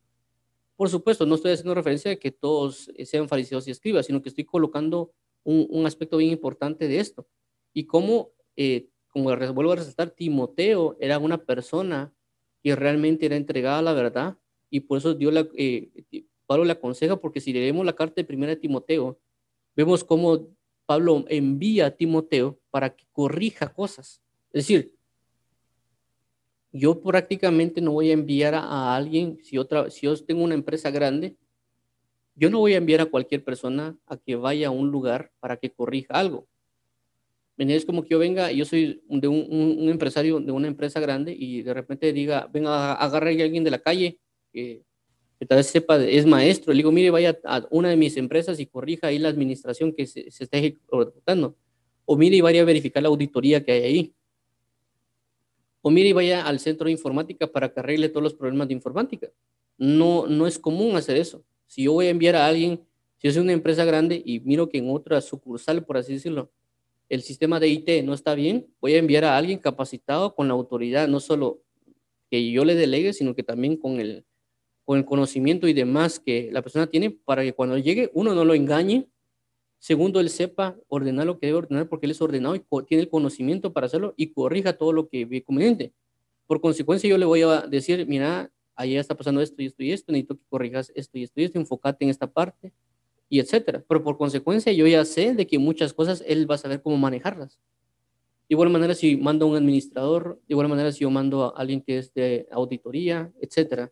por 0.79 0.87
supuesto, 0.87 1.25
no 1.25 1.35
estoy 1.35 1.51
haciendo 1.51 1.75
referencia 1.75 2.13
a 2.13 2.15
que 2.15 2.31
todos 2.31 2.89
sean 3.03 3.27
fariseos 3.27 3.67
y 3.67 3.71
escribas, 3.71 4.05
sino 4.05 4.21
que 4.21 4.29
estoy 4.29 4.45
colocando 4.45 5.11
un, 5.43 5.85
aspecto 5.85 6.15
bien 6.15 6.31
importante 6.31 6.87
de 6.87 6.99
esto. 6.99 7.27
Y 7.73 7.83
cómo, 7.83 8.31
eh, 8.55 8.87
como 9.09 9.25
vuelvo 9.25 9.73
a 9.73 9.75
resaltar, 9.75 10.11
Timoteo 10.11 10.95
era 11.01 11.19
una 11.19 11.43
persona 11.43 12.13
que 12.63 12.77
realmente 12.77 13.25
era 13.25 13.35
entregada 13.35 13.79
a 13.79 13.81
la 13.81 13.91
verdad 13.91 14.37
y 14.69 14.79
por 14.79 14.99
eso 14.99 15.13
Dios 15.15 15.33
la, 15.33 15.49
eh, 15.57 15.91
Pablo 16.45 16.63
le 16.63 16.71
aconseja, 16.71 17.17
porque 17.17 17.41
si 17.41 17.51
leemos 17.51 17.85
la 17.85 17.97
carta 17.97 18.15
de 18.15 18.23
primera 18.23 18.51
de 18.51 18.61
Timoteo, 18.61 19.19
vemos 19.75 20.05
cómo 20.05 20.47
Pablo 20.85 21.25
envía 21.27 21.87
a 21.87 21.91
Timoteo 21.91 22.57
para 22.69 22.95
que 22.95 23.05
corrija 23.11 23.73
cosas. 23.73 24.21
Es 24.53 24.65
decir, 24.65 24.95
yo 26.71 27.01
prácticamente 27.01 27.81
no 27.81 27.93
voy 27.93 28.11
a 28.11 28.13
enviar 28.13 28.55
a, 28.55 28.95
alguien, 28.95 29.39
si, 29.43 29.57
otra, 29.57 29.89
si 29.89 30.01
yo 30.01 30.15
tengo 30.23 30.43
una 30.43 30.53
empresa 30.53 30.91
grande, 30.91 31.35
yo 32.35 32.49
no 32.49 32.59
voy 32.59 32.73
a 32.73 32.77
enviar 32.77 33.01
a 33.01 33.05
cualquier 33.05 33.43
persona 33.43 33.97
a 34.05 34.17
que 34.17 34.35
vaya 34.35 34.67
a 34.67 34.71
un 34.71 34.91
lugar 34.91 35.31
para 35.39 35.57
que 35.57 35.71
corrija 35.71 36.13
algo. 36.13 36.47
Es 37.67 37.85
como 37.85 38.03
que 38.03 38.09
yo 38.11 38.19
venga, 38.19 38.53
yo 38.53 38.63
soy 38.63 39.03
de 39.09 39.27
un, 39.27 39.89
empresario 39.89 40.39
de 40.39 40.51
una 40.53 40.67
empresa 40.67 41.01
grande 41.01 41.35
y 41.37 41.61
de 41.61 41.73
repente 41.73 42.13
diga, 42.13 42.49
venga, 42.53 42.93
agarre 42.93 43.41
a 43.41 43.43
alguien 43.43 43.65
de 43.65 43.71
la 43.71 43.79
calle 43.79 44.17
que, 44.53 44.85
tal 45.45 45.57
vez 45.57 45.67
sepa, 45.67 46.01
es 46.01 46.25
maestro. 46.25 46.71
Le 46.71 46.77
digo, 46.77 46.93
mire, 46.93 47.09
vaya 47.09 47.37
a 47.43 47.67
una 47.69 47.89
de 47.89 47.97
mis 47.97 48.15
empresas 48.15 48.61
y 48.61 48.65
corrija 48.65 49.07
ahí 49.07 49.19
la 49.19 49.27
administración 49.27 49.93
que 49.93 50.07
se, 50.07 50.29
está 50.29 50.57
ejecutando. 50.57 51.57
O 52.05 52.15
mire 52.15 52.37
y 52.37 52.41
vaya 52.41 52.61
a 52.61 52.65
verificar 52.65 53.03
la 53.03 53.09
auditoría 53.09 53.61
que 53.61 53.73
hay 53.73 53.83
ahí. 53.83 54.13
O 55.81 55.91
mire 55.91 56.09
y 56.09 56.13
vaya 56.13 56.45
al 56.45 56.59
centro 56.59 56.85
de 56.85 56.91
informática 56.91 57.47
para 57.47 57.71
que 57.71 57.79
arregle 57.79 58.09
todos 58.09 58.23
los 58.23 58.33
problemas 58.33 58.67
de 58.67 58.73
informática. 58.73 59.29
No, 59.77 60.27
no 60.27 60.45
es 60.45 60.59
común 60.59 60.95
hacer 60.95 61.17
eso. 61.17 61.43
Si 61.67 61.83
yo 61.83 61.93
voy 61.93 62.07
a 62.07 62.09
enviar 62.09 62.35
a 62.35 62.47
alguien, 62.47 62.81
si 63.17 63.27
yo 63.27 63.33
soy 63.33 63.43
una 63.43 63.53
empresa 63.53 63.85
grande 63.85 64.21
y 64.23 64.39
miro 64.41 64.69
que 64.69 64.79
en 64.79 64.89
otra 64.89 65.21
sucursal, 65.21 65.85
por 65.85 65.97
así 65.97 66.13
decirlo, 66.13 66.51
el 67.09 67.21
sistema 67.21 67.59
de 67.59 67.69
IT 67.69 68.03
no 68.03 68.13
está 68.13 68.35
bien, 68.35 68.67
voy 68.79 68.93
a 68.93 68.99
enviar 68.99 69.25
a 69.25 69.37
alguien 69.37 69.59
capacitado 69.59 70.35
con 70.35 70.47
la 70.47 70.53
autoridad, 70.53 71.07
no 71.07 71.19
solo 71.19 71.61
que 72.29 72.51
yo 72.51 72.63
le 72.65 72.75
delegue, 72.75 73.13
sino 73.13 73.33
que 73.33 73.43
también 73.43 73.77
con 73.77 73.99
el, 73.99 74.25
con 74.85 74.99
el 74.99 75.05
conocimiento 75.05 75.67
y 75.67 75.73
demás 75.73 76.19
que 76.19 76.49
la 76.51 76.61
persona 76.61 76.87
tiene 76.87 77.09
para 77.09 77.43
que 77.43 77.53
cuando 77.53 77.77
llegue, 77.77 78.11
uno 78.13 78.35
no 78.35 78.45
lo 78.45 78.53
engañe, 78.53 79.07
segundo, 79.79 80.19
él 80.19 80.29
sepa 80.29 80.75
ordenar 80.87 81.25
lo 81.25 81.39
que 81.39 81.47
debe 81.47 81.59
ordenar 81.59 81.89
porque 81.89 82.05
él 82.05 82.11
es 82.11 82.21
ordenado 82.21 82.55
y 82.55 82.63
tiene 82.85 83.03
el 83.03 83.09
conocimiento 83.09 83.73
para 83.73 83.87
hacerlo 83.87 84.13
y 84.17 84.31
corrija 84.33 84.73
todo 84.73 84.93
lo 84.93 85.07
que 85.07 85.25
ve 85.25 85.43
conveniente. 85.43 85.93
Por 86.47 86.61
consecuencia, 86.61 87.09
yo 87.09 87.17
le 87.17 87.25
voy 87.25 87.41
a 87.41 87.61
decir, 87.61 88.05
mira, 88.07 88.51
allá 88.75 88.99
está 88.99 89.15
pasando 89.15 89.41
esto 89.41 89.61
y 89.61 89.65
esto 89.65 89.83
y 89.83 89.91
esto, 89.91 90.11
necesito 90.11 90.35
que 90.35 90.43
corrijas 90.49 90.91
esto 90.95 91.17
y 91.17 91.23
esto 91.23 91.41
y 91.41 91.43
esto, 91.43 91.59
enfócate 91.59 92.05
en 92.05 92.11
esta 92.11 92.27
parte, 92.27 92.71
y 93.29 93.39
etcétera. 93.39 93.83
Pero 93.87 94.03
por 94.03 94.17
consecuencia 94.17 94.73
yo 94.73 94.87
ya 94.87 95.05
sé 95.05 95.35
de 95.35 95.45
que 95.45 95.59
muchas 95.59 95.93
cosas 95.93 96.23
él 96.25 96.49
va 96.49 96.55
a 96.55 96.57
saber 96.57 96.81
cómo 96.81 96.97
manejarlas. 96.97 97.59
De 98.49 98.55
igual 98.55 98.69
manera 98.71 98.95
si 98.95 99.15
mando 99.15 99.45
a 99.45 99.49
un 99.49 99.57
administrador, 99.57 100.39
de 100.47 100.53
igual 100.53 100.67
manera 100.67 100.91
si 100.91 101.01
yo 101.01 101.11
mando 101.11 101.45
a 101.45 101.49
alguien 101.49 101.81
que 101.81 101.99
es 101.99 102.13
de 102.13 102.47
auditoría, 102.51 103.31
etcétera. 103.39 103.91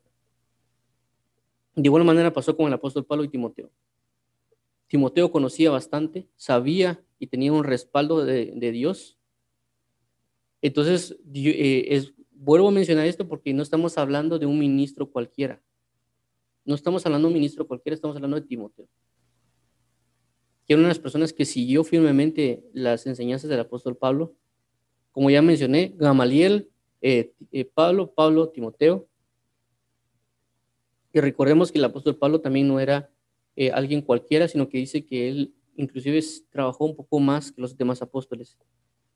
De 1.76 1.88
igual 1.88 2.04
manera 2.04 2.34
pasó 2.34 2.58
con 2.58 2.66
el 2.66 2.74
apóstol 2.74 3.06
Pablo 3.06 3.24
y 3.24 3.30
Timoteo. 3.30 3.70
Timoteo 4.88 5.32
conocía 5.32 5.72
bastante, 5.72 6.28
sabía 6.36 7.04
y 7.20 7.28
tenía 7.28 7.54
un 7.54 7.64
respaldo 7.64 8.26
de, 8.26 8.72
Dios. 8.72 9.18
Entonces, 10.62 11.18
eh, 11.34 12.04
vuelvo 12.32 12.70
a 12.70 12.72
mencionar 12.72 13.06
esto 13.06 13.28
porque 13.28 13.54
no 13.54 13.64
estamos 13.64 13.98
hablando 13.98 14.40
de 14.40 14.46
un 14.46 14.58
ministro 14.60 15.10
cualquiera. 15.10 15.62
No 16.66 16.76
estamos 16.76 17.06
hablando 17.06 17.28
de 17.28 17.34
un 17.34 17.40
ministro 17.40 17.68
cualquiera, 17.68 17.96
estamos 17.96 18.16
hablando 18.16 18.40
de 18.40 18.48
Timoteo 18.48 18.88
que 20.68 20.74
era 20.74 20.82
una 20.82 20.90
de 20.90 20.96
las 20.96 21.00
personas 21.00 21.32
que 21.32 21.46
siguió 21.46 21.86
firmemente 21.86 22.62
las 22.74 23.08
enseñanzas 23.08 23.50
del 23.50 23.62
apóstol 23.62 23.96
Pablo. 23.96 24.36
Como 25.14 25.30
ya 25.30 25.42
mencioné, 25.42 25.94
Gamaliel, 25.96 26.70
eh, 27.02 27.32
eh, 27.54 27.64
Pablo, 27.64 28.12
Pablo, 28.14 28.50
Timoteo. 28.50 29.08
Y 31.14 31.22
recordemos 31.22 31.72
que 31.72 31.78
el 31.78 31.86
apóstol 31.86 32.18
Pablo 32.18 32.42
también 32.42 32.68
no 32.68 32.82
era 32.82 33.10
eh, 33.58 33.72
alguien 33.72 34.02
cualquiera, 34.02 34.48
sino 34.48 34.70
que 34.70 34.78
dice 34.78 35.06
que 35.06 35.28
él 35.28 35.54
inclusive 35.76 36.24
trabajó 36.50 36.86
un 36.86 36.96
poco 36.96 37.20
más 37.20 37.52
que 37.52 37.62
los 37.62 37.76
demás 37.76 38.02
apóstoles. 38.02 38.58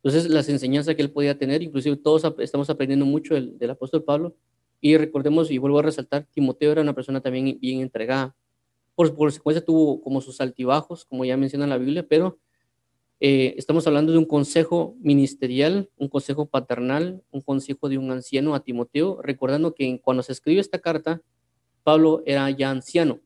Entonces, 0.04 0.30
las 0.30 0.50
enseñanzas 0.50 0.96
que 0.96 1.02
él 1.02 1.12
podía 1.12 1.38
tener, 1.38 1.64
inclusive 1.64 1.96
todos 1.96 2.24
estamos 2.40 2.70
aprendiendo 2.70 3.06
mucho 3.06 3.36
del, 3.36 3.70
apóstol 3.70 4.04
Pablo. 4.04 4.36
Y 4.82 4.98
recordemos, 4.98 5.50
y 5.50 5.58
vuelvo 5.58 5.80
a 5.80 5.84
resaltar, 5.84 6.28
Timoteo 6.34 6.74
era 6.74 6.82
una 6.82 6.94
persona 6.94 7.22
también 7.22 7.58
bien 7.62 7.80
entregada 7.82 8.36
por 8.96 9.16
consecuencia 9.16 9.64
tuvo 9.64 10.02
como 10.02 10.22
sus 10.22 10.42
altibajos, 10.42 11.06
como 11.06 11.26
ya 11.26 11.38
menciona 11.38 11.68
la 11.68 11.78
Biblia, 11.78 12.06
pero 12.08 12.40
eh, 13.20 13.54
estamos 13.58 13.86
hablando 13.88 14.12
de 14.12 14.18
un 14.18 14.26
consejo 14.26 14.96
ministerial, 15.00 15.90
un 15.98 16.08
consejo 16.08 16.48
paternal, 16.48 17.24
un 17.32 17.42
consejo 17.42 17.90
de 17.90 17.98
un 17.98 18.12
anciano 18.12 18.56
a 18.56 18.64
Timoteo, 18.64 19.22
recordando 19.22 19.74
que 19.74 20.00
cuando 20.02 20.24
se 20.24 20.32
escribe 20.32 20.62
esta 20.62 20.80
carta, 20.80 21.22
Pablo 21.84 22.22
era 22.26 22.50
ya 22.52 22.70
anciano. 22.70 23.20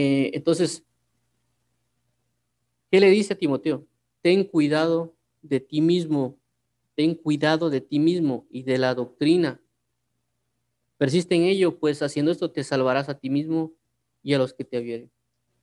Eh, 0.00 0.30
entonces, 0.32 0.84
¿qué 2.88 3.00
le 3.00 3.10
dice 3.10 3.32
a 3.32 3.36
Timoteo? 3.36 3.84
Ten 4.22 4.44
cuidado 4.44 5.16
de 5.42 5.58
ti 5.58 5.80
mismo, 5.80 6.38
ten 6.94 7.16
cuidado 7.16 7.68
de 7.68 7.80
ti 7.80 7.98
mismo 7.98 8.46
y 8.48 8.62
de 8.62 8.78
la 8.78 8.94
doctrina. 8.94 9.60
Persiste 10.98 11.34
en 11.34 11.42
ello, 11.42 11.80
pues 11.80 12.00
haciendo 12.00 12.30
esto 12.30 12.48
te 12.52 12.62
salvarás 12.62 13.08
a 13.08 13.18
ti 13.18 13.28
mismo 13.28 13.72
y 14.22 14.34
a 14.34 14.38
los 14.38 14.54
que 14.54 14.62
te 14.62 14.78
vieren. 14.78 15.10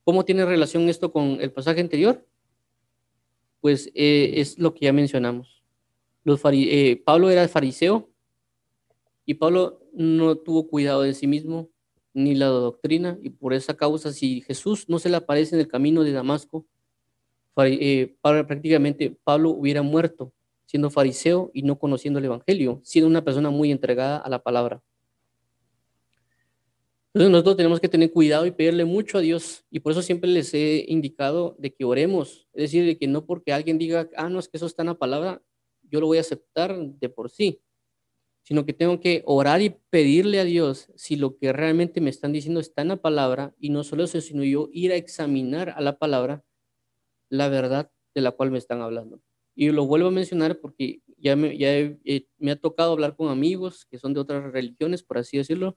¿Cómo 0.03 0.25
tiene 0.25 0.43
relación 0.43 0.89
esto 0.89 1.13
con 1.13 1.39
el 1.39 1.53
pasaje 1.53 1.79
anterior? 1.79 2.27
Pues 3.61 3.89
eh, 3.95 4.33
es 4.36 4.59
lo 4.59 4.73
que 4.73 4.83
ya 4.83 4.91
mencionamos. 4.91 5.63
Los 6.25 6.41
eh, 6.43 7.01
Pablo 7.05 7.29
era 7.29 7.47
fariseo 7.47 8.09
y 9.25 9.36
Pablo 9.36 9.81
no 9.93 10.36
tuvo 10.36 10.67
cuidado 10.67 11.03
de 11.03 11.13
sí 11.13 11.25
mismo 11.25 11.69
ni 12.16 12.34
la 12.34 12.47
doctrina 12.47 13.20
y 13.22 13.30
por 13.30 13.53
esa 13.53 13.76
causa 13.76 14.11
si 14.13 14.41
Jesús 14.41 14.88
no 14.88 14.99
se 14.99 15.09
le 15.09 15.18
aparece 15.18 15.55
en 15.55 15.61
el 15.61 15.68
camino 15.68 16.03
de 16.03 16.13
Damasco, 16.13 16.66
eh, 17.57 18.16
prácticamente 18.22 19.18
Pablo 19.24 19.51
hubiera 19.51 19.82
muerto 19.82 20.34
siendo 20.66 20.89
fariseo 20.89 21.51
y 21.53 21.61
no 21.61 21.78
conociendo 21.78 22.20
el 22.20 22.26
Evangelio, 22.26 22.82
siendo 22.84 23.09
una 23.09 23.24
persona 23.24 23.49
muy 23.49 23.70
entregada 23.70 24.18
a 24.18 24.30
la 24.30 24.41
palabra. 24.41 24.82
Entonces 27.13 27.32
nosotros 27.32 27.57
tenemos 27.57 27.80
que 27.80 27.89
tener 27.89 28.11
cuidado 28.11 28.45
y 28.45 28.51
pedirle 28.51 28.86
mucho 28.86 29.18
a 29.18 29.22
Dios 29.22 29.66
y 29.70 29.82
por 29.82 29.91
eso 29.91 30.01
siempre 30.01 30.30
les 30.30 30.53
he 30.53 30.86
indicado 30.88 31.55
de 31.59 31.74
que 31.74 31.86
oremos, 31.86 32.47
es 32.53 32.63
decir, 32.63 32.86
de 32.86 32.97
que 32.97 33.07
no 33.07 33.26
porque 33.26 33.53
alguien 33.53 33.78
diga, 33.78 34.09
ah, 34.16 34.30
no, 34.30 34.39
es 34.39 34.47
que 34.47 34.57
eso 34.57 34.66
está 34.66 34.84
en 34.84 34.88
la 34.88 34.97
palabra, 34.97 35.41
yo 35.84 35.99
lo 35.99 36.07
voy 36.07 36.18
a 36.18 36.22
aceptar 36.22 36.78
de 36.78 37.09
por 37.09 37.30
sí, 37.30 37.61
sino 38.46 38.64
que 38.64 38.74
tengo 38.74 39.00
que 39.00 39.24
orar 39.26 39.64
y 39.64 39.76
pedirle 39.89 40.39
a 40.39 40.43
Dios 40.43 40.91
si 40.96 41.16
lo 41.16 41.36
que 41.36 41.52
realmente 41.52 42.00
me 42.00 42.12
están 42.12 42.32
diciendo 42.32 42.60
está 42.60 42.84
en 42.84 42.89
la 42.89 42.98
palabra 42.98 43.56
y 43.60 43.70
no 43.70 43.84
solo 43.84 44.04
eso, 44.04 44.22
sino 44.22 44.43
yo 44.43 44.70
ir 44.72 44.91
a 44.91 44.96
examinar 44.96 45.72
a 45.72 45.82
la 45.82 45.98
palabra 45.98 46.43
la 47.30 47.50
verdad 47.50 47.89
de 48.14 48.22
la 48.22 48.32
cual 48.32 48.52
me 48.52 48.60
están 48.60 48.82
hablando. 48.82 49.20
Y 49.56 49.72
lo 49.72 49.88
vuelvo 49.88 50.10
a 50.10 50.12
mencionar 50.12 50.60
porque 50.60 51.02
ya 51.18 51.36
me, 51.36 51.58
ya 51.58 51.98
me 52.38 52.52
ha 52.52 52.56
tocado 52.56 52.91
hablar 52.91 53.16
con 53.16 53.30
amigos 53.30 53.88
que 53.89 53.98
son 53.98 54.14
de 54.14 54.20
otras 54.20 54.52
religiones, 54.54 55.02
por 55.02 55.18
así 55.18 55.38
decirlo, 55.38 55.76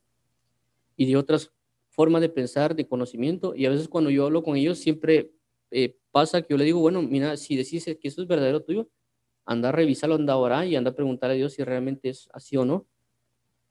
y 0.94 1.06
de 1.06 1.16
otras 1.16 1.50
formas 1.88 2.20
de 2.20 2.28
pensar, 2.28 2.76
de 2.76 2.86
conocimiento. 2.86 3.54
Y 3.54 3.64
a 3.64 3.70
veces 3.70 3.88
cuando 3.88 4.10
yo 4.10 4.26
hablo 4.26 4.42
con 4.42 4.56
ellos, 4.56 4.78
siempre 4.78 5.32
eh, 5.70 5.96
pasa 6.10 6.42
que 6.42 6.48
yo 6.52 6.58
le 6.58 6.64
digo, 6.64 6.80
bueno, 6.80 7.00
mira, 7.00 7.34
si 7.38 7.56
decís 7.56 7.86
que 7.86 8.08
eso 8.08 8.20
es 8.20 8.28
verdadero 8.28 8.62
tuyo, 8.62 8.90
anda 9.48 9.70
a 9.70 9.72
revisarlo, 9.72 10.14
anda 10.14 10.34
a 10.34 10.36
orar 10.36 10.66
y 10.66 10.76
anda 10.76 10.90
a 10.90 10.94
preguntar 10.94 11.30
a 11.30 11.34
Dios 11.34 11.54
si 11.54 11.64
realmente 11.64 12.10
es 12.10 12.28
así 12.34 12.56
o 12.56 12.66
no. 12.66 12.86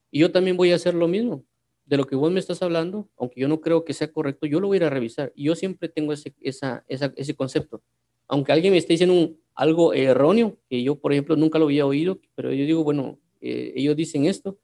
Y 0.09 0.19
yo 0.19 0.31
también 0.31 0.57
voy 0.57 0.71
a 0.71 0.75
hacer 0.75 0.95
lo 0.95 1.07
mismo. 1.07 1.45
De 1.85 1.97
lo 1.97 2.05
que 2.05 2.15
vos 2.15 2.31
me 2.31 2.39
estás 2.39 2.61
hablando, 2.63 3.07
aunque 3.15 3.39
yo 3.39 3.47
no 3.47 3.61
creo 3.61 3.85
que 3.85 3.93
sea 3.93 4.11
correcto, 4.11 4.47
yo 4.47 4.59
lo 4.59 4.67
voy 4.67 4.75
a 4.75 4.79
ir 4.79 4.83
a 4.85 4.89
revisar. 4.89 5.31
Y 5.35 5.43
yo 5.45 5.55
siempre 5.55 5.87
tengo 5.87 6.11
ese, 6.13 6.33
esa, 6.41 6.83
ese 6.87 7.35
concepto. 7.35 7.81
Aunque 8.27 8.51
alguien 8.51 8.73
me 8.73 8.79
esté 8.79 8.93
diciendo 8.93 9.35
algo 9.53 9.93
erróneo, 9.93 10.57
que 10.67 10.81
yo, 10.81 10.95
por 10.99 11.13
ejemplo, 11.13 11.35
nunca 11.35 11.59
lo 11.59 11.65
había 11.65 11.85
oído, 11.85 12.19
pero 12.33 12.51
yo 12.51 12.65
digo, 12.65 12.83
bueno, 12.83 13.19
eh, 13.39 13.73
ellos 13.75 13.95
dicen 13.95 14.25
esto, 14.25 14.57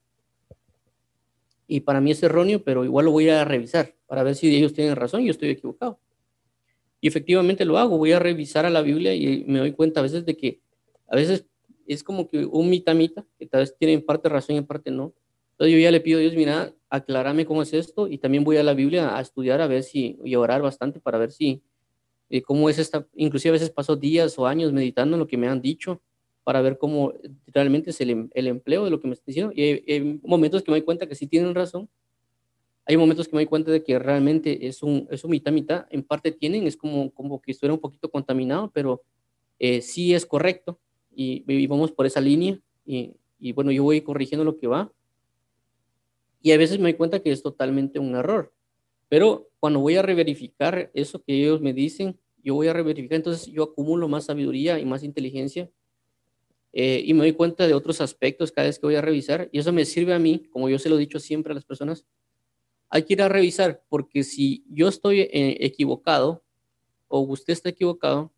y 1.68 1.82
para 1.82 2.02
mí 2.02 2.12
es 2.12 2.22
erróneo, 2.24 2.64
pero 2.64 2.84
igual 2.84 3.06
lo 3.06 3.12
voy 3.12 3.30
a 3.30 3.46
revisar 3.46 3.96
para 4.08 4.24
ver 4.24 4.36
si 4.36 4.54
ellos 4.54 4.74
tienen 4.74 4.96
razón 4.96 5.22
y 5.22 5.26
yo 5.28 5.32
estoy 5.32 5.50
equivocado. 5.50 6.00
Y 7.00 7.08
efectivamente 7.08 7.66
lo 7.66 7.78
hago, 7.78 7.98
voy 7.98 8.12
a 8.12 8.20
revisar 8.20 8.66
a 8.66 8.70
la 8.70 8.82
Biblia 8.82 9.14
y 9.14 9.46
me 9.48 9.60
doy 9.60 9.74
cuenta 9.74 10.00
a 10.00 10.04
veces 10.04 10.26
de 10.26 10.36
que 10.36 10.63
a 11.08 11.16
veces 11.16 11.46
es 11.88 12.04
como 12.04 12.28
que 12.28 12.46
un 12.46 12.70
mitamita, 12.70 13.26
que 13.38 13.46
tal 13.46 13.62
vez 13.62 13.76
tiene 13.78 13.94
en 13.94 14.06
parte 14.06 14.30
razón 14.30 14.56
y 14.56 14.60
en 14.60 14.66
parte 14.66 14.92
no. 14.92 15.14
Entonces 15.52 15.74
yo 15.74 15.80
ya 15.80 15.92
le 15.92 16.02
pido 16.02 16.18
a 16.18 16.22
Dios, 16.22 16.34
mira, 16.34 16.74
aclárame 16.90 17.46
cómo 17.46 17.62
es 17.62 17.74
esto 17.74 18.08
y 18.08 18.18
también 18.18 18.44
voy 18.44 18.58
a 18.58 18.64
la 18.64 18.74
Biblia 18.74 19.18
a 19.18 19.22
estudiar 19.22 19.62
a 19.62 19.68
ver 19.68 19.84
si, 19.84 20.18
y 20.24 20.34
a 20.34 20.40
orar 20.40 20.62
bastante 20.62 21.00
para 21.00 21.18
ver 21.18 21.32
si, 21.32 21.62
eh, 22.30 22.42
cómo 22.42 22.70
es 22.70 22.80
esta, 22.80 23.08
inclusive 23.16 23.50
a 23.50 23.54
veces 23.54 23.70
paso 23.70 23.96
días 23.96 24.38
o 24.40 24.48
años 24.48 24.74
meditando 24.74 25.16
en 25.16 25.20
lo 25.20 25.28
que 25.28 25.38
me 25.38 25.48
han 25.48 25.62
dicho 25.62 26.02
para 26.44 26.62
ver 26.62 26.78
cómo 26.78 27.14
realmente 27.48 27.92
es 27.92 28.02
el, 28.02 28.10
em, 28.10 28.30
el 28.34 28.48
empleo 28.48 28.84
de 28.86 28.90
lo 28.90 29.00
que 29.00 29.08
me 29.08 29.14
están 29.14 29.26
diciendo. 29.28 29.54
Y 29.56 29.62
hay, 29.62 30.20
momentos 30.24 30.64
que 30.64 30.72
me 30.72 30.78
doy 30.78 30.86
cuenta 30.86 31.08
que 31.08 31.16
sí 31.16 31.28
tienen 31.28 31.56
razón. 31.56 31.90
Hay 32.86 32.98
momentos 32.98 33.28
que 33.28 33.36
me 33.36 33.44
doy 33.44 33.48
cuenta 33.48 33.72
de 33.72 33.84
que 33.84 33.98
realmente 33.98 34.68
es 34.68 34.84
un, 34.84 35.08
es 35.10 35.24
un 35.24 35.32
mitad, 35.32 35.52
mitad. 35.52 35.86
En 35.90 36.04
parte 36.04 36.32
tienen, 36.32 36.68
es 36.68 36.76
como, 36.76 37.12
como 37.12 37.42
que 37.42 37.52
estuviera 37.52 37.74
un 37.74 37.80
poquito 37.80 38.10
contaminado, 38.10 38.72
pero 38.74 39.04
eh, 39.60 39.82
sí 39.82 40.14
es 40.14 40.26
correcto. 40.26 40.80
Y, 41.16 41.68
vamos 41.68 41.92
por 41.92 42.06
esa 42.06 42.22
línea. 42.22 42.60
Y, 42.86 43.14
y 43.40 43.52
bueno, 43.52 43.72
yo 43.72 43.84
voy 43.84 44.02
corrigiendo 44.02 44.44
lo 44.44 44.58
que 44.58 44.68
va. 44.68 44.92
Y 46.42 46.52
a 46.52 46.58
veces 46.58 46.78
me 46.78 46.84
doy 46.84 46.94
cuenta 46.96 47.22
que 47.22 47.32
es 47.32 47.42
totalmente 47.42 48.00
un 48.00 48.16
error. 48.16 48.54
Pero 49.10 49.50
cuando 49.60 49.80
voy 49.80 49.96
a 49.96 50.02
reverificar 50.02 50.92
eso 50.94 51.24
que 51.24 51.40
ellos 51.40 51.62
me 51.62 51.74
dicen, 51.74 52.20
yo 52.44 52.56
voy 52.56 52.68
a 52.68 52.74
reverificar, 52.74 53.16
entonces 53.16 53.48
yo 53.48 53.64
acumulo 53.64 54.08
más 54.08 54.26
sabiduría 54.26 54.80
y 54.80 54.86
más 54.86 55.04
inteligencia 55.04 55.70
eh, 56.74 57.02
y 57.06 57.14
me 57.14 57.20
doy 57.20 57.34
cuenta 57.34 57.68
de 57.68 57.74
otros 57.74 58.02
aspectos 58.02 58.52
cada 58.52 58.68
vez 58.68 58.80
que 58.80 58.86
voy 58.86 58.96
a 58.96 59.02
revisar 59.02 59.48
y 59.52 59.60
eso 59.60 59.72
me 59.72 59.86
sirve 59.86 60.14
a 60.14 60.20
mí, 60.20 60.44
como 60.52 60.68
yo 60.68 60.78
se 60.80 60.90
lo 60.90 60.98
he 60.98 61.00
dicho 61.00 61.20
siempre 61.20 61.52
a 61.52 61.56
las 61.56 61.64
personas, 61.64 62.06
hay 62.90 63.04
que 63.04 63.14
ir 63.14 63.22
a 63.22 63.30
revisar 63.30 63.84
porque 63.88 64.24
si 64.24 64.66
yo 64.68 64.88
estoy 64.88 65.22
eh, 65.22 65.58
equivocado 65.62 66.44
o 67.08 67.20
usted 67.22 67.54
está 67.54 67.70
equivocado, 67.70 68.33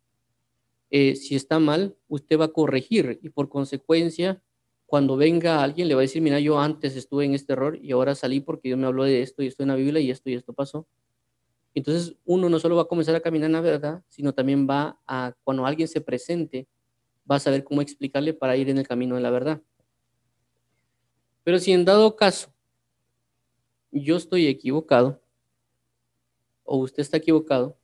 eh, 0.90 1.16
si 1.16 1.34
está 1.34 1.58
mal, 1.58 1.96
usted 2.08 2.38
va 2.38 2.46
a 2.46 2.52
corregir 2.52 3.18
y 3.22 3.30
por 3.30 3.48
consecuencia, 3.48 4.42
cuando 4.86 5.16
venga 5.16 5.62
alguien 5.62 5.88
le 5.88 5.94
va 5.94 6.00
a 6.00 6.02
decir, 6.02 6.22
mira, 6.22 6.38
yo 6.38 6.60
antes 6.60 6.94
estuve 6.96 7.24
en 7.24 7.34
este 7.34 7.54
error 7.54 7.78
y 7.82 7.90
ahora 7.90 8.14
salí 8.14 8.40
porque 8.40 8.68
Dios 8.68 8.78
me 8.78 8.86
habló 8.86 9.04
de 9.04 9.22
esto 9.22 9.42
y 9.42 9.48
esto 9.48 9.64
en 9.64 9.70
la 9.70 9.74
Biblia 9.74 10.00
y 10.00 10.10
esto 10.10 10.30
y 10.30 10.34
esto 10.34 10.52
pasó. 10.52 10.86
Entonces 11.74 12.16
uno 12.24 12.48
no 12.48 12.58
solo 12.60 12.76
va 12.76 12.82
a 12.82 12.88
comenzar 12.88 13.14
a 13.16 13.20
caminar 13.20 13.46
en 13.46 13.52
la 13.52 13.60
verdad, 13.60 14.02
sino 14.08 14.32
también 14.32 14.66
va 14.68 14.98
a, 15.06 15.34
cuando 15.42 15.66
alguien 15.66 15.88
se 15.88 16.00
presente, 16.00 16.68
va 17.30 17.36
a 17.36 17.40
saber 17.40 17.64
cómo 17.64 17.82
explicarle 17.82 18.32
para 18.32 18.56
ir 18.56 18.70
en 18.70 18.78
el 18.78 18.86
camino 18.86 19.16
de 19.16 19.20
la 19.20 19.30
verdad. 19.30 19.60
Pero 21.42 21.58
si 21.58 21.72
en 21.72 21.84
dado 21.84 22.16
caso 22.16 22.52
yo 23.90 24.16
estoy 24.16 24.46
equivocado 24.46 25.20
o 26.64 26.78
usted 26.78 27.02
está 27.02 27.16
equivocado, 27.16 27.76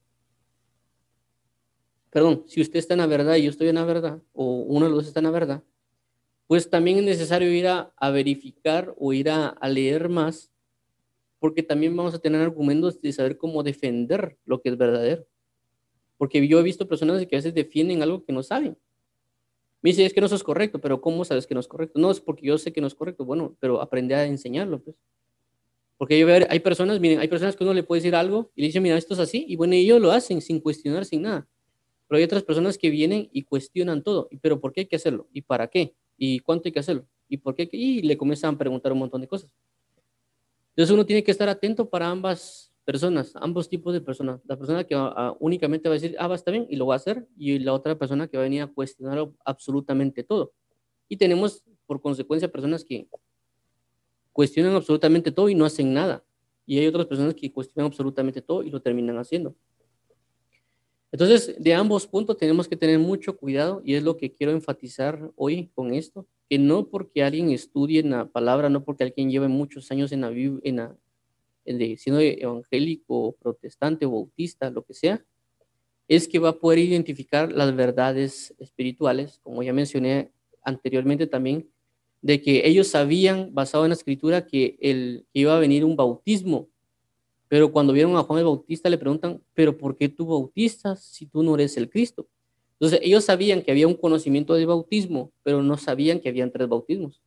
perdón, 2.12 2.44
si 2.46 2.60
usted 2.60 2.78
está 2.78 2.92
en 2.92 2.98
la 2.98 3.06
verdad 3.06 3.36
y 3.36 3.44
yo 3.44 3.50
estoy 3.50 3.68
en 3.68 3.76
la 3.76 3.84
verdad, 3.84 4.20
o 4.34 4.60
uno 4.60 4.84
de 4.84 4.90
los 4.90 4.98
dos 4.98 5.06
está 5.08 5.20
en 5.20 5.24
la 5.24 5.30
verdad, 5.30 5.62
pues 6.46 6.68
también 6.68 6.98
es 6.98 7.04
necesario 7.04 7.50
ir 7.50 7.66
a, 7.66 7.94
verificar 8.12 8.94
o 8.98 9.14
ir 9.14 9.30
a, 9.30 9.56
leer 9.66 10.10
más, 10.10 10.52
porque 11.38 11.62
también 11.62 11.96
vamos 11.96 12.12
a 12.12 12.18
tener 12.18 12.42
argumentos 12.42 13.00
de 13.00 13.12
saber 13.12 13.38
cómo 13.38 13.62
defender 13.62 14.36
lo 14.44 14.60
que 14.60 14.68
es 14.68 14.76
verdadero. 14.76 15.26
Porque 16.18 16.46
yo 16.46 16.60
he 16.60 16.62
visto 16.62 16.86
personas 16.86 17.26
que 17.26 17.34
a 17.34 17.38
veces 17.38 17.54
defienden 17.54 18.02
algo 18.02 18.22
que 18.22 18.32
no 18.32 18.42
saben. 18.42 18.76
Me 19.80 19.90
dice, 19.90 20.04
es 20.04 20.12
que 20.12 20.20
no 20.20 20.26
eso 20.26 20.36
es 20.36 20.44
correcto, 20.44 20.78
pero 20.80 21.00
¿cómo 21.00 21.24
sabes 21.24 21.46
que 21.46 21.54
no 21.54 21.60
es 21.60 21.66
correcto? 21.66 21.98
No, 21.98 22.10
es 22.10 22.20
porque 22.20 22.46
yo 22.46 22.58
sé 22.58 22.72
que 22.72 22.82
no 22.82 22.86
es 22.86 22.94
correcto. 22.94 23.24
Bueno, 23.24 23.56
pero 23.58 23.80
aprende 23.80 24.14
a 24.14 24.26
enseñarlo, 24.26 24.82
pues. 24.82 24.96
Porque 25.96 26.18
yo 26.18 26.26
hay 26.28 26.60
personas, 26.60 27.00
miren, 27.00 27.20
hay 27.20 27.28
personas 27.28 27.56
que 27.56 27.64
uno 27.64 27.72
le 27.72 27.82
puede 27.82 28.00
decir 28.00 28.14
algo 28.14 28.50
y 28.54 28.60
le 28.60 28.66
dice, 28.66 28.80
mira, 28.80 28.98
esto 28.98 29.14
es 29.14 29.20
así, 29.20 29.46
y 29.48 29.56
bueno, 29.56 29.74
ellos 29.74 30.00
lo 30.00 30.12
hacen 30.12 30.42
sin 30.42 30.60
cuestionar, 30.60 31.06
sin 31.06 31.22
nada. 31.22 31.48
Pero 32.08 32.18
hay 32.18 32.24
otras 32.24 32.42
personas 32.42 32.78
que 32.78 32.90
vienen 32.90 33.28
y 33.32 33.42
cuestionan 33.42 34.02
todo. 34.02 34.28
¿Pero 34.40 34.60
por 34.60 34.72
qué 34.72 34.80
hay 34.80 34.86
que 34.86 34.96
hacerlo? 34.96 35.28
¿Y 35.32 35.42
para 35.42 35.68
qué? 35.68 35.94
¿Y 36.16 36.40
cuánto 36.40 36.68
hay 36.68 36.72
que 36.72 36.80
hacerlo? 36.80 37.06
¿Y 37.28 37.38
por 37.38 37.54
qué? 37.54 37.68
Y 37.72 38.02
le 38.02 38.16
comienzan 38.16 38.54
a 38.54 38.58
preguntar 38.58 38.92
un 38.92 38.98
montón 38.98 39.20
de 39.20 39.28
cosas. 39.28 39.54
Entonces 40.70 40.92
uno 40.92 41.04
tiene 41.04 41.22
que 41.22 41.30
estar 41.30 41.48
atento 41.48 41.88
para 41.88 42.08
ambas 42.08 42.72
personas, 42.84 43.32
ambos 43.36 43.68
tipos 43.68 43.92
de 43.92 44.00
personas. 44.00 44.40
La 44.46 44.56
persona 44.56 44.84
que 44.84 44.96
únicamente 45.38 45.88
va 45.88 45.94
a 45.94 45.98
decir, 45.98 46.16
ah, 46.18 46.26
va, 46.26 46.34
está 46.34 46.50
bien, 46.50 46.66
y 46.68 46.76
lo 46.76 46.86
va 46.86 46.94
a 46.94 46.96
hacer, 46.96 47.28
y 47.36 47.58
la 47.58 47.72
otra 47.72 47.96
persona 47.98 48.26
que 48.26 48.36
va 48.36 48.42
a 48.42 48.44
venir 48.44 48.62
a 48.62 48.66
cuestionar 48.66 49.28
absolutamente 49.44 50.22
todo. 50.22 50.52
Y 51.08 51.16
tenemos, 51.16 51.62
por 51.86 52.00
consecuencia, 52.00 52.50
personas 52.50 52.84
que 52.84 53.06
cuestionan 54.32 54.74
absolutamente 54.74 55.30
todo 55.30 55.48
y 55.48 55.54
no 55.54 55.64
hacen 55.64 55.92
nada. 55.92 56.24
Y 56.64 56.78
hay 56.78 56.86
otras 56.86 57.06
personas 57.06 57.34
que 57.34 57.52
cuestionan 57.52 57.88
absolutamente 57.88 58.40
todo 58.40 58.62
y 58.62 58.70
lo 58.70 58.80
terminan 58.80 59.18
haciendo. 59.18 59.54
Entonces, 61.12 61.54
de 61.58 61.74
ambos 61.74 62.06
puntos 62.06 62.38
tenemos 62.38 62.66
que 62.66 62.76
tener 62.76 62.98
mucho 62.98 63.36
cuidado 63.36 63.82
y 63.84 63.94
es 63.94 64.02
lo 64.02 64.16
que 64.16 64.32
quiero 64.32 64.52
enfatizar 64.52 65.30
hoy 65.36 65.70
con 65.74 65.92
esto, 65.92 66.26
que 66.48 66.58
no 66.58 66.88
porque 66.88 67.22
alguien 67.22 67.50
estudie 67.50 68.00
en 68.00 68.10
la 68.10 68.24
palabra, 68.24 68.70
no 68.70 68.82
porque 68.82 69.04
alguien 69.04 69.30
lleve 69.30 69.48
muchos 69.48 69.90
años 69.90 70.10
en 70.12 70.22
la, 70.22 70.30
en 70.30 70.76
la, 70.76 70.96
de, 71.66 71.98
siendo 71.98 72.18
evangélico, 72.20 73.36
protestante 73.38 74.06
bautista, 74.06 74.70
lo 74.70 74.84
que 74.84 74.94
sea, 74.94 75.22
es 76.08 76.26
que 76.26 76.38
va 76.38 76.48
a 76.48 76.58
poder 76.58 76.78
identificar 76.78 77.52
las 77.52 77.76
verdades 77.76 78.54
espirituales, 78.58 79.38
como 79.42 79.62
ya 79.62 79.74
mencioné 79.74 80.32
anteriormente 80.64 81.26
también, 81.26 81.68
de 82.22 82.40
que 82.40 82.66
ellos 82.66 82.88
sabían, 82.88 83.52
basado 83.52 83.84
en 83.84 83.90
la 83.90 83.96
escritura, 83.96 84.46
que, 84.46 84.78
el, 84.80 85.26
iba 85.34 85.54
a 85.54 85.60
venir 85.60 85.84
un 85.84 85.96
bautismo, 85.96 86.68
pero 87.52 87.70
cuando 87.70 87.92
vieron 87.92 88.16
a 88.16 88.22
Juan 88.22 88.38
el 88.38 88.46
Bautista 88.46 88.88
le 88.88 88.96
preguntan, 88.96 89.42
pero 89.52 89.76
¿por 89.76 89.98
qué 89.98 90.08
tú 90.08 90.24
bautistas 90.24 91.04
si 91.04 91.26
tú 91.26 91.42
no 91.42 91.54
eres 91.54 91.76
el 91.76 91.90
Cristo? 91.90 92.26
Entonces 92.76 93.00
ellos 93.02 93.26
sabían 93.26 93.60
que 93.60 93.70
había 93.70 93.86
un 93.86 93.94
conocimiento 93.94 94.54
de 94.54 94.64
bautismo, 94.64 95.32
pero 95.42 95.62
no 95.62 95.76
sabían 95.76 96.18
que 96.18 96.30
habían 96.30 96.50
tres 96.50 96.66
bautismos 96.66 97.20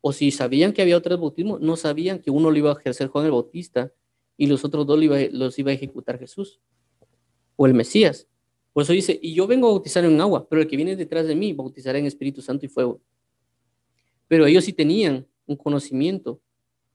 o 0.00 0.12
si 0.12 0.30
sabían 0.30 0.72
que 0.72 0.80
había 0.80 0.96
otros 0.96 1.20
bautismos, 1.20 1.60
no 1.60 1.76
sabían 1.76 2.20
que 2.20 2.30
uno 2.30 2.50
lo 2.50 2.56
iba 2.56 2.70
a 2.70 2.78
ejercer 2.78 3.08
Juan 3.08 3.26
el 3.26 3.32
Bautista 3.32 3.92
y 4.36 4.46
los 4.46 4.64
otros 4.64 4.86
dos 4.86 4.98
los 5.32 5.58
iba 5.58 5.70
a 5.70 5.74
ejecutar 5.74 6.18
Jesús 6.18 6.60
o 7.56 7.66
el 7.66 7.74
Mesías. 7.74 8.26
Por 8.72 8.84
eso 8.84 8.92
dice, 8.92 9.18
y 9.20 9.34
yo 9.34 9.46
vengo 9.46 9.68
a 9.68 9.72
bautizar 9.72 10.04
en 10.04 10.20
agua, 10.20 10.48
pero 10.48 10.62
el 10.62 10.68
que 10.68 10.76
viene 10.76 10.94
detrás 10.94 11.26
de 11.26 11.34
mí 11.34 11.52
bautizará 11.52 11.98
en 11.98 12.06
Espíritu 12.06 12.40
Santo 12.40 12.64
y 12.64 12.68
fuego. 12.68 13.00
Pero 14.28 14.46
ellos 14.46 14.64
sí 14.64 14.72
tenían 14.72 15.26
un 15.46 15.56
conocimiento 15.56 16.40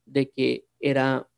de 0.06 0.30
que 0.30 0.64
era, 0.80 1.28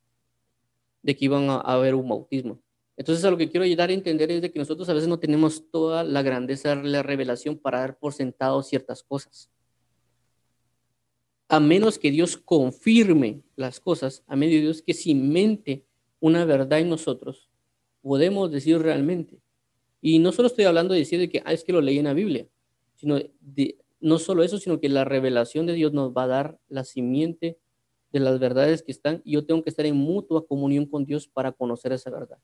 de 1.07 1.17
que 1.17 1.25
iban 1.25 1.49
a, 1.49 1.61
haber 1.61 1.95
un 1.95 2.09
bautismo. 2.09 2.61
Entonces 2.97 3.25
a 3.25 3.31
lo 3.31 3.37
que 3.37 3.49
quiero 3.49 3.65
dar 3.77 3.91
a 3.91 3.93
entender 3.93 4.29
es 4.33 4.43
de 4.43 4.51
que 4.51 4.59
nosotros 4.59 4.89
a 4.89 4.93
veces 4.93 5.09
no 5.09 5.21
tenemos 5.21 5.71
toda 5.71 6.03
la 6.03 6.23
grandeza 6.23 6.75
de 6.75 6.83
la 6.83 7.05
revelación 7.05 7.57
para 7.57 7.79
dar 7.79 7.97
por 7.97 8.13
sentado 8.13 8.61
ciertas 8.65 9.05
cosas. 9.05 9.49
A 11.49 11.61
menos 11.61 11.97
que 12.01 12.11
Dios 12.11 12.37
confirme 12.37 13.43
las 13.55 13.79
cosas, 13.79 14.25
a 14.27 14.35
medio 14.35 14.57
de 14.57 14.63
Dios 14.63 14.83
que 14.83 14.95
cimente 14.95 15.85
una 16.19 16.45
verdad 16.45 16.81
en 16.81 16.89
nosotros, 16.89 17.49
podemos 18.03 18.51
decir 18.51 18.81
realmente. 18.81 19.39
Y 20.03 20.19
no 20.19 20.33
solo 20.33 20.49
estoy 20.49 20.65
hablando 20.65 20.93
de 20.93 21.01
decir 21.01 21.21
de 21.21 21.29
que 21.29 21.41
ah, 21.45 21.53
es 21.53 21.63
que 21.63 21.73
lo 21.73 21.81
leí 21.81 21.99
en 21.99 22.07
la 22.07 22.15
Biblia, 22.15 22.49
sino 22.97 23.21
de, 23.41 23.79
no 24.01 24.19
solo 24.19 24.43
eso, 24.43 24.59
sino 24.59 24.81
que 24.81 24.89
la 24.89 25.05
revelación 25.05 25.67
de 25.67 25.75
Dios 25.75 25.93
nos 25.93 26.13
va 26.13 26.25
a 26.25 26.29
dar 26.29 26.59
la 26.69 26.83
simiente 26.83 27.59
de 28.13 28.21
las 28.21 28.39
verdades 28.39 28.83
que 28.83 28.93
están 28.93 29.21
y 29.25 29.33
yo 29.33 29.45
tengo 29.45 29.63
que 29.63 29.71
estar 29.71 29.87
en 29.87 29.97
mutua 29.97 30.47
comunión 30.47 30.87
con 30.87 31.05
Dios 31.05 31.29
para 31.29 31.53
conocer 31.53 31.93
esa 31.93 32.11
verdad. 32.11 32.39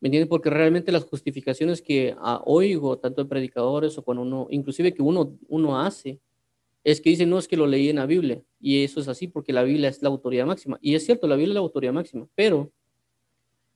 ¿Me 0.00 0.08
entiendes? 0.08 0.28
Porque 0.28 0.50
realmente 0.50 0.92
las 0.92 1.04
justificaciones 1.04 1.80
que 1.80 2.14
ah, 2.18 2.42
oigo, 2.44 2.98
tanto 2.98 3.22
de 3.22 3.28
predicadores 3.28 3.96
o 3.96 4.02
cuando 4.02 4.22
uno, 4.22 4.46
inclusive 4.50 4.92
que 4.92 5.00
uno, 5.00 5.38
uno 5.48 5.80
hace, 5.80 6.20
es 6.84 7.00
que 7.00 7.08
dicen, 7.08 7.30
no, 7.30 7.38
es 7.38 7.48
que 7.48 7.56
lo 7.56 7.66
leí 7.66 7.88
en 7.88 7.96
la 7.96 8.04
Biblia. 8.04 8.42
Y 8.60 8.84
eso 8.84 9.00
es 9.00 9.08
así 9.08 9.26
porque 9.26 9.54
la 9.54 9.62
Biblia 9.62 9.88
es 9.88 10.02
la 10.02 10.10
autoridad 10.10 10.44
máxima. 10.44 10.78
Y 10.82 10.94
es 10.94 11.06
cierto, 11.06 11.26
la 11.26 11.36
Biblia 11.36 11.52
es 11.52 11.54
la 11.54 11.60
autoridad 11.60 11.94
máxima, 11.94 12.28
pero 12.34 12.70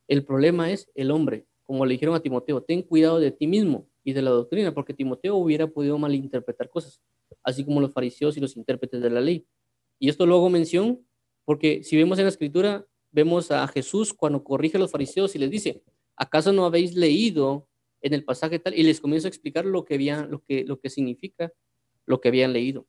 el 0.07 0.23
problema 0.25 0.71
es 0.71 0.91
el 0.95 1.11
hombre. 1.11 1.47
Como 1.65 1.87
le 1.87 1.93
dijeron 1.93 2.15
a 2.15 2.21
Timoteo, 2.21 2.63
ten 2.63 2.83
cuidado 2.83 3.19
de 3.19 3.31
ti 3.31 3.47
mismo 3.47 3.87
y 4.05 4.13
de 4.13 4.21
la 4.21 4.31
doctrina, 4.31 4.75
porque 4.75 4.93
Timoteo 4.93 5.37
hubiera 5.37 5.67
podido 5.67 5.99
malinterpretar 5.99 6.69
cosas, 6.69 7.01
así 7.43 7.65
como 7.65 7.81
los 7.81 7.93
fariseos 7.93 8.37
y 8.37 8.41
los 8.41 8.57
intérpretes 8.57 9.01
de 9.01 9.11
la 9.11 9.23
ley. 9.23 9.47
Y 9.99 10.09
esto 10.09 10.27
luego 10.27 10.49
mención, 10.51 11.07
porque 11.45 11.83
si 11.83 11.97
vemos 11.97 12.19
en 12.19 12.25
la 12.25 12.31
escritura, 12.31 12.87
vemos 13.11 13.51
a 13.51 13.67
Jesús 13.69 14.15
cuando 14.15 14.45
corrige 14.45 14.77
a 14.77 14.81
los 14.81 14.91
fariseos 14.91 15.35
y 15.35 15.39
les 15.39 15.51
dice, 15.51 15.83
¿acaso 16.17 16.53
no 16.53 16.65
habéis 16.65 16.95
leído 16.95 17.69
en 18.01 18.15
el 18.15 18.25
pasaje 18.25 18.59
tal? 18.59 18.75
Y 18.75 18.83
les 18.83 19.01
comienza 19.01 19.29
a 19.29 19.31
explicar 19.31 19.65
lo 19.65 19.85
que, 19.85 19.95
había, 19.95 20.27
lo 20.27 20.43
que, 20.43 20.65
lo 20.65 20.79
que 20.79 20.91
significa 20.91 21.53
lo 22.09 22.21
que 22.21 22.29
habían 22.29 22.53
leído. 22.53 22.87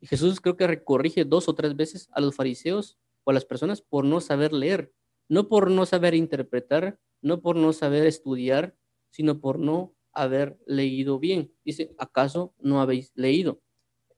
Y 0.00 0.06
Jesús 0.06 0.40
creo 0.40 0.56
que 0.56 0.82
corrige 0.82 1.24
dos 1.24 1.48
o 1.48 1.54
tres 1.54 1.76
veces 1.76 2.08
a 2.12 2.20
los 2.20 2.34
fariseos 2.34 2.98
o 3.22 3.30
a 3.30 3.34
las 3.34 3.44
personas 3.44 3.82
por 3.82 4.04
no 4.04 4.20
saber 4.20 4.52
leer, 4.52 4.92
no 5.28 5.48
por 5.48 5.70
no 5.70 5.86
saber 5.86 6.14
interpretar, 6.14 6.98
no 7.20 7.40
por 7.40 7.56
no 7.56 7.72
saber 7.72 8.06
estudiar, 8.06 8.74
sino 9.10 9.40
por 9.40 9.58
no 9.58 9.94
haber 10.12 10.58
leído 10.66 11.18
bien. 11.18 11.52
Dice, 11.64 11.94
¿acaso 11.98 12.54
no 12.58 12.80
habéis 12.80 13.12
leído? 13.14 13.60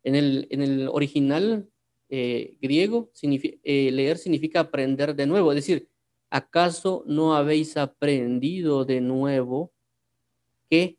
En 0.03 0.15
el, 0.15 0.47
en 0.51 0.63
el 0.63 0.89
original 0.89 1.69
eh, 2.09 2.57
griego, 2.61 3.11
eh, 3.23 3.91
leer 3.91 4.19
significa 4.19 4.61
aprender 4.61 5.15
de 5.15 5.27
nuevo, 5.27 5.53
es 5.53 5.57
decir, 5.57 5.89
¿acaso 6.31 7.05
no 7.07 7.35
habéis 7.35 7.77
aprendido 7.77 8.85
de 8.85 9.01
nuevo 9.01 9.73
que 10.69 10.99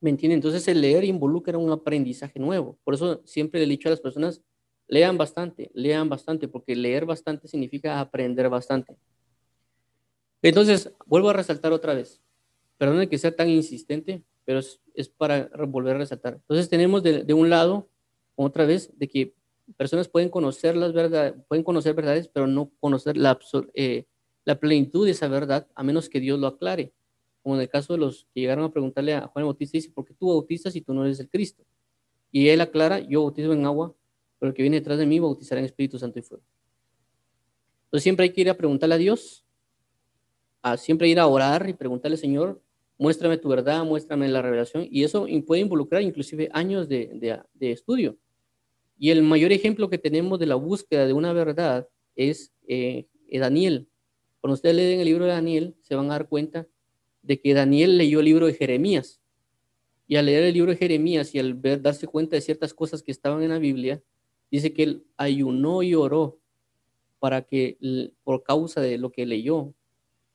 ¿Me 0.00 0.10
entienden? 0.10 0.36
Entonces 0.36 0.68
el 0.68 0.80
leer 0.80 1.04
involucra 1.04 1.56
un 1.58 1.70
aprendizaje 1.70 2.38
nuevo. 2.38 2.78
Por 2.84 2.94
eso 2.94 3.22
siempre 3.24 3.60
le 3.60 3.66
he 3.66 3.68
dicho 3.68 3.88
a 3.88 3.90
las 3.90 4.00
personas, 4.00 4.42
lean 4.88 5.16
bastante, 5.16 5.70
lean 5.74 6.08
bastante, 6.08 6.48
porque 6.48 6.76
leer 6.76 7.06
bastante 7.06 7.48
significa 7.48 7.98
aprender 7.98 8.48
bastante. 8.48 8.96
Entonces, 10.42 10.92
vuelvo 11.06 11.30
a 11.30 11.32
resaltar 11.32 11.72
otra 11.72 11.94
vez. 11.94 12.22
Perdón 12.78 13.08
que 13.08 13.18
sea 13.18 13.34
tan 13.34 13.48
insistente, 13.48 14.22
pero 14.44 14.60
es, 14.60 15.08
para 15.16 15.50
volver 15.66 15.96
a 15.96 15.98
resaltar. 15.98 16.34
Entonces 16.34 16.68
tenemos 16.68 17.02
de, 17.02 17.34
un 17.34 17.50
lado, 17.50 17.88
otra 18.36 18.66
vez, 18.66 18.96
de 18.98 19.08
que 19.08 19.34
personas 19.76 20.08
pueden 20.08 20.28
conocer 20.28 20.76
las 20.76 20.92
verdades, 20.92 21.34
pueden 21.48 21.64
conocer 21.64 21.94
verdades, 21.94 22.28
pero 22.28 22.46
no 22.46 22.70
conocer 22.80 23.16
la, 23.16 23.38
eh, 23.74 24.04
la 24.44 24.60
plenitud 24.60 25.04
de 25.04 25.12
esa 25.12 25.28
verdad, 25.28 25.66
a 25.74 25.82
menos 25.82 26.08
que 26.08 26.20
Dios 26.20 26.38
lo 26.38 26.46
aclare 26.46 26.92
como 27.46 27.54
en 27.54 27.62
el 27.62 27.68
caso 27.68 27.92
de 27.92 28.00
los 28.00 28.26
que 28.34 28.40
llegaron 28.40 28.64
a 28.64 28.72
preguntarle 28.72 29.14
a 29.14 29.28
Juan 29.28 29.44
Bautista, 29.44 29.78
dice, 29.78 29.92
¿por 29.92 30.04
qué 30.04 30.12
tú 30.14 30.30
bautizas 30.30 30.72
si 30.72 30.80
tú 30.80 30.92
no 30.92 31.04
eres 31.04 31.20
el 31.20 31.30
Cristo? 31.30 31.62
Y 32.32 32.48
él 32.48 32.60
aclara, 32.60 32.98
yo 32.98 33.22
bautizo 33.22 33.52
en 33.52 33.64
agua, 33.64 33.94
pero 34.40 34.50
el 34.50 34.54
que 34.56 34.62
viene 34.62 34.78
detrás 34.78 34.98
de 34.98 35.06
mí 35.06 35.20
bautizará 35.20 35.60
en 35.60 35.66
Espíritu 35.66 35.96
Santo 35.96 36.18
y 36.18 36.22
fuego. 36.22 36.42
Entonces 37.84 38.02
siempre 38.02 38.24
hay 38.24 38.32
que 38.32 38.40
ir 38.40 38.50
a 38.50 38.56
preguntarle 38.56 38.96
a 38.96 38.98
Dios, 38.98 39.44
a 40.60 40.76
siempre 40.76 41.06
ir 41.06 41.20
a 41.20 41.28
orar 41.28 41.68
y 41.68 41.72
preguntarle, 41.74 42.16
Señor, 42.16 42.60
muéstrame 42.98 43.38
tu 43.38 43.48
verdad, 43.48 43.84
muéstrame 43.84 44.26
la 44.26 44.42
revelación, 44.42 44.88
y 44.90 45.04
eso 45.04 45.28
puede 45.46 45.60
involucrar 45.60 46.02
inclusive 46.02 46.48
años 46.52 46.88
de, 46.88 47.44
estudio. 47.60 48.18
Y 48.98 49.10
el 49.10 49.22
mayor 49.22 49.52
ejemplo 49.52 49.90
que 49.90 49.98
tenemos 49.98 50.38
de 50.38 50.46
la 50.46 50.54
búsqueda 50.54 51.06
de 51.06 51.12
una 51.12 51.32
verdad 51.32 51.88
es 52.14 52.52
eh, 52.66 53.06
Daniel. 53.30 53.88
Cuando 54.40 54.54
ustedes 54.54 54.76
leen 54.76 55.00
el 55.00 55.06
libro 55.06 55.24
de 55.24 55.32
Daniel, 55.32 55.74
se 55.82 55.94
van 55.94 56.06
a 56.06 56.14
dar 56.14 56.28
cuenta 56.28 56.66
de 57.22 57.40
que 57.40 57.54
Daniel 57.54 57.98
leyó 57.98 58.20
el 58.20 58.26
libro 58.26 58.46
de 58.46 58.54
Jeremías. 58.54 59.20
Y 60.06 60.16
al 60.16 60.26
leer 60.26 60.44
el 60.44 60.54
libro 60.54 60.70
de 60.70 60.76
Jeremías 60.76 61.34
y 61.34 61.38
al 61.38 61.54
ver, 61.54 61.82
darse 61.82 62.06
cuenta 62.06 62.36
de 62.36 62.40
ciertas 62.40 62.72
cosas 62.72 63.02
que 63.02 63.10
estaban 63.10 63.42
en 63.42 63.50
la 63.50 63.58
Biblia, 63.58 64.02
dice 64.50 64.72
que 64.72 64.84
él 64.84 65.06
ayunó 65.16 65.82
y 65.82 65.94
oró 65.94 66.38
para 67.18 67.42
que, 67.42 68.12
por 68.22 68.44
causa 68.44 68.80
de 68.80 68.98
lo 68.98 69.10
que 69.10 69.26
leyó. 69.26 69.74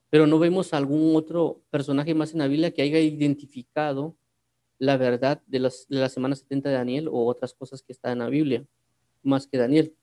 Pero 0.10 0.28
no 0.28 0.40
vemos 0.40 0.74
algún 0.74 1.16
otro 1.16 1.62
personaje 1.70 2.14
más 2.14 2.34
en 2.34 2.40
la 2.40 2.48
Biblia 2.50 2.72
que 2.72 2.82
haya 2.82 3.00
identificado 3.00 4.18
la 4.82 4.98
verdad 4.98 5.44
de, 5.46 5.60
las, 5.60 5.86
de 5.90 6.00
la 6.00 6.10
semana 6.10 6.36
70 6.36 6.70
de 6.70 6.76
Daniel 6.76 7.08
o 7.08 7.28
otras 7.28 7.54
cosas 7.54 7.84
que 7.84 7.94
están 7.94 8.14
en 8.14 8.20
la 8.20 8.30
Biblia, 8.30 8.66
más 9.22 9.46
que 9.46 9.60
Daniel. 9.60 9.94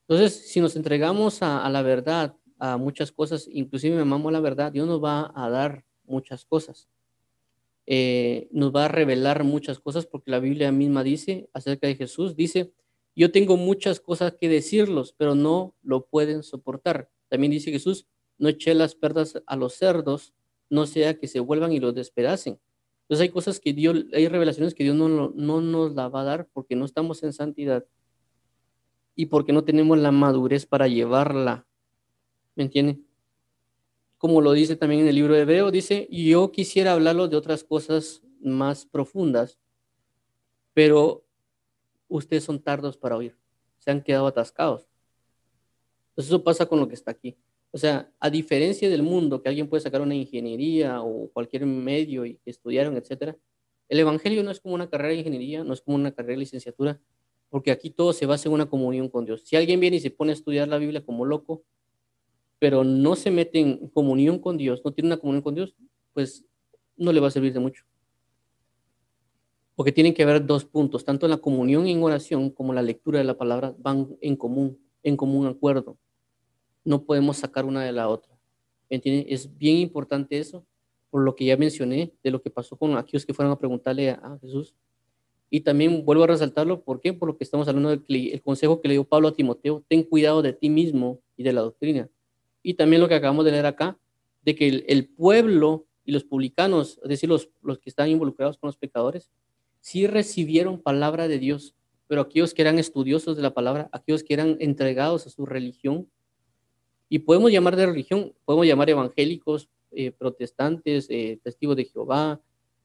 Entonces, 0.00 0.48
si 0.50 0.62
nos 0.62 0.76
entregamos 0.76 1.42
a, 1.42 1.68
la 1.68 1.82
verdad 1.82 2.34
a 2.58 2.78
muchas 2.78 3.12
cosas, 3.12 3.46
inclusive 3.52 3.94
me 3.96 4.06
mamo 4.06 4.30
la 4.30 4.40
verdad, 4.40 4.72
Dios 4.72 4.88
nos 4.88 5.04
va 5.04 5.30
a 5.34 5.50
dar 5.50 5.84
muchas 6.06 6.46
cosas. 6.46 6.88
Eh, 7.84 8.48
nos 8.50 8.74
va 8.74 8.86
a 8.86 8.88
revelar 8.88 9.44
muchas 9.44 9.78
cosas 9.78 10.06
porque 10.06 10.30
la 10.30 10.40
Biblia 10.40 10.72
misma 10.72 11.04
dice 11.04 11.50
acerca 11.52 11.86
de 11.86 11.96
Jesús, 11.96 12.34
dice, 12.34 12.72
yo 13.14 13.30
tengo 13.30 13.58
muchas 13.58 14.00
cosas 14.00 14.36
que 14.40 14.48
decirlos, 14.48 15.14
pero 15.18 15.34
no 15.34 15.74
lo 15.82 16.06
pueden 16.06 16.42
soportar. 16.42 17.10
También 17.28 17.50
dice 17.50 17.70
Jesús, 17.72 18.06
no 18.38 18.48
eché 18.48 18.72
las 18.72 18.94
perdas 18.94 19.42
a 19.46 19.54
los 19.54 19.74
cerdos, 19.74 20.32
no 20.70 20.86
sea 20.86 21.18
que 21.18 21.28
se 21.28 21.40
vuelvan 21.40 21.72
y 21.72 21.78
los 21.78 21.94
despedacen. 21.94 22.58
Entonces 23.08 23.22
hay 23.22 23.28
cosas 23.30 23.58
que 23.58 23.72
Dios, 23.72 24.04
hay 24.12 24.28
revelaciones 24.28 24.74
que 24.74 24.84
Dios 24.84 24.94
no, 24.94 25.08
no 25.08 25.60
nos 25.60 25.94
la 25.94 26.08
va 26.08 26.20
a 26.20 26.24
dar 26.24 26.48
porque 26.52 26.76
no 26.76 26.84
estamos 26.84 27.22
en 27.22 27.32
santidad 27.32 27.86
y 29.14 29.26
porque 29.26 29.52
no 29.52 29.64
tenemos 29.64 29.98
la 29.98 30.12
madurez 30.12 30.66
para 30.66 30.88
llevarla 30.88 31.68
¿Me 32.58 32.64
entiende? 32.64 32.98
Como 34.16 34.40
lo 34.40 34.50
dice 34.50 34.74
también 34.74 35.02
en 35.02 35.06
el 35.06 35.14
libro 35.14 35.32
de 35.32 35.42
Hebreo, 35.42 35.70
dice, 35.70 36.08
yo 36.10 36.50
quisiera 36.50 36.92
hablarlo 36.92 37.28
de 37.28 37.36
otras 37.36 37.62
cosas 37.62 38.20
más 38.40 38.84
profundas, 38.84 39.60
pero 40.74 41.24
ustedes 42.08 42.42
son 42.42 42.60
tardos 42.60 42.96
para 42.96 43.16
oír, 43.16 43.38
se 43.78 43.92
han 43.92 44.02
quedado 44.02 44.26
atascados. 44.26 44.88
Entonces 46.08 46.32
eso 46.32 46.42
pasa 46.42 46.66
con 46.66 46.80
lo 46.80 46.88
que 46.88 46.96
está 46.96 47.12
aquí. 47.12 47.36
O 47.70 47.78
sea, 47.78 48.10
a 48.18 48.30
diferencia 48.30 48.88
del 48.88 49.02
mundo, 49.02 49.42
que 49.42 49.48
alguien 49.48 49.68
puede 49.68 49.82
sacar 49.82 50.00
una 50.00 50.14
ingeniería 50.14 51.02
o 51.02 51.30
cualquier 51.32 51.66
medio 51.66 52.24
y 52.24 52.40
estudiaron, 52.46 52.96
etcétera, 52.96 53.36
el 53.88 54.00
evangelio 54.00 54.42
no 54.42 54.50
es 54.50 54.60
como 54.60 54.74
una 54.74 54.88
carrera 54.88 55.10
de 55.10 55.20
ingeniería, 55.20 55.64
no 55.64 55.72
es 55.72 55.80
como 55.80 55.96
una 55.96 56.12
carrera 56.12 56.32
de 56.32 56.40
licenciatura, 56.40 57.00
porque 57.50 57.70
aquí 57.70 57.90
todo 57.90 58.12
se 58.12 58.26
basa 58.26 58.48
en 58.48 58.54
una 58.54 58.66
comunión 58.66 59.08
con 59.08 59.24
Dios. 59.24 59.42
Si 59.44 59.56
alguien 59.56 59.80
viene 59.80 59.96
y 59.96 60.00
se 60.00 60.10
pone 60.10 60.32
a 60.32 60.34
estudiar 60.34 60.68
la 60.68 60.78
Biblia 60.78 61.04
como 61.04 61.24
loco, 61.24 61.62
pero 62.58 62.84
no 62.84 63.16
se 63.16 63.30
mete 63.30 63.60
en 63.60 63.88
comunión 63.88 64.38
con 64.38 64.56
Dios, 64.56 64.82
no 64.84 64.92
tiene 64.92 65.08
una 65.08 65.18
comunión 65.18 65.42
con 65.42 65.54
Dios, 65.54 65.74
pues 66.12 66.44
no 66.96 67.12
le 67.12 67.20
va 67.20 67.28
a 67.28 67.30
servir 67.30 67.52
de 67.52 67.60
mucho. 67.60 67.84
Porque 69.74 69.92
tienen 69.92 70.12
que 70.12 70.24
haber 70.24 70.44
dos 70.44 70.64
puntos, 70.64 71.04
tanto 71.04 71.28
la 71.28 71.36
comunión 71.36 71.86
en 71.86 72.02
oración 72.02 72.50
como 72.50 72.74
la 72.74 72.82
lectura 72.82 73.18
de 73.18 73.24
la 73.24 73.38
palabra 73.38 73.74
van 73.78 74.16
en 74.20 74.36
común, 74.36 74.78
en 75.02 75.16
común 75.16 75.46
acuerdo. 75.46 75.96
No 76.88 77.02
podemos 77.02 77.36
sacar 77.36 77.64
una 77.64 77.84
de 77.84 77.92
la 77.92 78.08
otra. 78.08 78.36
¿Entienden? 78.88 79.26
Es 79.28 79.56
bien 79.58 79.76
importante 79.76 80.38
eso, 80.38 80.64
por 81.10 81.22
lo 81.22 81.36
que 81.36 81.44
ya 81.44 81.56
mencioné, 81.56 82.12
de 82.22 82.30
lo 82.30 82.40
que 82.40 82.50
pasó 82.50 82.76
con 82.76 82.96
aquellos 82.96 83.26
que 83.26 83.34
fueron 83.34 83.52
a 83.52 83.58
preguntarle 83.58 84.10
a, 84.10 84.38
Jesús. 84.40 84.74
Y 85.50 85.60
también 85.60 86.04
vuelvo 86.04 86.24
a 86.24 86.28
resaltarlo, 86.28 86.82
¿por 86.82 87.00
qué? 87.00 87.12
Por 87.12 87.28
lo 87.28 87.36
que 87.36 87.44
estamos 87.44 87.68
hablando 87.68 87.90
del 87.90 88.42
consejo 88.42 88.80
que 88.80 88.88
le 88.88 88.94
dio 88.94 89.04
Pablo 89.04 89.28
a 89.28 89.32
Timoteo, 89.34 89.82
ten 89.88 90.02
cuidado 90.02 90.42
de 90.42 90.52
ti 90.52 90.68
mismo 90.68 91.20
y 91.36 91.42
de 91.42 91.52
la 91.52 91.62
doctrina 91.62 92.08
y 92.62 92.74
también 92.74 93.00
lo 93.00 93.08
que 93.08 93.14
acabamos 93.14 93.44
de 93.44 93.52
leer 93.52 93.66
acá, 93.66 93.98
de 94.42 94.54
que 94.54 94.84
el, 94.86 95.08
pueblo 95.08 95.86
y 96.04 96.12
los 96.12 96.24
publicanos, 96.24 97.00
es 97.02 97.08
decir, 97.08 97.28
los, 97.28 97.50
los 97.62 97.78
que 97.78 97.90
están 97.90 98.08
involucrados 98.08 98.58
con 98.58 98.68
los 98.68 98.76
pecadores, 98.76 99.30
sí 99.80 100.06
recibieron 100.06 100.80
palabra 100.80 101.28
de 101.28 101.38
Dios, 101.38 101.74
pero 102.06 102.20
aquellos 102.20 102.54
que 102.54 102.62
eran 102.62 102.78
estudiosos 102.78 103.36
de 103.36 103.42
la 103.42 103.54
palabra, 103.54 103.88
aquellos 103.92 104.22
que 104.22 104.34
eran 104.34 104.56
entregados 104.60 105.26
a 105.26 105.30
su 105.30 105.46
religión, 105.46 106.08
y 107.08 107.20
podemos 107.20 107.50
llamar 107.50 107.76
de 107.76 107.86
religión, 107.86 108.32
podemos 108.44 108.66
llamar 108.66 108.90
evangélicos, 108.90 109.68
eh, 109.92 110.10
protestantes, 110.10 111.06
eh, 111.08 111.38
testigos 111.42 111.76
de 111.76 111.86
Jehová, 111.86 112.40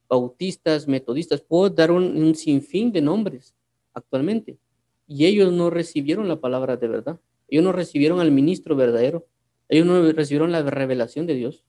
bautistas, 0.07 0.87
metodistas, 0.87 1.41
puedo 1.41 1.69
dar 1.69 1.91
un, 1.91 2.03
un, 2.03 2.35
sinfín 2.35 2.91
de 2.91 3.01
nombres 3.01 3.53
actualmente. 3.93 4.57
Y 5.07 5.25
ellos 5.25 5.51
no 5.51 5.69
recibieron 5.69 6.27
la 6.27 6.39
palabra 6.39 6.77
de 6.77 6.87
verdad. 6.87 7.19
Ellos 7.49 7.63
no 7.63 7.71
recibieron 7.71 8.19
al 8.19 8.31
ministro 8.31 8.75
verdadero 8.75 9.27
Ellos 9.67 9.85
no 9.85 10.11
recibieron 10.11 10.51
la 10.51 10.63
revelación 10.63 11.25
de 11.25 11.35
Dios, 11.35 11.65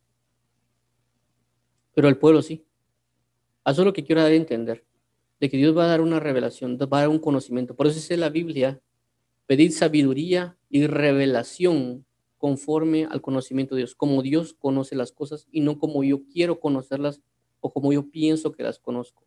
pero 1.94 2.08
el 2.08 2.16
pueblo 2.16 2.42
sí. 2.42 2.64
Eso 3.66 3.82
es 3.82 3.86
lo 3.86 3.92
que 3.92 4.04
quiero 4.04 4.22
dar 4.22 4.30
a 4.30 4.34
entender, 4.34 4.84
de 5.40 5.48
que 5.48 5.56
Dios 5.56 5.76
va 5.76 5.84
a 5.84 5.88
dar 5.88 6.00
una 6.00 6.20
revelación, 6.20 6.78
va 6.78 6.98
a 6.98 7.00
dar 7.00 7.08
un 7.08 7.18
conocimiento. 7.18 7.74
Por 7.74 7.86
eso 7.86 7.96
dice 7.96 8.16
la 8.16 8.28
Biblia, 8.28 8.80
pedir 9.46 9.72
sabiduría 9.72 10.56
y 10.68 10.86
revelación 10.86 12.04
conforme 12.44 13.06
al 13.10 13.22
conocimiento 13.22 13.74
de 13.74 13.78
Dios, 13.78 13.94
como 13.94 14.20
Dios 14.20 14.52
conoce 14.52 14.94
las 14.94 15.12
cosas 15.12 15.48
y 15.50 15.62
no 15.62 15.78
como 15.78 16.04
yo 16.04 16.26
quiero 16.30 16.60
conocerlas 16.60 17.22
o 17.60 17.72
como 17.72 17.90
yo 17.90 18.10
pienso 18.10 18.52
que 18.52 18.62
las 18.62 18.78
conozco. 18.78 19.24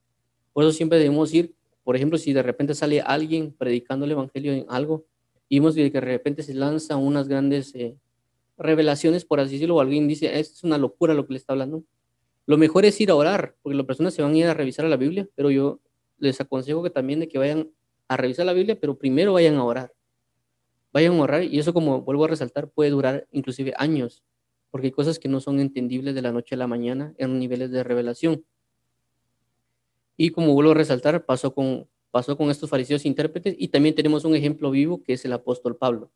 Por 0.53 0.63
eso 0.63 0.71
siempre 0.71 0.99
debemos 0.99 1.33
ir, 1.33 1.55
por 1.83 1.95
ejemplo, 1.95 2.19
si 2.19 2.31
de 2.31 2.43
repente 2.43 2.75
sale 2.75 3.01
alguien 3.01 3.55
predicando 3.57 4.05
el 4.05 4.11
Evangelio 4.11 4.53
en 4.53 4.67
algo, 4.69 5.07
y 5.49 5.57
vemos 5.57 5.73
que 5.73 5.89
de 5.89 5.99
repente 5.99 6.43
se 6.43 6.53
lanzan 6.53 6.99
unas 6.99 7.27
grandes 7.27 7.73
eh, 7.73 7.97
revelaciones, 8.55 9.25
por 9.25 9.39
así 9.39 9.53
decirlo, 9.53 9.77
o 9.77 9.81
alguien 9.81 10.07
dice, 10.07 10.39
es 10.39 10.63
una 10.63 10.77
locura 10.77 11.15
lo 11.15 11.25
que 11.25 11.33
le 11.33 11.39
está 11.39 11.53
hablando. 11.53 11.83
Lo 12.45 12.59
mejor 12.59 12.85
es 12.85 13.01
ir 13.01 13.09
a 13.09 13.15
orar, 13.15 13.55
porque 13.63 13.77
las 13.77 13.87
personas 13.87 14.13
se 14.13 14.21
van 14.21 14.35
a 14.35 14.37
ir 14.37 14.45
a 14.45 14.53
revisar 14.53 14.85
a 14.85 14.89
la 14.89 14.97
Biblia, 14.97 15.27
pero 15.33 15.49
yo 15.49 15.79
les 16.19 16.39
aconsejo 16.39 16.83
que 16.83 16.91
también 16.91 17.19
de 17.19 17.27
que 17.27 17.39
vayan 17.39 17.71
a 18.09 18.15
revisar 18.15 18.45
la 18.45 18.53
Biblia, 18.53 18.79
pero 18.79 18.95
primero 18.95 19.33
vayan 19.33 19.55
a 19.55 19.63
orar. 19.63 19.91
Vayan 20.93 21.13
a 21.19 21.21
orar 21.21 21.43
y 21.43 21.59
eso, 21.59 21.73
como 21.73 22.01
vuelvo 22.01 22.25
a 22.25 22.29
resaltar, 22.29 22.69
puede 22.69 22.89
durar 22.89 23.27
inclusive 23.31 23.73
años, 23.77 24.23
porque 24.71 24.87
hay 24.87 24.91
cosas 24.91 25.19
que 25.19 25.27
no 25.27 25.39
son 25.39 25.59
entendibles 25.59 26.15
de 26.15 26.21
la 26.21 26.31
noche 26.31 26.55
a 26.55 26.57
la 26.57 26.67
mañana 26.67 27.13
en 27.17 27.37
niveles 27.39 27.71
de 27.71 27.83
revelación. 27.83 28.45
Y 30.15 30.31
como 30.31 30.53
vuelvo 30.53 30.71
a 30.71 30.75
resaltar, 30.75 31.25
pasó 31.25 31.53
con, 31.53 31.87
pasó 32.11 32.35
con 32.35 32.49
estos 32.49 32.69
fariseos 32.69 33.05
intérpretes 33.05 33.55
y 33.57 33.67
también 33.67 33.93
tenemos 33.93 34.25
un 34.25 34.35
ejemplo 34.35 34.71
vivo 34.71 35.03
que 35.03 35.13
es 35.13 35.23
el 35.25 35.33
apóstol 35.33 35.77
Pablo. 35.77 36.11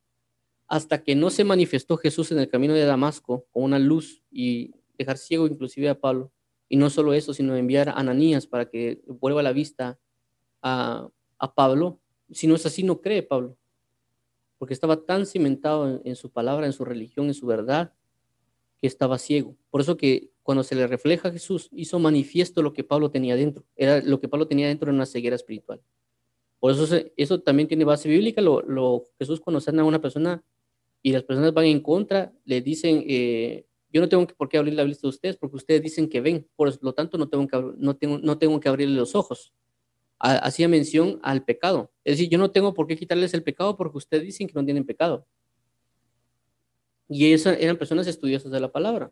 Hasta 0.68 1.04
que 1.04 1.16
no 1.16 1.30
se 1.30 1.44
manifestó 1.44 1.98
Jesús 1.98 2.32
en 2.32 2.40
el 2.40 2.50
camino 2.50 2.74
de 2.74 2.86
Damasco 2.86 3.46
con 3.52 3.64
una 3.64 3.78
luz 3.78 4.24
y 4.32 4.74
dejar 4.98 5.18
ciego 5.18 5.46
inclusive 5.46 5.90
a 5.90 6.00
Pablo. 6.00 6.32
Y 6.70 6.78
no 6.78 6.90
solo 6.90 7.14
eso, 7.14 7.34
sino 7.34 7.56
enviar 7.56 7.90
a 7.90 7.94
Ananías 7.94 8.48
para 8.48 8.70
que 8.70 9.02
vuelva 9.06 9.44
la 9.44 9.52
vista 9.52 10.00
a, 10.62 11.10
a 11.38 11.54
Pablo. 11.54 12.00
Si 12.32 12.48
no 12.48 12.56
es 12.56 12.66
así, 12.66 12.84
no 12.84 13.02
cree 13.02 13.22
Pablo. 13.22 13.58
Porque 14.62 14.76
estaba 14.76 15.05
tan 15.05 15.26
cimentado 15.26 16.03
en 16.05 16.16
su 16.16 16.30
palabra, 16.30 16.68
en 16.68 16.74
su 16.74 16.86
religión, 16.86 17.26
en 17.26 17.34
su 17.34 17.47
verdad, 17.47 17.93
que 18.80 18.86
estaba 18.86 19.18
ciego. 19.18 19.57
Por 19.72 19.82
eso 19.82 19.97
que 19.97 20.30
cuando 20.43 20.64
se 20.64 20.76
le 20.76 20.86
refleja 20.86 21.30
a 21.30 21.32
Jesús, 21.32 21.68
hizo 21.72 21.97
manifiesto 21.97 22.62
lo 22.62 22.72
que 22.72 22.84
Pablo 22.84 23.09
tenía 23.09 23.36
dentro. 23.36 23.66
Era 23.76 24.03
lo 24.03 24.20
que 24.20 24.28
Pablo 24.28 24.45
tenía 24.47 24.68
dentro 24.68 24.91
en 24.91 24.97
una 24.97 25.07
ceguera 25.07 25.36
espiritual. 25.36 25.82
Por 26.59 26.74
eso 26.74 26.95
eso 27.18 27.41
también 27.41 27.68
tiene 27.68 27.86
base 27.86 28.07
bíblica. 28.07 28.39
Lo, 28.39 29.03
Jesús 29.18 29.41
cuando 29.41 29.59
sana 29.59 29.82
a 29.82 29.86
una 29.86 29.99
persona 29.99 30.43
y 31.01 31.12
las 31.12 31.24
personas 31.24 31.55
van 31.55 31.66
en 31.66 31.80
contra, 31.80 32.32
le 32.45 32.62
dicen, 32.62 33.03
eh, 33.07 33.66
yo 33.91 33.99
no 33.99 34.09
tengo 34.09 34.28
por 34.28 34.47
qué 34.47 34.59
abrir 34.59 34.76
la 34.76 34.84
vista 34.84 35.07
de 35.07 35.09
ustedes 35.09 35.38
porque 35.38 35.55
ustedes 35.55 35.82
dicen 35.82 36.07
que 36.07 36.22
ven, 36.22 36.47
por 36.55 36.72
lo 36.84 36.93
tanto 36.93 37.18
no 37.18 37.28
tengo 37.30 37.47
que, 37.47 37.74
no 37.78 37.95
tengo, 37.95 38.20
no 38.20 38.38
tengo 38.38 38.59
que 38.59 38.70
abrirle 38.70 38.95
los 38.95 39.16
ojos. 39.16 39.55
Hacía 40.24 40.68
mención 40.68 41.20
al 41.24 41.44
pecado. 41.44 41.92
Es 42.04 42.18
decir, 42.18 42.30
yo 42.30 42.38
no 42.38 42.52
tengo 42.52 42.76
por 42.76 42.86
qué 42.86 42.96
quitarles 42.96 43.34
el 43.34 43.42
pecado 43.42 43.76
porque 43.76 43.98
ustedes 43.98 44.24
dicen 44.24 44.48
que 44.48 44.54
no 44.54 44.64
tienen 44.64 44.86
pecado. 44.86 45.26
Y 47.10 47.34
esas 47.34 47.58
eran 47.60 47.76
personas 47.76 48.06
estudiosas 48.06 48.52
de 48.52 48.60
la 48.60 48.72
palabra. 48.72 49.12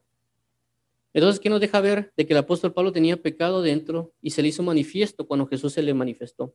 Entonces, 1.11 1.39
¿qué 1.39 1.49
nos 1.49 1.59
deja 1.59 1.81
ver 1.81 2.13
de 2.15 2.27
que 2.27 2.33
el 2.33 2.39
apóstol 2.39 2.73
Pablo 2.73 2.91
tenía 2.91 3.17
pecado 3.17 3.63
dentro 3.63 4.13
y 4.21 4.29
se 4.29 4.43
le 4.43 4.49
hizo 4.49 4.61
manifiesto 4.61 5.25
cuando 5.25 5.47
Jesús 5.47 5.73
se 5.73 5.81
le 5.81 5.95
manifestó? 5.95 6.53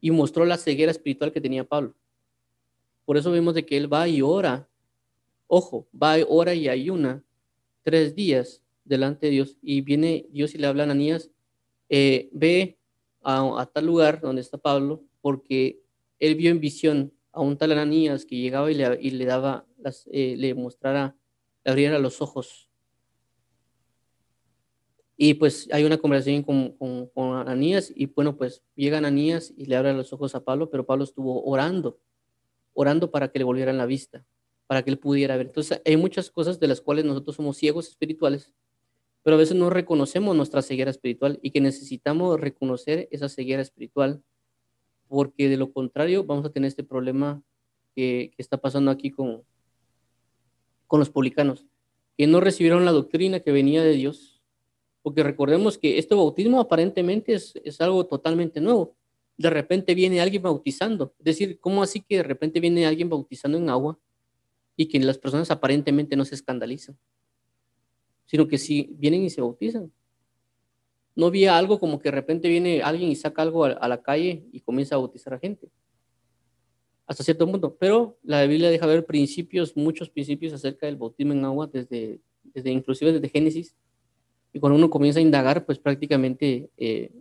Y 0.00 0.10
mostró 0.10 0.44
la 0.44 0.58
ceguera 0.58 0.90
espiritual 0.90 1.32
que 1.32 1.40
tenía 1.40 1.64
Pablo. 1.64 1.94
Por 3.04 3.16
eso 3.16 3.30
vemos 3.30 3.54
de 3.54 3.64
que 3.64 3.76
él 3.76 3.92
va 3.92 4.08
y 4.08 4.22
ora. 4.22 4.68
Ojo, 5.46 5.86
va, 5.94 6.16
ora 6.28 6.54
y 6.54 6.68
ayuna 6.68 7.22
tres 7.84 8.14
días 8.16 8.60
delante 8.84 9.26
de 9.26 9.32
Dios. 9.32 9.56
Y 9.62 9.82
viene 9.82 10.26
Dios 10.30 10.54
y 10.54 10.58
le 10.58 10.66
habla 10.66 10.82
a 10.82 10.86
Ananías, 10.86 11.30
eh, 11.88 12.28
ve 12.32 12.76
a, 13.24 13.66
tal 13.66 13.86
lugar 13.86 14.20
donde 14.20 14.42
está 14.42 14.58
Pablo, 14.58 15.02
porque 15.20 15.82
él 16.18 16.34
vio 16.34 16.50
en 16.50 16.60
visión 16.60 17.12
a 17.32 17.40
un 17.40 17.56
tal 17.56 17.72
Ananías 17.72 18.24
que 18.24 18.36
llegaba 18.36 18.70
y 18.70 18.74
le, 18.74 19.24
daba, 19.24 19.66
las, 19.78 20.08
eh, 20.12 20.36
le 20.36 20.54
mostrara, 20.54 21.16
le 21.64 21.70
abriera 21.70 21.98
los 21.98 22.20
ojos. 22.20 22.68
Y 25.16 25.34
pues 25.34 25.68
hay 25.72 25.84
una 25.84 25.98
conversación 25.98 26.42
con, 26.42 26.72
con, 26.72 27.06
con, 27.08 27.36
Ananías 27.36 27.92
y 27.94 28.06
bueno, 28.06 28.36
pues 28.36 28.62
llega 28.74 28.98
Ananías 28.98 29.52
y 29.56 29.66
le 29.66 29.76
abre 29.76 29.92
los 29.92 30.12
ojos 30.12 30.34
a 30.34 30.44
Pablo, 30.44 30.70
pero 30.70 30.86
Pablo 30.86 31.04
estuvo 31.04 31.44
orando, 31.44 32.00
orando 32.72 33.10
para 33.10 33.28
que 33.28 33.38
le 33.38 33.44
volvieran 33.44 33.78
la 33.78 33.86
vista, 33.86 34.24
para 34.66 34.82
que 34.82 34.90
él 34.90 34.98
pudiera 34.98 35.36
ver. 35.36 35.46
Entonces 35.46 35.80
hay 35.84 35.96
muchas 35.96 36.30
cosas 36.30 36.58
de 36.58 36.66
las 36.66 36.80
cuales 36.80 37.04
nosotros 37.04 37.36
somos 37.36 37.56
ciegos 37.56 37.88
espirituales, 37.88 38.52
pero 39.24 39.36
a 39.36 39.38
veces 39.38 39.56
no 39.56 39.70
reconocemos 39.70 40.36
nuestra 40.36 40.62
ceguera 40.62 40.90
espiritual 40.90 41.40
y 41.42 41.50
que 41.50 41.62
necesitamos 41.62 42.38
reconocer 42.38 43.08
esa 43.10 43.28
ceguera 43.28 43.62
espiritual 43.62 44.22
porque 45.08 45.48
de 45.48 45.56
lo 45.56 45.72
contrario 45.72 46.24
vamos 46.24 46.44
a 46.44 46.50
tener 46.50 46.68
este 46.68 46.84
problema 46.84 47.42
que, 47.96 48.32
está 48.36 48.58
pasando 48.58 48.90
aquí 48.90 49.10
con, 49.10 49.42
con 50.86 51.00
los 51.00 51.08
publicanos, 51.08 51.66
que 52.18 52.26
no 52.26 52.40
recibieron 52.40 52.84
la 52.84 52.92
doctrina 52.92 53.40
que 53.40 53.50
venía 53.50 53.82
de 53.82 53.92
Dios, 53.92 54.42
porque 55.02 55.22
recordemos 55.22 55.78
que 55.78 55.98
este 55.98 56.14
bautismo 56.14 56.60
aparentemente 56.60 57.34
es, 57.34 57.54
es 57.64 57.80
algo 57.80 58.06
totalmente 58.06 58.60
nuevo. 58.60 58.96
De 59.36 59.50
repente 59.50 59.94
viene 59.94 60.20
alguien 60.20 60.42
bautizando, 60.42 61.14
es 61.18 61.24
decir, 61.24 61.58
¿cómo 61.60 61.82
así 61.82 62.00
que 62.00 62.18
de 62.18 62.22
repente 62.24 62.60
viene 62.60 62.86
alguien 62.86 63.08
bautizando 63.08 63.56
en 63.56 63.70
agua 63.70 63.98
y 64.76 64.86
que 64.86 64.98
las 65.00 65.18
personas 65.18 65.50
aparentemente 65.50 66.14
no 66.14 66.24
se 66.24 66.34
escandalizan? 66.34 66.98
Sino 68.26 68.48
que 68.48 68.58
si 68.58 68.90
vienen 68.98 69.24
y 69.24 69.30
se 69.30 69.40
bautizan 69.40 69.90
no 71.16 71.26
había 71.26 71.56
algo 71.56 71.78
como 71.78 71.98
que 71.98 72.08
de 72.08 72.16
repente 72.16 72.48
viene 72.48 72.82
alguien 72.82 73.10
y 73.10 73.16
saca 73.16 73.42
algo 73.42 73.64
a, 73.64 73.88
la 73.88 74.02
calle 74.02 74.44
y 74.52 74.60
comienza 74.60 74.94
a 74.94 74.98
bautizar 74.98 75.34
a 75.34 75.38
gente. 75.38 75.68
Hasta 77.06 77.22
cierto 77.22 77.48
punto. 77.48 77.76
Pero 77.76 78.18
la 78.22 78.44
Biblia 78.46 78.70
deja 78.70 78.86
ver 78.86 79.06
principios, 79.06 79.76
muchos 79.76 80.10
principios 80.10 80.52
acerca 80.52 80.86
del 80.86 80.96
bautismo 80.96 81.32
en 81.32 81.44
agua, 81.44 81.68
desde, 81.72 82.20
desde 82.42 82.70
inclusive 82.70 83.12
desde 83.12 83.28
Génesis. 83.28 83.76
Y 84.52 84.58
cuando 84.58 84.76
uno 84.76 84.90
comienza 84.90 85.20
a 85.20 85.22
indagar, 85.22 85.64
pues 85.64 85.78
prácticamente 85.78 86.70
eh, 86.76 87.12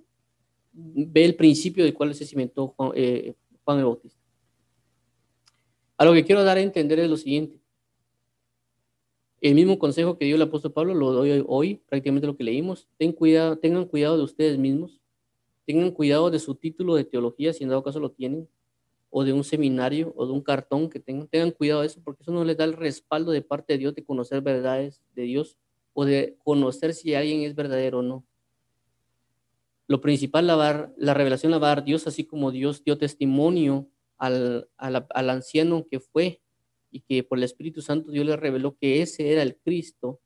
ve 0.71 1.25
el 1.25 1.35
principio 1.35 1.83
del 1.83 1.93
cual 1.93 2.15
se 2.15 2.25
cimentó 2.25 2.69
Juan, 2.69 2.91
eh, 2.95 3.35
Juan 3.63 3.79
el 3.79 3.85
Bautista. 3.85 4.19
A 5.97 6.05
lo 6.05 6.13
que 6.13 6.23
quiero 6.23 6.43
dar 6.43 6.57
a 6.57 6.61
entender 6.61 6.99
es 6.99 7.09
lo 7.09 7.17
siguiente. 7.17 7.59
El 9.43 9.55
mismo 9.55 9.77
consejo 9.77 10.17
que 10.17 10.23
dio 10.23 10.37
el 10.37 10.41
apóstol 10.41 10.71
Pablo 10.71 10.93
lo 10.93 11.11
doy 11.11 11.43
hoy, 11.45 11.81
prácticamente 11.89 12.25
lo 12.25 12.37
que 12.37 12.45
leímos. 12.45 12.87
Ten 12.97 13.11
cuidado, 13.11 13.57
tengan 13.57 13.83
cuidado 13.83 14.15
de 14.15 14.23
ustedes 14.23 14.57
mismos. 14.57 15.01
Tengan 15.65 15.91
cuidado 15.91 16.31
de 16.31 16.39
su 16.39 16.55
título 16.55 16.95
de 16.95 17.03
teología, 17.03 17.51
si 17.51 17.65
en 17.65 17.69
dado 17.69 17.83
caso 17.83 17.99
lo 17.99 18.09
tienen, 18.09 18.47
o 19.09 19.25
de 19.25 19.33
un 19.33 19.43
seminario, 19.43 20.13
o 20.15 20.25
de 20.25 20.31
un 20.31 20.39
cartón 20.39 20.89
que 20.89 21.01
tengan. 21.01 21.27
Tengan 21.27 21.51
cuidado 21.51 21.81
de 21.81 21.87
eso, 21.87 21.99
porque 22.01 22.23
eso 22.23 22.31
no 22.31 22.45
les 22.45 22.55
da 22.55 22.63
el 22.63 22.71
respaldo 22.71 23.33
de 23.33 23.41
parte 23.41 23.73
de 23.73 23.79
Dios 23.79 23.93
de 23.95 24.05
conocer 24.05 24.39
verdades 24.39 25.03
de 25.13 25.23
Dios 25.23 25.57
o 25.91 26.05
de 26.05 26.37
conocer 26.45 26.93
si 26.93 27.13
alguien 27.13 27.41
es 27.41 27.53
verdadero 27.53 27.99
o 27.99 28.01
no. 28.01 28.23
Lo 29.87 29.99
principal, 29.99 30.47
la, 30.47 30.89
la 30.95 31.13
revelación 31.13 31.51
la 31.51 31.57
va 31.57 31.67
a 31.67 31.75
dar 31.75 31.83
Dios, 31.83 32.07
así 32.07 32.23
como 32.23 32.49
Dios 32.51 32.81
dio 32.85 32.97
testimonio 32.97 33.89
al, 34.17 34.69
al 34.77 35.29
anciano 35.29 35.85
que 35.85 35.99
fue 35.99 36.42
y 36.93 37.01
que 37.01 37.23
por 37.23 37.37
el 37.37 37.43
Espíritu 37.43 37.81
Santo 37.81 38.11
Dios 38.11 38.25
le 38.25 38.37
reveló 38.37 38.77
que 38.79 39.01
ese 39.01 39.31
era 39.31 39.41
el 39.41 39.57
Cristo, 39.57 40.21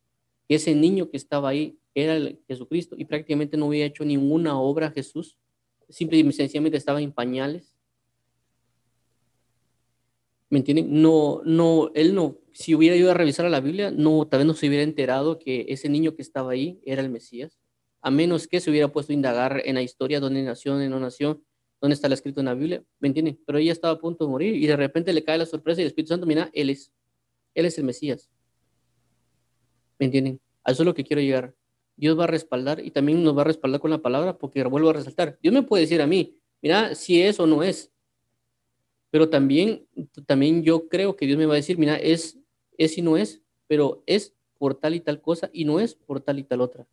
que 0.47 0.55
ese 0.55 0.75
niño 0.75 1.09
que 1.09 1.17
estaba 1.17 1.49
ahí 1.49 1.79
era 1.95 2.15
el 2.15 2.39
Jesucristo 2.47 2.95
y 2.97 3.05
prácticamente 3.05 3.57
no 3.57 3.65
había 3.65 3.85
hecho 3.85 4.05
ninguna 4.05 4.59
obra 4.59 4.91
Jesús, 4.91 5.37
simple 5.89 6.19
y 6.19 6.31
sencillamente 6.31 6.77
estaba 6.77 7.01
en 7.01 7.11
pañales. 7.11 7.73
¿Me 10.49 10.59
entienden? 10.59 11.01
No, 11.01 11.41
no, 11.45 11.91
él 11.95 12.13
no, 12.13 12.37
si 12.53 12.75
hubiera 12.75 12.95
ido 12.95 13.11
a 13.11 13.13
revisar 13.13 13.49
la 13.49 13.59
Biblia, 13.59 13.91
no, 13.91 14.27
tal 14.27 14.39
vez 14.39 14.47
no 14.47 14.53
se 14.53 14.67
hubiera 14.67 14.83
enterado 14.83 15.39
que 15.39 15.65
ese 15.69 15.89
niño 15.89 16.15
que 16.15 16.21
estaba 16.21 16.51
ahí 16.51 16.79
era 16.85 17.01
el 17.01 17.09
Mesías, 17.09 17.59
a 18.01 18.11
menos 18.11 18.47
que 18.47 18.59
se 18.59 18.69
hubiera 18.69 18.87
puesto 18.87 19.11
a 19.11 19.15
indagar 19.15 19.61
en 19.65 19.75
la 19.75 19.81
historia, 19.81 20.19
dónde 20.19 20.43
nació, 20.43 20.71
dónde 20.73 20.89
no 20.89 20.99
nació, 20.99 21.41
dónde 21.79 21.93
está 21.93 22.07
escrito 22.07 22.39
en 22.39 22.47
la 22.47 22.53
Biblia, 22.53 22.83
¿me 22.99 23.07
entienden? 23.07 23.39
Pero 23.45 23.59
ella 23.59 23.71
estaba 23.71 23.93
a 23.93 23.99
punto 23.99 24.25
de 24.25 24.31
morir 24.31 24.55
y 24.55 24.65
de 24.65 24.75
repente 24.75 25.13
le 25.13 25.23
cae 25.23 25.37
la 25.37 25.45
sorpresa 25.45 25.81
y 25.81 25.83
el 25.83 25.87
Espíritu 25.87 26.09
Santo, 26.09 26.25
mira, 26.25 26.49
Él 26.53 26.69
es, 26.69 26.91
Él 27.53 27.65
es 27.65 27.77
el 27.77 27.83
Mesías. 27.83 28.29
¿Me 29.99 30.05
entienden? 30.05 30.39
A 30.63 30.71
eso 30.71 30.83
es 30.83 30.85
lo 30.85 30.93
que 30.93 31.03
quiero 31.03 31.21
llegar. 31.21 31.55
Dios 31.95 32.17
va 32.17 32.25
a 32.25 32.27
respaldar 32.27 32.79
y 32.83 32.91
también 32.91 33.23
nos 33.23 33.35
va 33.35 33.41
a 33.41 33.45
respaldar 33.45 33.81
con 33.81 33.89
la 33.89 33.97
palabra 33.97 34.37
porque 34.37 34.63
vuelvo 34.63 34.89
a 34.89 34.93
resaltar. 34.93 35.37
Dios 35.41 35.53
me 35.53 35.63
puede 35.63 35.81
decir 35.81 36.01
a 36.01 36.07
mí, 36.07 36.37
mira, 36.61 36.93
si 36.93 37.21
es 37.21 37.39
o 37.39 37.47
no 37.47 37.63
es. 37.63 37.91
Pero 39.09 39.29
también, 39.29 39.87
también 40.25 40.63
yo 40.63 40.87
creo 40.89 41.15
que 41.15 41.25
Dios 41.25 41.37
me 41.37 41.45
va 41.45 41.53
a 41.53 41.57
decir, 41.57 41.77
mira, 41.77 41.95
es, 41.95 42.37
es 42.77 42.97
y 42.97 43.01
no 43.01 43.17
es, 43.17 43.41
pero 43.67 44.03
es 44.05 44.35
por 44.57 44.75
tal 44.75 44.95
y 44.95 44.99
tal 44.99 45.21
cosa 45.21 45.49
y 45.53 45.65
no 45.65 45.79
es 45.79 45.95
por 45.95 46.21
tal 46.21 46.39
y 46.39 46.43
tal 46.43 46.61
otra. 46.61 46.87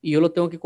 Y 0.00 0.12
yo 0.12 0.20
lo 0.20 0.32
tengo 0.32 0.48
que 0.48 0.58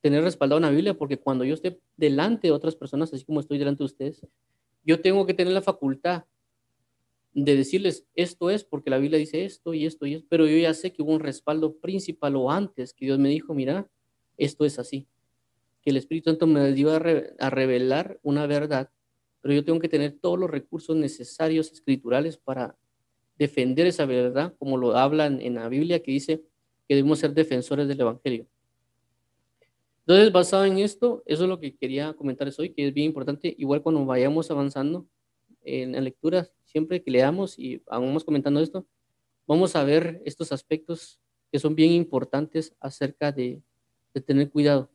tener 0.00 0.22
respaldado 0.22 0.58
en 0.58 0.64
la 0.64 0.70
Biblia, 0.70 0.94
porque 0.94 1.18
cuando 1.18 1.44
yo 1.44 1.54
esté 1.54 1.80
delante 1.96 2.48
de 2.48 2.52
otras 2.52 2.76
personas, 2.76 3.12
así 3.12 3.24
como 3.24 3.40
estoy 3.40 3.58
delante 3.58 3.78
de 3.78 3.86
ustedes, 3.86 4.26
yo 4.84 5.00
tengo 5.00 5.26
que 5.26 5.34
tener 5.34 5.52
la 5.52 5.62
facultad 5.62 6.24
de 7.32 7.56
decirles 7.56 8.06
esto 8.14 8.50
es 8.50 8.64
porque 8.64 8.90
la 8.90 8.98
Biblia 8.98 9.18
dice 9.18 9.44
esto 9.44 9.72
y 9.72 9.86
esto 9.86 10.06
y 10.06 10.14
esto, 10.14 10.26
pero 10.28 10.46
yo 10.46 10.56
ya 10.56 10.74
sé 10.74 10.92
que 10.92 11.02
hubo 11.02 11.12
un 11.12 11.20
respaldo 11.20 11.76
principal 11.76 12.36
o 12.36 12.50
antes 12.50 12.92
que 12.92 13.06
Dios 13.06 13.18
me 13.18 13.28
dijo, 13.28 13.54
mira, 13.54 13.88
esto 14.36 14.64
es 14.64 14.78
así, 14.78 15.06
que 15.82 15.90
el 15.90 15.96
Espíritu 15.96 16.30
Santo 16.30 16.46
me 16.46 16.72
dio 16.72 16.90
a, 16.92 16.96
a 17.38 17.50
revelar 17.50 18.18
una 18.22 18.46
verdad, 18.46 18.90
pero 19.40 19.54
yo 19.54 19.64
tengo 19.64 19.78
que 19.78 19.88
tener 19.88 20.18
todos 20.20 20.38
los 20.38 20.50
recursos 20.50 20.96
necesarios 20.96 21.72
escriturales 21.72 22.36
para 22.36 22.76
defender 23.38 23.86
esa 23.86 24.04
verdad, 24.04 24.54
como 24.58 24.76
lo 24.76 24.96
hablan 24.96 25.40
en 25.40 25.54
la 25.54 25.68
Biblia, 25.68 26.02
que 26.02 26.10
dice 26.10 26.42
que 26.86 26.96
debemos 26.96 27.20
ser 27.20 27.32
defensores 27.32 27.88
del 27.88 28.00
Evangelio. 28.00 28.46
Entonces, 30.06 30.32
basado 30.32 30.64
en 30.64 30.78
esto, 30.78 31.22
eso 31.26 31.44
es 31.44 31.48
lo 31.48 31.60
que 31.60 31.76
quería 31.76 32.12
comentarles 32.14 32.58
hoy, 32.58 32.72
que 32.72 32.88
es 32.88 32.94
bien 32.94 33.06
importante, 33.06 33.54
igual 33.58 33.82
cuando 33.82 34.04
vayamos 34.04 34.50
avanzando 34.50 35.06
en 35.62 35.92
la 35.92 36.00
lectura, 36.00 36.48
siempre 36.64 37.02
que 37.02 37.10
leamos 37.10 37.58
y 37.58 37.82
vamos 37.86 38.24
comentando 38.24 38.60
esto, 38.60 38.86
vamos 39.46 39.76
a 39.76 39.84
ver 39.84 40.22
estos 40.24 40.52
aspectos 40.52 41.20
que 41.52 41.58
son 41.58 41.74
bien 41.74 41.92
importantes 41.92 42.74
acerca 42.80 43.32
de, 43.32 43.62
tener 44.26 44.50
cuidado 44.50 44.90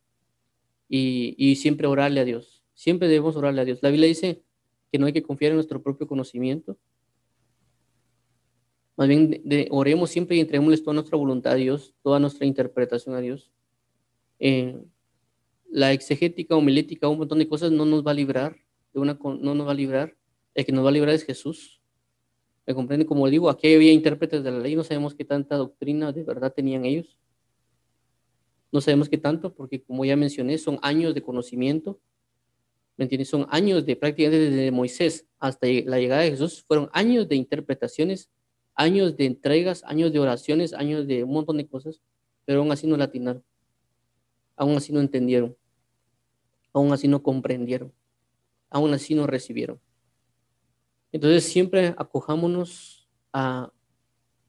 y, 0.90 1.36
y, 1.38 1.56
siempre 1.56 1.88
orarle 1.88 2.20
a 2.20 2.26
Dios. 2.26 2.64
Siempre 2.74 3.08
debemos 3.08 3.38
orarle 3.38 3.62
a 3.62 3.66
Dios. 3.66 3.80
La 3.82 3.90
Biblia 3.90 4.10
dice 4.10 4.44
que 4.92 5.00
no 5.00 5.06
hay 5.06 5.14
que 5.14 5.24
confiar 5.24 5.52
en 5.52 5.56
nuestro 5.56 5.82
propio 5.82 6.06
conocimiento, 6.06 6.78
más 8.98 9.08
bien 9.08 9.42
de, 9.44 9.68
oremos 9.72 10.10
siempre 10.10 10.38
y 10.38 10.40
entreguémosles 10.40 10.84
toda 10.84 10.94
nuestra 10.94 11.18
voluntad 11.18 11.54
a 11.54 11.56
Dios, 11.56 11.94
toda 12.02 12.20
nuestra 12.20 12.46
interpretación 12.46 13.16
a 13.16 13.20
Dios. 13.20 13.52
Eh, 14.40 14.82
la 15.70 15.92
exegética, 15.94 16.56
homilética, 16.56 17.08
un 17.08 17.18
montón 17.18 17.40
de 17.40 17.48
cosas 17.48 17.72
no 17.72 17.86
nos 17.86 18.06
va 18.06 18.12
a 18.12 18.14
librar, 18.14 18.58
de 18.94 19.00
una, 19.00 19.18
no 19.24 19.56
nos 19.56 19.68
va 19.68 19.72
a 19.72 19.76
librar. 19.76 20.16
El 20.54 20.66
que 20.66 20.72
nos 20.72 20.86
va 20.86 20.90
a 20.90 20.94
librar 20.94 21.14
es 21.14 21.24
Jesús. 21.24 21.82
¿Me 22.66 22.74
comprende? 22.74 23.06
Como 23.06 23.28
digo, 23.30 23.50
aquí 23.50 23.74
había 23.74 23.92
intérpretes 23.92 24.44
de 24.44 24.52
la 24.52 24.60
ley, 24.60 24.76
no 24.76 24.84
sabemos 24.84 25.14
qué 25.14 25.26
tanta 25.26 25.56
doctrina 25.58 26.12
de 26.12 26.24
verdad 26.24 26.54
tenían 26.54 26.86
ellos. 26.86 27.20
No 28.72 28.82
sabemos 28.82 29.10
qué 29.10 29.18
tanto, 29.18 29.54
porque 29.54 29.82
como 29.82 30.06
ya 30.06 30.16
mencioné, 30.16 30.58
son 30.58 30.80
años 30.82 31.14
de 31.14 31.22
conocimiento. 31.22 32.00
¿Me 32.98 33.04
entiendes? 33.04 33.30
Son 33.30 33.46
años 33.50 33.86
de 33.86 33.96
prácticamente 33.96 34.50
desde 34.50 34.72
Moisés 34.72 35.28
hasta 35.40 35.68
la 35.68 36.00
llegada 36.00 36.22
de 36.22 36.32
Jesús, 36.32 36.64
fueron 36.66 36.90
años 36.94 37.28
de 37.28 37.36
interpretaciones 37.36 38.30
años 38.76 39.16
de 39.16 39.26
entregas, 39.26 39.84
años 39.86 40.12
de 40.12 40.20
oraciones, 40.20 40.74
años 40.74 41.08
de 41.08 41.24
un 41.24 41.34
montón 41.34 41.58
de 41.58 41.68
cosas, 41.68 42.02
pero 42.44 42.60
aún 42.60 42.72
así 42.72 42.86
no 42.86 42.98
latinaron, 42.98 43.44
aún 44.56 44.78
así 44.78 44.94
no 44.94 45.00
entendieron, 45.00 45.56
aún 46.74 46.94
así 46.94 47.08
no 47.08 47.22
comprendieron, 47.24 47.94
aún 48.70 48.94
así 48.94 49.16
no 49.16 49.28
recibieron. 49.28 49.80
Entonces 51.12 51.46
siempre 51.46 51.96
acojámonos 51.98 53.08
a 53.32 53.72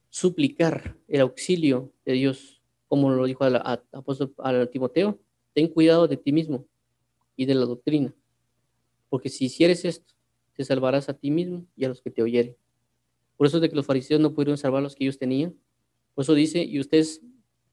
suplicar 0.08 0.96
el 1.08 1.20
auxilio 1.20 1.92
de 2.04 2.12
Dios, 2.14 2.62
como 2.88 3.10
lo 3.10 3.24
dijo 3.26 3.44
al, 3.44 3.56
apóstol 3.92 4.34
Timoteo, 4.72 5.20
ten 5.52 5.68
cuidado 5.68 6.08
de 6.08 6.16
ti 6.16 6.32
mismo 6.32 6.66
y 7.36 7.46
de 7.46 7.54
la 7.54 7.66
doctrina, 7.66 8.14
porque 9.08 9.28
si 9.28 9.46
hicieres 9.46 9.84
esto, 9.84 10.14
te 10.54 10.64
salvarás 10.64 11.08
a 11.08 11.14
ti 11.14 11.30
mismo 11.30 11.66
y 11.76 11.84
a 11.84 11.88
los 11.88 12.00
que 12.00 12.10
te 12.10 12.22
oyeren. 12.22 12.56
Por 13.36 13.46
eso 13.46 13.58
es 13.58 13.60
de 13.60 13.68
que 13.68 13.76
los 13.76 13.86
fariseos 13.86 14.20
no 14.20 14.32
pudieron 14.32 14.56
salvar 14.56 14.82
los 14.82 14.94
que 14.94 15.04
ellos 15.04 15.18
tenían. 15.18 15.54
Por 16.14 16.22
eso 16.22 16.32
dice, 16.32 16.64
y 16.64 16.80
ustedes 16.80 17.20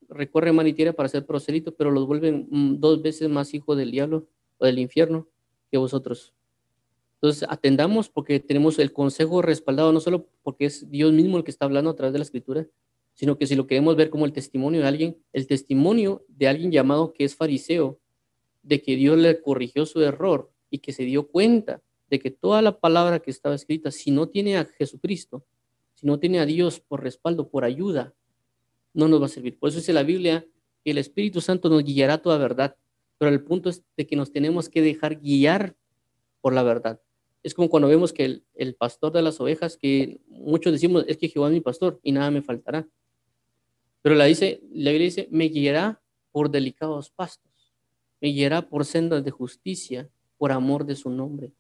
recorren 0.10 0.56
mar 0.56 0.66
para 0.96 1.10
ser 1.10 1.26
proselitos, 1.26 1.74
pero 1.78 1.92
los 1.92 2.08
vuelven 2.08 2.48
mm, 2.50 2.80
dos 2.80 3.02
veces 3.02 3.30
más 3.30 3.54
hijos 3.54 3.78
del 3.78 3.92
diablo 3.92 4.28
o 4.58 4.66
del 4.66 4.80
infierno 4.80 5.28
que 5.72 5.78
vosotros. 5.78 6.34
Entonces, 7.16 7.48
atendamos 7.50 8.10
porque 8.10 8.40
tenemos 8.40 8.80
el 8.80 8.92
consejo 8.92 9.42
respaldado, 9.42 9.94
no 9.94 10.00
solo 10.00 10.28
porque 10.44 10.66
es 10.66 10.90
Dios 10.90 11.14
mismo 11.14 11.38
el 11.38 11.44
que 11.44 11.52
está 11.52 11.66
hablando 11.66 11.90
a 11.90 11.96
través 11.96 12.12
de 12.14 12.20
la 12.20 12.26
escritura, 12.26 12.68
sino 13.14 13.38
que 13.38 13.48
si 13.48 13.56
lo 13.56 13.68
queremos 13.68 13.96
ver 13.96 14.10
como 14.10 14.26
el 14.26 14.34
testimonio 14.34 14.82
de 14.82 14.88
alguien, 14.88 15.18
el 15.32 15.48
testimonio 15.48 16.26
de 16.28 16.48
alguien 16.48 16.72
llamado 16.72 17.14
que 17.14 17.24
es 17.24 17.36
fariseo, 17.36 18.00
de 18.62 18.82
que 18.82 18.96
Dios 18.96 19.18
le 19.18 19.42
corrigió 19.42 19.86
su 19.86 20.02
error 20.02 20.52
y 20.70 20.80
que 20.80 20.94
se 20.94 21.04
dio 21.04 21.28
cuenta 21.28 21.82
de 22.10 22.20
que 22.20 22.32
toda 22.32 22.62
la 22.62 22.80
palabra 22.80 23.20
que 23.20 23.32
estaba 23.32 23.56
escrita, 23.56 23.92
si 23.92 24.12
no 24.12 24.28
tiene 24.30 24.58
a 24.58 24.66
Jesucristo, 24.66 25.46
si 25.96 26.08
no 26.08 26.20
tiene 26.20 26.40
a 26.40 26.46
Dios 26.46 26.80
por 26.80 27.04
respaldo, 27.04 27.50
por 27.50 27.64
ayuda, 27.64 28.14
no 28.94 29.08
nos 29.08 29.22
va 29.22 29.26
a 29.26 29.30
servir. 29.30 29.58
Por 29.58 29.70
eso 29.70 29.80
dice 29.80 29.94
la 29.94 30.04
Biblia 30.04 30.46
que 30.84 30.92
el 30.92 30.98
Espíritu 30.98 31.42
Santo 31.42 31.70
nos 31.70 31.84
guiará 31.84 32.16
a 32.16 32.22
toda 32.22 32.38
verdad, 32.38 32.76
pero 33.18 33.32
el 33.32 33.44
punto 33.44 33.70
es 33.70 33.84
de 33.98 34.06
que 34.06 34.16
nos 34.16 34.32
tenemos 34.32 34.70
que 34.70 34.82
dejar 34.82 35.20
guiar 35.20 35.76
por 36.42 36.54
la 36.54 36.64
verdad. 36.64 37.02
Es 37.42 37.54
como 37.54 37.70
cuando 37.70 37.88
vemos 37.88 38.14
que 38.14 38.42
el, 38.54 38.76
pastor 38.76 39.12
de 39.12 39.22
las 39.22 39.40
ovejas, 39.40 39.78
que 39.78 40.22
muchos 40.28 40.72
decimos, 40.72 41.06
es 41.08 41.18
que 41.18 41.30
Jehová 41.30 41.48
es 41.48 41.54
mi 41.54 41.62
pastor 41.62 42.00
y 42.04 42.12
nada 42.12 42.32
me 42.32 42.42
faltará. 42.42 42.88
Pero 44.02 44.16
la, 44.16 44.26
dice, 44.26 44.62
la 44.72 44.92
Biblia 44.92 45.06
dice, 45.06 45.28
me 45.32 45.46
guiará 45.46 46.02
por 46.32 46.50
delicados 46.50 47.10
pastos, 47.10 47.74
me 48.22 48.30
guiará 48.30 48.70
por 48.70 48.86
sendas 48.86 49.24
de 49.24 49.32
justicia, 49.32 50.10
por 50.38 50.52
amor 50.52 50.86
de 50.86 50.96
su 50.96 51.10
nombre 51.10 51.54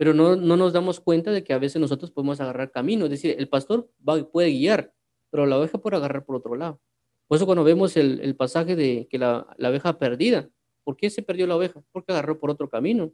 pero 0.00 0.14
no, 0.14 0.34
nos 0.34 0.72
damos 0.72 0.98
cuenta 0.98 1.30
de 1.30 1.44
que 1.44 1.52
a 1.52 1.58
veces 1.58 1.78
nosotros 1.78 2.10
podemos 2.10 2.40
agarrar 2.40 2.70
camino, 2.70 3.04
es 3.04 3.10
decir, 3.10 3.36
el 3.38 3.50
pastor 3.50 3.90
puede 4.32 4.48
guiar, 4.48 4.94
pero 5.30 5.46
la 5.46 5.58
oveja 5.58 5.78
puede 5.78 5.96
agarrar 5.96 6.24
por 6.24 6.36
otro 6.36 6.54
lado. 6.56 6.80
Por 7.26 7.36
eso 7.36 7.46
cuando 7.46 7.64
vemos 7.64 7.96
el, 7.96 8.34
pasaje 8.36 8.74
de 8.74 9.06
que 9.08 9.18
la, 9.18 9.46
la, 9.56 9.70
oveja 9.70 9.98
perdida, 9.98 10.48
¿por 10.82 10.96
qué 10.96 11.10
se 11.10 11.22
perdió 11.22 11.46
la 11.46 11.56
oveja? 11.56 11.82
Porque 11.92 12.12
agarró 12.12 12.38
por 12.40 12.50
otro 12.50 12.68
camino. 12.68 13.12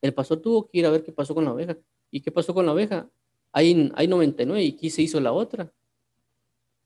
El 0.00 0.14
pastor 0.14 0.40
tuvo 0.40 0.66
que 0.66 0.78
ir 0.78 0.86
a 0.86 0.90
ver 0.90 1.04
qué 1.04 1.12
pasó 1.12 1.34
con 1.34 1.44
la 1.44 1.52
oveja. 1.52 1.76
¿Y 2.10 2.20
qué 2.20 2.30
pasó 2.30 2.54
con 2.54 2.64
la 2.64 2.72
oveja? 2.72 3.08
Hay, 3.52 3.92
hay 3.94 4.08
99 4.08 4.62
y 4.62 4.72
aquí 4.72 4.90
se 4.90 5.02
hizo 5.02 5.20
la 5.20 5.32
otra. 5.32 5.72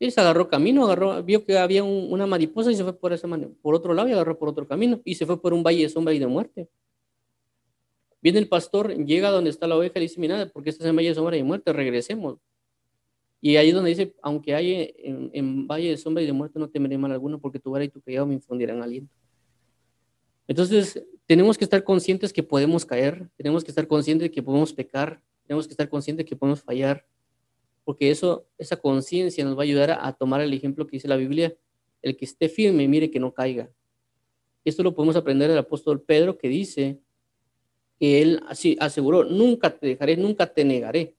Él 0.00 0.12
se 0.12 0.20
agarró 0.20 0.48
camino, 0.48 0.84
agarró, 0.84 1.22
vio 1.22 1.44
que 1.44 1.58
había 1.58 1.82
una 1.82 2.26
mariposa 2.26 2.70
y 2.70 2.76
se 2.76 2.84
fue 2.84 2.96
por, 2.96 3.12
esa 3.12 3.28
por 3.60 3.74
otro 3.74 3.94
lado 3.94 4.08
y 4.08 4.12
agarró 4.12 4.38
por 4.38 4.48
otro 4.48 4.66
camino 4.66 5.00
y 5.04 5.16
se 5.16 5.26
fue 5.26 5.40
por 5.40 5.52
un 5.52 5.62
valle 5.62 5.82
de 5.82 5.88
sombra 5.88 6.14
y 6.14 6.18
de 6.18 6.26
muerte. 6.26 6.68
Viene 8.20 8.38
el 8.38 8.48
pastor, 8.48 8.94
llega 8.94 9.30
donde 9.30 9.50
está 9.50 9.66
la 9.66 9.76
oveja 9.76 9.98
y 9.98 10.02
dice, 10.02 10.20
mira, 10.20 10.50
porque 10.52 10.70
estás 10.70 10.86
en 10.86 10.96
valle 10.96 11.08
de 11.08 11.14
sombra 11.14 11.36
y 11.36 11.42
muerte, 11.42 11.72
regresemos. 11.72 12.38
Y 13.40 13.56
ahí 13.56 13.68
es 13.68 13.74
donde 13.74 13.90
dice, 13.90 14.14
aunque 14.22 14.54
hay 14.54 14.94
en, 14.98 15.66
valle 15.66 15.90
de 15.90 15.96
sombra 15.96 16.22
y 16.22 16.26
de 16.26 16.32
muerte, 16.32 16.58
no 16.58 16.68
temeré 16.68 16.98
mal 16.98 17.12
alguno, 17.12 17.40
porque 17.40 17.60
tu 17.60 17.70
vara 17.70 17.84
y 17.84 17.88
tu 17.88 18.00
callado 18.00 18.26
me 18.26 18.34
infundirán 18.34 18.82
aliento. 18.82 19.14
Entonces, 20.48 21.04
tenemos 21.26 21.56
que 21.56 21.64
estar 21.64 21.84
conscientes 21.84 22.32
que 22.32 22.42
podemos 22.42 22.84
caer, 22.84 23.28
tenemos 23.36 23.62
que 23.62 23.70
estar 23.70 23.86
conscientes 23.86 24.28
de 24.28 24.30
que 24.30 24.42
podemos 24.42 24.72
pecar, 24.72 25.22
tenemos 25.46 25.66
que 25.66 25.72
estar 25.72 25.88
conscientes 25.88 26.24
de 26.24 26.28
que 26.28 26.36
podemos 26.36 26.62
fallar, 26.62 27.06
porque 27.84 28.10
eso, 28.10 28.46
esa 28.58 28.76
conciencia 28.76 29.44
nos 29.44 29.56
va 29.56 29.60
a 29.60 29.64
ayudar 29.64 29.90
a, 29.90 30.06
a, 30.06 30.12
tomar 30.14 30.40
el 30.40 30.52
ejemplo 30.52 30.86
que 30.86 30.96
dice 30.96 31.06
la 31.06 31.16
Biblia, 31.16 31.54
el 32.02 32.16
que 32.16 32.24
esté 32.24 32.48
firme, 32.48 32.88
mire 32.88 33.10
que 33.10 33.20
no 33.20 33.32
caiga. 33.32 33.70
Esto 34.64 34.82
lo 34.82 34.94
podemos 34.94 35.16
aprender 35.16 35.48
del 35.48 35.58
apóstol 35.58 36.02
Pedro, 36.02 36.38
que 36.38 36.48
dice 36.48 36.98
que 37.98 38.22
él 38.22 38.40
así 38.48 38.76
aseguró, 38.80 39.24
nunca 39.24 39.70
te 39.70 39.86
dejaré, 39.86 40.16
nunca 40.16 40.46
te 40.52 40.64
negaré. 40.64 41.14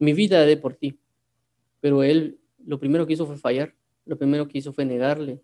Mi 0.00 0.12
vida 0.12 0.44
de 0.44 0.56
por 0.56 0.74
ti. 0.74 0.98
Pero 1.80 2.02
él 2.02 2.40
lo 2.58 2.80
primero 2.80 3.06
que 3.06 3.12
hizo 3.12 3.26
fue 3.26 3.36
fallar, 3.36 3.74
lo 4.04 4.18
primero 4.18 4.48
que 4.48 4.58
hizo 4.58 4.72
fue 4.72 4.84
negarle, 4.84 5.40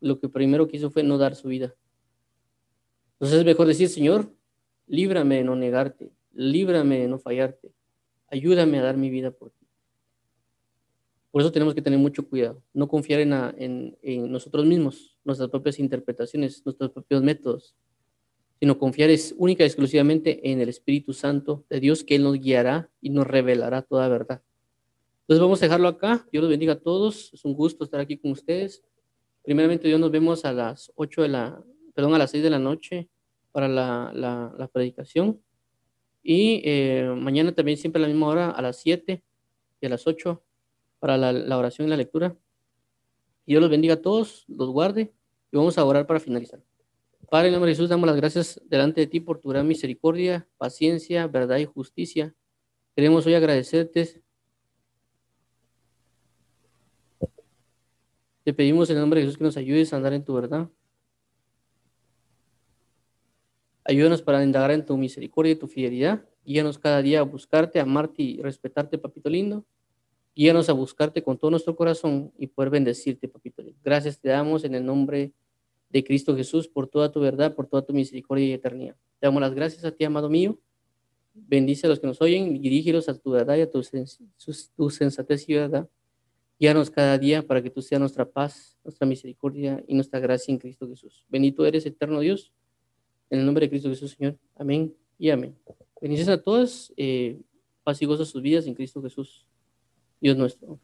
lo 0.00 0.18
que 0.18 0.28
primero 0.28 0.68
que 0.68 0.78
hizo 0.78 0.90
fue 0.90 1.02
no 1.02 1.18
dar 1.18 1.34
su 1.34 1.48
vida. 1.48 1.74
Entonces 3.14 3.40
es 3.40 3.44
mejor 3.44 3.66
decir, 3.66 3.88
Señor, 3.88 4.32
líbrame 4.86 5.36
de 5.36 5.44
no 5.44 5.56
negarte, 5.56 6.12
líbrame 6.32 7.00
de 7.00 7.08
no 7.08 7.18
fallarte, 7.18 7.72
ayúdame 8.28 8.78
a 8.78 8.82
dar 8.82 8.96
mi 8.96 9.10
vida 9.10 9.30
por 9.30 9.50
ti. 9.50 9.66
Por 11.30 11.42
eso 11.42 11.52
tenemos 11.52 11.74
que 11.74 11.82
tener 11.82 11.98
mucho 11.98 12.26
cuidado, 12.28 12.62
no 12.72 12.88
confiar 12.88 13.20
en, 13.20 13.96
en 14.02 14.32
nosotros 14.32 14.64
mismos, 14.64 15.18
nuestras 15.24 15.50
propias 15.50 15.78
interpretaciones, 15.78 16.62
nuestros 16.64 16.90
propios 16.90 17.22
métodos, 17.22 17.76
sino 18.60 18.78
confiar 18.78 19.10
es 19.10 19.34
única 19.38 19.62
y 19.62 19.66
exclusivamente 19.66 20.50
en 20.50 20.60
el 20.60 20.68
Espíritu 20.68 21.12
Santo 21.12 21.64
de 21.70 21.80
Dios, 21.80 22.02
que 22.02 22.16
Él 22.16 22.24
nos 22.24 22.38
guiará 22.38 22.90
y 23.00 23.10
nos 23.10 23.26
revelará 23.26 23.82
toda 23.82 24.08
verdad. 24.08 24.42
Entonces 25.22 25.42
vamos 25.42 25.62
a 25.62 25.66
dejarlo 25.66 25.88
acá. 25.88 26.26
Dios 26.32 26.42
los 26.42 26.50
bendiga 26.50 26.72
a 26.72 26.80
todos. 26.80 27.30
Es 27.34 27.44
un 27.44 27.54
gusto 27.54 27.84
estar 27.84 28.00
aquí 28.00 28.16
con 28.16 28.32
ustedes. 28.32 28.82
Primeramente, 29.42 29.86
Dios 29.86 30.00
nos 30.00 30.10
vemos 30.10 30.44
a 30.44 30.52
las 30.52 30.90
8 30.96 31.22
de 31.22 31.28
la, 31.28 31.62
perdón, 31.94 32.14
a 32.14 32.18
las 32.18 32.30
6 32.30 32.42
de 32.42 32.50
la 32.50 32.58
noche 32.58 33.08
para 33.52 33.68
la, 33.68 34.10
la, 34.14 34.68
predicación. 34.68 35.40
Y 36.22 36.62
eh, 36.64 37.14
mañana 37.16 37.52
también 37.52 37.78
siempre 37.78 38.00
a 38.00 38.02
la 38.02 38.08
misma 38.08 38.28
hora, 38.28 38.50
a 38.50 38.62
las 38.62 38.78
7 38.78 39.22
y 39.80 39.86
a 39.86 39.88
las 39.88 40.06
8 40.06 40.42
para 40.98 41.16
la, 41.16 41.32
la 41.32 41.58
oración 41.58 41.86
y 41.86 41.90
la 41.90 41.96
lectura. 41.96 42.36
Dios 43.46 43.60
los 43.60 43.70
bendiga 43.70 43.94
a 43.94 44.02
todos, 44.02 44.44
los 44.48 44.70
guarde 44.70 45.12
y 45.52 45.56
vamos 45.56 45.78
a 45.78 45.84
orar 45.84 46.06
para 46.06 46.20
finalizar. 46.20 46.60
Padre, 47.30 47.48
en 47.48 47.52
nombre 47.52 47.70
de 47.70 47.74
Jesús, 47.74 47.88
damos 47.88 48.06
las 48.06 48.16
gracias 48.16 48.60
delante 48.66 49.00
de 49.02 49.06
ti 49.06 49.20
por 49.20 49.38
tu 49.38 49.48
gran 49.48 49.66
misericordia, 49.66 50.48
paciencia, 50.56 51.26
verdad 51.26 51.58
y 51.58 51.64
justicia. 51.66 52.34
Queremos 52.94 53.26
hoy 53.26 53.34
agradecerte. 53.34 54.22
Te 58.44 58.54
pedimos 58.54 58.88
en 58.90 58.96
el 58.96 59.02
nombre 59.02 59.20
de 59.20 59.26
Jesús 59.26 59.38
que 59.38 59.44
nos 59.44 59.56
ayudes 59.56 59.92
a 59.92 59.96
andar 59.96 60.12
en 60.12 60.24
tu 60.24 60.34
verdad. 60.34 60.70
Ayúdanos 63.84 64.22
para 64.22 64.42
indagar 64.42 64.70
en 64.70 64.84
tu 64.84 64.96
misericordia 64.96 65.52
y 65.52 65.56
tu 65.56 65.66
fidelidad 65.66 66.24
Guíanos 66.48 66.78
cada 66.78 67.02
día 67.02 67.20
a 67.20 67.24
buscarte, 67.24 67.78
amarte 67.78 68.22
y 68.22 68.40
respetarte, 68.40 68.96
papito 68.96 69.28
lindo. 69.28 69.66
Guíanos 70.34 70.70
a 70.70 70.72
buscarte 70.72 71.22
con 71.22 71.36
todo 71.36 71.50
nuestro 71.50 71.76
corazón 71.76 72.32
y 72.38 72.46
poder 72.46 72.70
bendecirte, 72.70 73.28
papito 73.28 73.60
lindo. 73.60 73.78
Gracias 73.84 74.18
te 74.18 74.30
damos 74.30 74.64
en 74.64 74.74
el 74.74 74.82
nombre 74.82 75.18
de 75.18 75.32
Cristo 75.90 76.36
Jesús 76.36 76.68
por 76.68 76.88
toda 76.88 77.10
tu 77.10 77.20
verdad, 77.20 77.54
por 77.54 77.66
toda 77.66 77.82
tu 77.82 77.92
misericordia 77.92 78.46
y 78.46 78.52
eternidad. 78.52 78.96
Te 79.18 79.26
damos 79.26 79.40
las 79.40 79.54
gracias 79.54 79.84
a 79.84 79.90
ti, 79.90 80.04
amado 80.04 80.28
mío. 80.28 80.58
Bendice 81.34 81.86
a 81.86 81.90
los 81.90 82.00
que 82.00 82.06
nos 82.06 82.20
oyen 82.20 82.56
y 82.56 82.58
dirígelos 82.58 83.08
a 83.08 83.18
tu 83.18 83.30
verdad 83.30 83.56
y 83.56 83.62
a 83.62 83.70
tu, 83.70 83.82
tu 84.76 84.90
sensatez 84.90 85.48
y 85.48 85.54
verdad. 85.54 85.88
Guíanos 86.60 86.90
cada 86.90 87.16
día 87.18 87.46
para 87.46 87.62
que 87.62 87.70
tú 87.70 87.80
seas 87.80 88.00
nuestra 88.00 88.28
paz, 88.28 88.76
nuestra 88.82 89.06
misericordia 89.06 89.82
y 89.86 89.94
nuestra 89.94 90.18
gracia 90.18 90.52
en 90.52 90.58
Cristo 90.58 90.88
Jesús. 90.88 91.24
Bendito 91.28 91.64
eres, 91.64 91.86
eterno 91.86 92.20
Dios. 92.20 92.52
En 93.30 93.40
el 93.40 93.46
nombre 93.46 93.66
de 93.66 93.70
Cristo 93.70 93.88
Jesús, 93.88 94.16
Señor. 94.18 94.36
Amén 94.56 94.92
y 95.18 95.30
amén. 95.30 95.56
Bendiciones 96.00 96.34
a 96.34 96.42
todos. 96.42 96.92
Eh, 96.96 97.40
paz 97.84 98.02
y 98.02 98.06
gozo 98.06 98.24
sus 98.24 98.42
vidas 98.42 98.66
en 98.66 98.74
Cristo 98.74 99.00
Jesús. 99.00 99.46
Dios 100.20 100.36
nuestro. 100.36 100.78